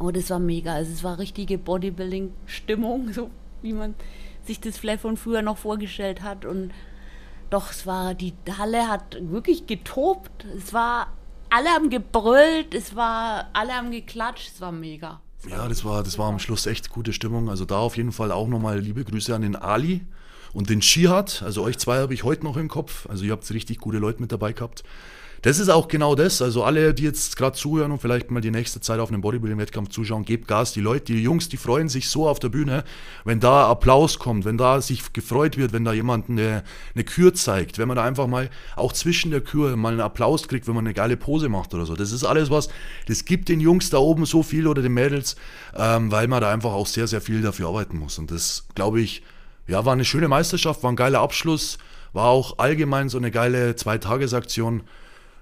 Oh, 0.00 0.10
das 0.10 0.30
war 0.30 0.38
mega. 0.38 0.72
Also 0.72 0.90
es 0.90 1.04
war 1.04 1.18
richtige 1.18 1.58
Bodybuilding-Stimmung, 1.58 3.12
so 3.12 3.30
wie 3.60 3.74
man 3.74 3.94
sich 4.46 4.58
das 4.58 4.78
vielleicht 4.78 5.02
von 5.02 5.18
früher 5.18 5.42
noch 5.42 5.58
vorgestellt 5.58 6.22
hat. 6.22 6.46
Und 6.46 6.72
doch, 7.50 7.70
es 7.70 7.86
war, 7.86 8.14
die 8.14 8.32
Halle 8.56 8.88
hat 8.88 9.18
wirklich 9.20 9.66
getobt. 9.66 10.46
Es 10.56 10.72
war, 10.72 11.12
alle 11.50 11.68
haben 11.68 11.90
gebrüllt, 11.90 12.74
es 12.74 12.96
war, 12.96 13.50
alle 13.52 13.74
haben 13.74 13.90
geklatscht, 13.90 14.52
es 14.54 14.60
war 14.62 14.72
mega. 14.72 15.20
Es 15.42 15.50
Ja, 15.50 15.68
das 15.68 15.84
war, 15.84 16.02
das 16.02 16.18
war 16.18 16.28
am 16.30 16.38
Schluss 16.38 16.66
echt 16.66 16.88
gute 16.88 17.12
Stimmung. 17.12 17.50
Also 17.50 17.66
da 17.66 17.76
auf 17.76 17.98
jeden 17.98 18.12
Fall 18.12 18.32
auch 18.32 18.48
nochmal 18.48 18.80
liebe 18.80 19.04
Grüße 19.04 19.34
an 19.34 19.42
den 19.42 19.56
Ali 19.56 20.06
und 20.54 20.70
den 20.70 20.80
Shihad. 20.80 21.42
Also 21.42 21.62
euch 21.62 21.76
zwei 21.78 21.98
habe 21.98 22.14
ich 22.14 22.24
heute 22.24 22.44
noch 22.44 22.56
im 22.56 22.68
Kopf. 22.68 23.06
Also 23.10 23.24
ihr 23.24 23.32
habt 23.32 23.48
richtig 23.52 23.78
gute 23.78 23.98
Leute 23.98 24.22
mit 24.22 24.32
dabei 24.32 24.52
gehabt. 24.52 24.84
Das 25.42 25.58
ist 25.58 25.68
auch 25.68 25.88
genau 25.88 26.14
das. 26.14 26.40
Also 26.40 26.64
alle, 26.64 26.94
die 26.94 27.02
jetzt 27.02 27.36
gerade 27.36 27.54
zuhören 27.54 27.92
und 27.92 28.00
vielleicht 28.00 28.30
mal 28.30 28.40
die 28.40 28.50
nächste 28.50 28.80
Zeit 28.80 28.98
auf 28.98 29.10
einem 29.10 29.20
Bodybuilding-Wettkampf 29.20 29.90
zuschauen, 29.90 30.24
gebt 30.24 30.48
Gas. 30.48 30.72
Die 30.72 30.80
Leute, 30.80 31.12
die 31.12 31.22
Jungs, 31.22 31.50
die 31.50 31.58
freuen 31.58 31.90
sich 31.90 32.08
so 32.08 32.26
auf 32.26 32.38
der 32.38 32.48
Bühne, 32.48 32.82
wenn 33.26 33.40
da 33.40 33.68
Applaus 33.68 34.18
kommt, 34.18 34.46
wenn 34.46 34.56
da 34.56 34.80
sich 34.80 35.12
gefreut 35.12 35.58
wird, 35.58 35.74
wenn 35.74 35.84
da 35.84 35.92
jemand 35.92 36.30
eine, 36.30 36.64
eine 36.94 37.04
Kür 37.04 37.34
zeigt, 37.34 37.76
wenn 37.76 37.88
man 37.88 37.98
da 37.98 38.04
einfach 38.04 38.26
mal 38.26 38.48
auch 38.74 38.94
zwischen 38.94 39.32
der 39.32 39.42
Kür 39.42 39.76
mal 39.76 39.92
einen 39.92 40.00
Applaus 40.00 40.48
kriegt, 40.48 40.66
wenn 40.66 40.76
man 40.76 40.86
eine 40.86 40.94
geile 40.94 41.18
Pose 41.18 41.50
macht 41.50 41.74
oder 41.74 41.84
so. 41.84 41.94
Das 41.94 42.10
ist 42.10 42.24
alles 42.24 42.48
was, 42.48 42.70
das 43.06 43.26
gibt 43.26 43.50
den 43.50 43.60
Jungs 43.60 43.90
da 43.90 43.98
oben 43.98 44.24
so 44.24 44.42
viel 44.42 44.66
oder 44.66 44.80
den 44.80 44.94
Mädels, 44.94 45.36
ähm, 45.76 46.10
weil 46.10 46.26
man 46.26 46.40
da 46.40 46.50
einfach 46.50 46.72
auch 46.72 46.86
sehr, 46.86 47.06
sehr 47.06 47.20
viel 47.20 47.42
dafür 47.42 47.68
arbeiten 47.68 47.98
muss. 47.98 48.18
Und 48.18 48.30
das, 48.30 48.66
glaube 48.74 49.02
ich, 49.02 49.22
ja, 49.66 49.84
war 49.84 49.92
eine 49.92 50.04
schöne 50.04 50.28
Meisterschaft, 50.28 50.82
war 50.82 50.92
ein 50.92 50.96
geiler 50.96 51.20
Abschluss, 51.20 51.78
war 52.12 52.26
auch 52.26 52.58
allgemein 52.58 53.08
so 53.08 53.18
eine 53.18 53.30
geile 53.30 53.76
Zweitagesaktion. 53.76 54.82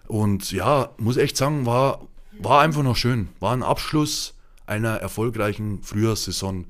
Und 0.08 0.52
ja, 0.52 0.90
muss 0.98 1.16
echt 1.16 1.36
sagen, 1.36 1.66
war, 1.66 2.06
war 2.38 2.60
einfach 2.60 2.82
noch 2.82 2.96
schön. 2.96 3.28
War 3.40 3.52
ein 3.52 3.62
Abschluss 3.62 4.34
einer 4.66 4.96
erfolgreichen 4.96 5.82
Frühjahrssaison. 5.82 6.66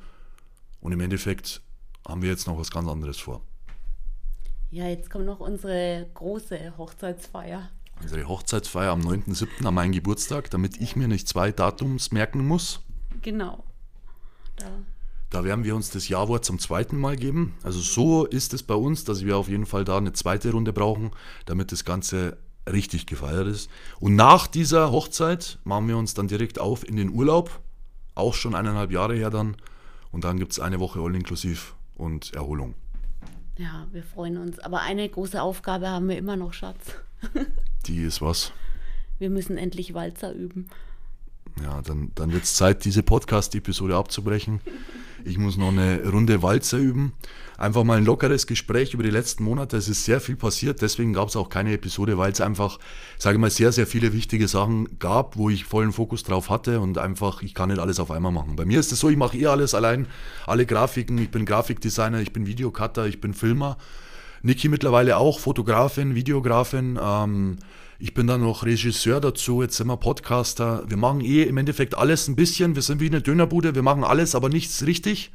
Und 0.81 0.93
im 0.93 1.01
Endeffekt 1.01 1.63
haben 2.07 2.23
wir 2.23 2.31
jetzt 2.31 2.47
noch 2.47 2.59
was 2.59 2.71
ganz 2.71 2.89
anderes 2.89 3.19
vor. 3.19 3.43
Ja, 4.71 4.89
jetzt 4.89 5.11
kommt 5.11 5.27
noch 5.27 5.41
unsere 5.41 6.09
große 6.15 6.77
Hochzeitsfeier. 6.79 7.69
Unsere 8.01 8.27
Hochzeitsfeier 8.27 8.91
am 8.91 9.03
9.7. 9.03 9.67
an 9.67 9.75
meinem 9.75 9.93
Geburtstag, 9.93 10.51
damit 10.51 10.81
ich 10.81 10.97
mir 10.97 11.09
nicht 11.09 11.29
zwei 11.29 11.53
Datums 11.53 12.11
merken 12.11 12.47
muss. 12.47 12.81
Genau. 13.21 13.65
Da. 14.57 14.67
Da 15.33 15.45
werden 15.45 15.65
wir 15.65 15.75
uns 15.75 15.89
das 15.89 16.09
Ja-Wort 16.09 16.45
zum 16.45 16.59
zweiten 16.59 16.99
Mal 16.99 17.17
geben. 17.17 17.55
Also 17.63 17.81
so 17.81 18.27
ist 18.27 18.53
es 18.53 18.63
bei 18.63 18.75
uns, 18.75 19.05
dass 19.05 19.25
wir 19.25 19.39
auf 19.39 19.49
jeden 19.49 19.65
Fall 19.65 19.83
da 19.83 19.97
eine 19.97 20.13
zweite 20.13 20.53
Runde 20.53 20.75
brauchen, 20.75 21.11
damit 21.47 21.73
das 21.73 21.87
Ganze 21.87 22.37
richtig 22.71 23.07
gefeiert 23.07 23.47
ist. 23.47 23.71
Und 23.99 24.15
nach 24.15 24.47
dieser 24.47 24.93
Hochzeit 24.93 25.59
machen 25.65 25.89
wir 25.89 25.97
uns 25.97 26.13
dann 26.13 26.29
direkt 26.29 26.59
auf 26.59 26.87
in 26.87 26.97
den 26.97 27.09
Urlaub. 27.09 27.61
Auch 28.15 28.35
schon 28.35 28.55
eineinhalb 28.55 28.93
Jahre 28.93 29.15
her 29.15 29.31
dann. 29.31 29.57
Und 30.11 30.25
dann 30.25 30.39
gibt 30.39 30.53
es 30.53 30.61
eine 30.61 30.81
Woche 30.81 31.01
All-Inklusiv 31.01 31.77
und 31.97 32.35
Erholung. 32.35 32.75
Ja, 33.57 33.87
wir 33.91 34.03
freuen 34.03 34.37
uns. 34.37 34.59
Aber 34.59 34.83
eine 34.83 35.09
große 35.09 35.41
Aufgabe 35.41 35.89
haben 35.89 36.11
wir 36.11 36.19
immer 36.19 36.37
noch, 36.37 36.53
Schatz. 36.53 36.95
Die 37.87 38.03
ist 38.03 38.21
was. 38.21 38.53
Wir 39.19 39.31
müssen 39.31 39.57
endlich 39.57 39.95
Walzer 39.95 40.35
üben. 40.35 40.69
Ja, 41.63 41.83
dann, 41.83 42.11
dann 42.15 42.33
wird 42.33 42.45
es 42.45 42.55
Zeit, 42.55 42.85
diese 42.85 43.03
Podcast-Episode 43.03 43.97
abzubrechen. 43.97 44.61
Ich 45.25 45.39
muss 45.39 45.57
noch 45.57 45.69
eine 45.69 46.03
Runde 46.09 46.43
Walzer 46.43 46.79
üben. 46.79 47.13
Einfach 47.59 47.85
mal 47.85 47.99
ein 47.99 48.05
lockeres 48.05 48.47
Gespräch 48.47 48.93
über 48.95 49.03
die 49.03 49.11
letzten 49.11 49.45
Monate. 49.45 49.77
Es 49.77 49.89
ist 49.89 50.05
sehr 50.05 50.21
viel 50.21 50.35
passiert, 50.35 50.83
deswegen 50.83 51.13
gab 51.13 51.29
es 51.29 51.37
auch 51.37 51.49
keine 51.49 51.73
Episode, 51.73 52.19
weil 52.19 52.33
es 52.33 52.41
einfach, 52.41 52.79
sage 53.19 53.37
ich 53.37 53.41
mal, 53.41 53.51
sehr, 53.51 53.71
sehr 53.71 53.87
viele 53.87 54.13
wichtige 54.13 54.49
Sachen 54.49 54.99
gab, 54.99 55.37
wo 55.37 55.49
ich 55.49 55.65
vollen 55.65 55.93
Fokus 55.93 56.25
drauf 56.25 56.51
hatte 56.51 56.81
und 56.81 56.99
einfach, 56.99 57.43
ich 57.43 57.55
kann 57.55 57.69
nicht 57.69 57.79
alles 57.79 58.01
auf 58.01 58.11
einmal 58.11 58.33
machen. 58.33 58.57
Bei 58.57 58.65
mir 58.65 58.81
ist 58.81 58.91
es 58.91 58.99
so, 58.99 59.11
ich 59.11 59.17
mache 59.17 59.37
eh 59.37 59.47
alles 59.47 59.75
allein, 59.75 60.07
alle 60.47 60.67
Grafiken. 60.67 61.19
Ich 61.19 61.31
bin 61.31 61.45
Grafikdesigner, 61.45 62.21
ich 62.21 62.33
bin 62.33 62.47
Videocutter, 62.47 63.07
ich 63.07 63.21
bin 63.21 63.33
Filmer. 63.33 63.77
Niki 64.43 64.69
mittlerweile 64.69 65.19
auch, 65.19 65.39
Fotografin, 65.39 66.17
Videografin. 66.17 66.99
Ähm, 67.01 67.59
ich 68.03 68.15
bin 68.15 68.27
dann 68.27 68.41
noch 68.41 68.65
Regisseur 68.65 69.21
dazu, 69.21 69.63
jetzt 69.63 69.77
sind 69.77 69.87
wir 69.87 69.97
Podcaster. 69.97 70.83
Wir 70.89 70.97
machen 70.97 71.21
eh 71.21 71.45
im 71.45 71.57
Endeffekt 71.57 71.97
alles 71.97 72.27
ein 72.27 72.35
bisschen. 72.35 72.75
Wir 72.75 72.83
sind 72.83 73.01
wie 73.01 73.07
eine 73.07 73.23
Dönerbude, 73.23 73.77
wir 73.77 73.83
machen 73.83 74.03
alles, 74.03 74.35
aber 74.35 74.49
nichts 74.49 74.85
richtig. 74.85 75.31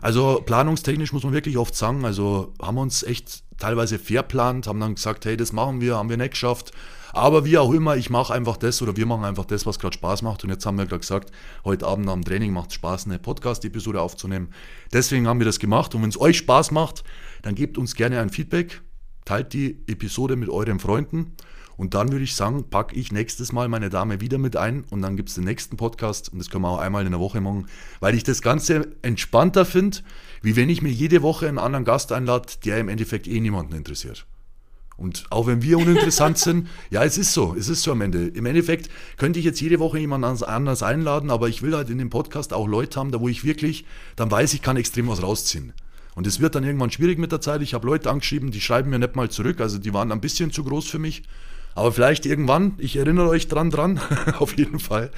Also 0.00 0.42
planungstechnisch 0.46 1.12
muss 1.12 1.24
man 1.24 1.34
wirklich 1.34 1.58
oft 1.58 1.74
sagen, 1.74 2.06
also 2.06 2.54
haben 2.58 2.76
wir 2.76 2.80
uns 2.80 3.02
echt 3.02 3.44
teilweise 3.58 3.98
verplant, 3.98 4.66
haben 4.66 4.80
dann 4.80 4.94
gesagt, 4.94 5.26
hey, 5.26 5.36
das 5.36 5.52
machen 5.52 5.82
wir, 5.82 5.96
haben 5.96 6.08
wir 6.08 6.16
nicht 6.16 6.30
geschafft. 6.30 6.70
Aber 7.12 7.44
wie 7.44 7.58
auch 7.58 7.70
immer, 7.70 7.98
ich 7.98 8.08
mache 8.08 8.32
einfach 8.32 8.56
das 8.56 8.80
oder 8.80 8.96
wir 8.96 9.04
machen 9.04 9.26
einfach 9.26 9.44
das, 9.44 9.66
was 9.66 9.78
gerade 9.78 9.92
Spaß 9.92 10.22
macht. 10.22 10.42
Und 10.42 10.48
jetzt 10.48 10.64
haben 10.64 10.78
wir 10.78 10.86
gerade 10.86 11.00
gesagt, 11.00 11.32
heute 11.66 11.86
Abend 11.86 12.08
am 12.08 12.24
Training 12.24 12.54
macht 12.54 12.70
es 12.70 12.76
Spaß, 12.76 13.04
eine 13.04 13.18
Podcast-Episode 13.18 14.00
aufzunehmen. 14.00 14.48
Deswegen 14.90 15.28
haben 15.28 15.38
wir 15.38 15.44
das 15.44 15.58
gemacht. 15.58 15.94
Und 15.94 16.00
wenn 16.00 16.08
es 16.08 16.18
euch 16.18 16.38
Spaß 16.38 16.70
macht, 16.70 17.04
dann 17.42 17.54
gebt 17.54 17.76
uns 17.76 17.94
gerne 17.94 18.20
ein 18.20 18.30
Feedback, 18.30 18.80
teilt 19.26 19.52
die 19.52 19.84
Episode 19.86 20.36
mit 20.36 20.48
euren 20.48 20.80
Freunden. 20.80 21.36
Und 21.76 21.94
dann 21.94 22.12
würde 22.12 22.24
ich 22.24 22.36
sagen, 22.36 22.70
packe 22.70 22.94
ich 22.94 23.10
nächstes 23.10 23.52
Mal 23.52 23.68
meine 23.68 23.90
Dame 23.90 24.20
wieder 24.20 24.38
mit 24.38 24.56
ein 24.56 24.84
und 24.90 25.02
dann 25.02 25.16
gibt 25.16 25.28
es 25.28 25.34
den 25.34 25.44
nächsten 25.44 25.76
Podcast 25.76 26.32
und 26.32 26.38
das 26.38 26.50
können 26.50 26.62
wir 26.62 26.70
auch 26.70 26.78
einmal 26.78 27.04
in 27.04 27.10
der 27.10 27.20
Woche 27.20 27.40
machen, 27.40 27.66
weil 28.00 28.14
ich 28.14 28.22
das 28.22 28.42
Ganze 28.42 28.94
entspannter 29.02 29.64
finde, 29.64 29.98
wie 30.42 30.56
wenn 30.56 30.70
ich 30.70 30.82
mir 30.82 30.92
jede 30.92 31.22
Woche 31.22 31.48
einen 31.48 31.58
anderen 31.58 31.84
Gast 31.84 32.12
einlade, 32.12 32.48
der 32.64 32.78
im 32.78 32.88
Endeffekt 32.88 33.26
eh 33.26 33.40
niemanden 33.40 33.74
interessiert. 33.74 34.26
Und 34.96 35.24
auch 35.30 35.48
wenn 35.48 35.62
wir 35.62 35.78
uninteressant 35.78 36.38
sind, 36.38 36.68
ja, 36.90 37.02
es 37.02 37.18
ist 37.18 37.32
so, 37.32 37.56
es 37.58 37.68
ist 37.68 37.82
so 37.82 37.92
am 37.92 38.00
Ende. 38.00 38.28
Im 38.28 38.46
Endeffekt 38.46 38.88
könnte 39.16 39.40
ich 39.40 39.44
jetzt 39.44 39.60
jede 39.60 39.80
Woche 39.80 39.98
jemand 39.98 40.24
anders 40.24 40.82
einladen, 40.82 41.30
aber 41.30 41.48
ich 41.48 41.62
will 41.62 41.74
halt 41.74 41.90
in 41.90 41.98
dem 41.98 42.10
Podcast 42.10 42.52
auch 42.52 42.68
Leute 42.68 43.00
haben, 43.00 43.10
da 43.10 43.20
wo 43.20 43.28
ich 43.28 43.44
wirklich, 43.44 43.84
dann 44.14 44.30
weiß 44.30 44.54
ich, 44.54 44.62
kann 44.62 44.76
extrem 44.76 45.08
was 45.08 45.22
rausziehen. 45.22 45.72
Und 46.14 46.28
es 46.28 46.38
wird 46.38 46.54
dann 46.54 46.62
irgendwann 46.62 46.92
schwierig 46.92 47.18
mit 47.18 47.32
der 47.32 47.40
Zeit. 47.40 47.60
Ich 47.62 47.74
habe 47.74 47.88
Leute 47.88 48.08
angeschrieben, 48.08 48.52
die 48.52 48.60
schreiben 48.60 48.90
mir 48.90 49.00
nicht 49.00 49.16
mal 49.16 49.30
zurück, 49.30 49.60
also 49.60 49.78
die 49.78 49.92
waren 49.92 50.12
ein 50.12 50.20
bisschen 50.20 50.52
zu 50.52 50.62
groß 50.62 50.86
für 50.86 51.00
mich. 51.00 51.24
Aber 51.74 51.92
vielleicht 51.92 52.26
irgendwann, 52.26 52.74
ich 52.78 52.96
erinnere 52.96 53.28
euch 53.28 53.48
dran, 53.48 53.70
dran, 53.70 54.00
auf 54.38 54.56
jeden 54.56 54.78
Fall. 54.78 55.10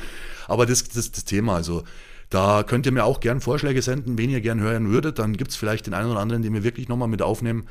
Aber 0.49 0.67
das 0.67 0.83
ist 0.83 1.17
das, 1.17 1.25
Thema, 1.25 1.55
also 1.55 1.85
da 2.31 2.63
könnt 2.63 2.87
ihr 2.87 2.93
mir 2.93 3.05
auch 3.05 3.21
gern 3.21 3.41
Vorschläge 3.41 3.83
senden, 3.83 4.19
wen 4.19 4.31
ihr 4.31 4.41
gern 4.41 4.61
hören 4.61 4.91
würdet. 4.91 5.19
Dann 5.19 5.37
gibt 5.37 5.51
es 5.51 5.57
vielleicht 5.57 5.87
den 5.87 5.95
einen 5.95 6.11
oder 6.11 6.21
anderen, 6.21 6.43
den 6.43 6.55
wir 6.55 6.65
wirklich 6.65 6.89
nochmal 6.89 7.09
mit 7.09 7.23
aufnehmen. 7.23 7.69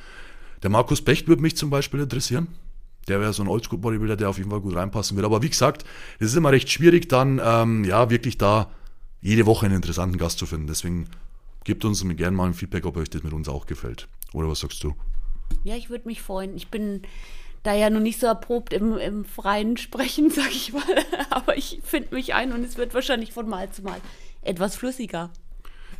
Der 0.63 0.69
Markus 0.69 1.01
Becht 1.01 1.27
würde 1.27 1.41
mich 1.41 1.57
zum 1.57 1.69
Beispiel 1.69 1.99
interessieren. 1.99 2.47
Der 3.07 3.19
wäre 3.19 3.33
so 3.33 3.43
ein 3.43 3.49
Oldschool-Bodybuilder, 3.49 4.15
der 4.15 4.29
auf 4.29 4.37
jeden 4.37 4.49
Fall 4.49 4.61
gut 4.61 4.75
reinpassen 4.75 5.15
würde. 5.15 5.27
Aber 5.27 5.41
wie 5.41 5.49
gesagt, 5.49 5.83
es 6.19 6.27
ist 6.27 6.35
immer 6.35 6.51
recht 6.51 6.71
schwierig, 6.71 7.09
dann 7.09 7.39
ähm, 7.43 7.83
ja 7.83 8.09
wirklich 8.09 8.37
da 8.37 8.71
jede 9.21 9.45
Woche 9.45 9.65
einen 9.65 9.75
interessanten 9.75 10.17
Gast 10.17 10.39
zu 10.39 10.45
finden. 10.45 10.67
Deswegen 10.67 11.07
gebt 11.63 11.85
uns 11.85 12.05
gerne 12.15 12.35
mal 12.35 12.47
ein 12.47 12.53
Feedback, 12.53 12.85
ob 12.85 12.97
euch 12.97 13.09
das 13.09 13.23
mit 13.23 13.33
uns 13.33 13.49
auch 13.49 13.65
gefällt. 13.65 14.07
Oder 14.33 14.49
was 14.49 14.61
sagst 14.61 14.83
du? 14.83 14.95
Ja, 15.63 15.75
ich 15.75 15.89
würde 15.89 16.07
mich 16.07 16.21
freuen. 16.21 16.55
Ich 16.55 16.69
bin 16.69 17.01
da 17.65 17.73
ja 17.73 17.89
noch 17.89 17.99
nicht 17.99 18.19
so 18.19 18.27
erprobt 18.27 18.73
im, 18.73 18.97
im 18.97 19.25
freien 19.25 19.77
Sprechen, 19.77 20.29
sag 20.35 20.51
ich 20.51 20.73
mal. 20.73 20.83
Aber 21.29 21.57
ich 21.57 21.81
finde 21.83 22.15
mich 22.15 22.33
ein 22.33 22.51
und 22.51 22.63
es 22.63 22.77
wird 22.77 22.93
wahrscheinlich 22.93 23.33
von 23.33 23.47
Mal 23.47 23.71
zu 23.71 23.83
Mal 23.83 23.99
etwas 24.41 24.75
flüssiger. 24.75 25.31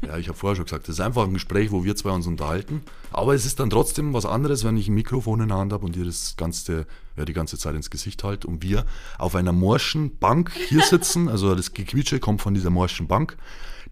Ja, 0.01 0.18
ich 0.18 0.28
habe 0.28 0.38
vorher 0.38 0.55
schon 0.55 0.66
gesagt, 0.66 0.88
das 0.88 0.95
ist 0.95 0.99
einfach 0.99 1.24
ein 1.24 1.34
Gespräch, 1.34 1.72
wo 1.72 1.84
wir 1.84 1.95
zwei 1.95 2.11
uns 2.11 2.28
unterhalten. 2.28 2.84
Aber 3.11 3.34
es 3.34 3.45
ist 3.45 3.59
dann 3.59 3.70
trotzdem 3.70 4.13
was 4.13 4.26
anderes, 4.26 4.63
wenn 4.63 4.78
ich 4.78 4.88
ein 4.88 4.93
Mikrofon 4.93 5.41
in 5.41 5.47
der 5.47 5.57
Hand 5.57 5.74
habe 5.74 5.86
und 5.86 5.95
ihr 5.95 6.05
das 6.05 6.36
ganze, 6.38 6.86
ja, 7.16 7.26
die 7.26 7.34
ganze 7.34 7.57
Zeit 7.57 7.76
ins 7.76 7.89
Gesicht 7.89 8.24
halt 8.24 8.45
und 8.45 8.61
wir 8.61 8.86
auf 9.18 9.36
einer 9.36 9.53
morschen 9.53 10.18
Bank 10.18 10.51
hier 10.68 10.82
sitzen. 10.89 11.30
Also 11.30 11.55
das 11.55 11.74
Gequietsche 11.74 12.20
kommt 12.20 12.41
von 12.41 12.53
dieser 12.53 12.70
morschen 12.70 13.07
Bank. 13.07 13.38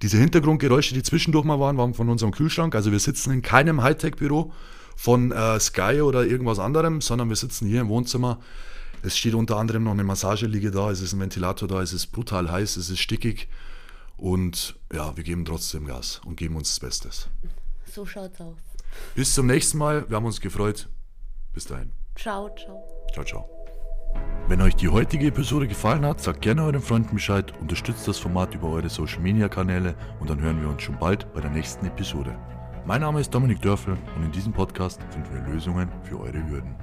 Diese 0.01 0.17
Hintergrundgeräusche, 0.17 0.93
die 0.93 1.03
zwischendurch 1.03 1.45
mal 1.45 1.59
waren, 1.59 1.77
waren 1.77 1.93
von 1.93 2.09
unserem 2.09 2.31
Kühlschrank. 2.31 2.75
Also 2.75 2.91
wir 2.91 2.99
sitzen 2.99 3.31
in 3.31 3.41
keinem 3.41 3.81
Hightech-Büro 3.81 4.51
von 4.95 5.31
äh, 5.31 5.59
Sky 5.59 6.01
oder 6.01 6.25
irgendwas 6.25 6.59
anderem, 6.59 7.01
sondern 7.01 7.29
wir 7.29 7.35
sitzen 7.35 7.67
hier 7.67 7.81
im 7.81 7.89
Wohnzimmer. 7.89 8.39
Es 9.01 9.17
steht 9.17 9.33
unter 9.33 9.57
anderem 9.57 9.83
noch 9.83 9.91
eine 9.91 10.03
Massageliege 10.03 10.71
da, 10.71 10.89
es 10.89 11.01
ist 11.01 11.13
ein 11.13 11.19
Ventilator 11.19 11.67
da, 11.67 11.81
es 11.81 11.91
ist 11.91 12.07
brutal 12.07 12.49
heiß, 12.49 12.77
es 12.77 12.89
ist 12.89 12.99
stickig. 12.99 13.49
Und 14.17 14.75
ja, 14.93 15.15
wir 15.17 15.23
geben 15.23 15.43
trotzdem 15.43 15.85
Gas 15.85 16.21
und 16.25 16.37
geben 16.37 16.55
uns 16.55 16.69
das 16.69 16.79
Bestes. 16.79 17.27
So 17.91 18.05
schaut's 18.05 18.39
aus. 18.39 18.57
Bis 19.15 19.33
zum 19.33 19.47
nächsten 19.47 19.77
Mal. 19.77 20.09
Wir 20.09 20.17
haben 20.17 20.25
uns 20.25 20.39
gefreut. 20.39 20.87
Bis 21.53 21.65
dahin. 21.65 21.91
Ciao, 22.15 22.49
ciao. 22.55 22.83
Ciao, 23.11 23.25
ciao. 23.25 23.49
Wenn 24.47 24.61
euch 24.61 24.75
die 24.75 24.89
heutige 24.89 25.27
Episode 25.27 25.67
gefallen 25.67 26.05
hat, 26.05 26.21
sagt 26.21 26.41
gerne 26.41 26.63
euren 26.63 26.81
Freunden 26.81 27.15
Bescheid, 27.15 27.53
unterstützt 27.59 28.07
das 28.07 28.19
Format 28.19 28.53
über 28.53 28.69
eure 28.69 28.89
Social 28.89 29.19
Media 29.19 29.47
Kanäle 29.49 29.95
und 30.19 30.29
dann 30.29 30.41
hören 30.41 30.61
wir 30.61 30.69
uns 30.69 30.83
schon 30.83 30.99
bald 30.99 31.31
bei 31.33 31.41
der 31.41 31.49
nächsten 31.49 31.85
Episode. 31.85 32.37
Mein 32.85 32.99
Name 32.99 33.21
ist 33.21 33.33
Dominik 33.33 33.61
Dörfel 33.61 33.97
und 34.17 34.25
in 34.25 34.31
diesem 34.33 34.51
Podcast 34.51 35.01
finden 35.09 35.33
wir 35.33 35.53
Lösungen 35.53 35.89
für 36.03 36.19
eure 36.19 36.45
Hürden. 36.49 36.82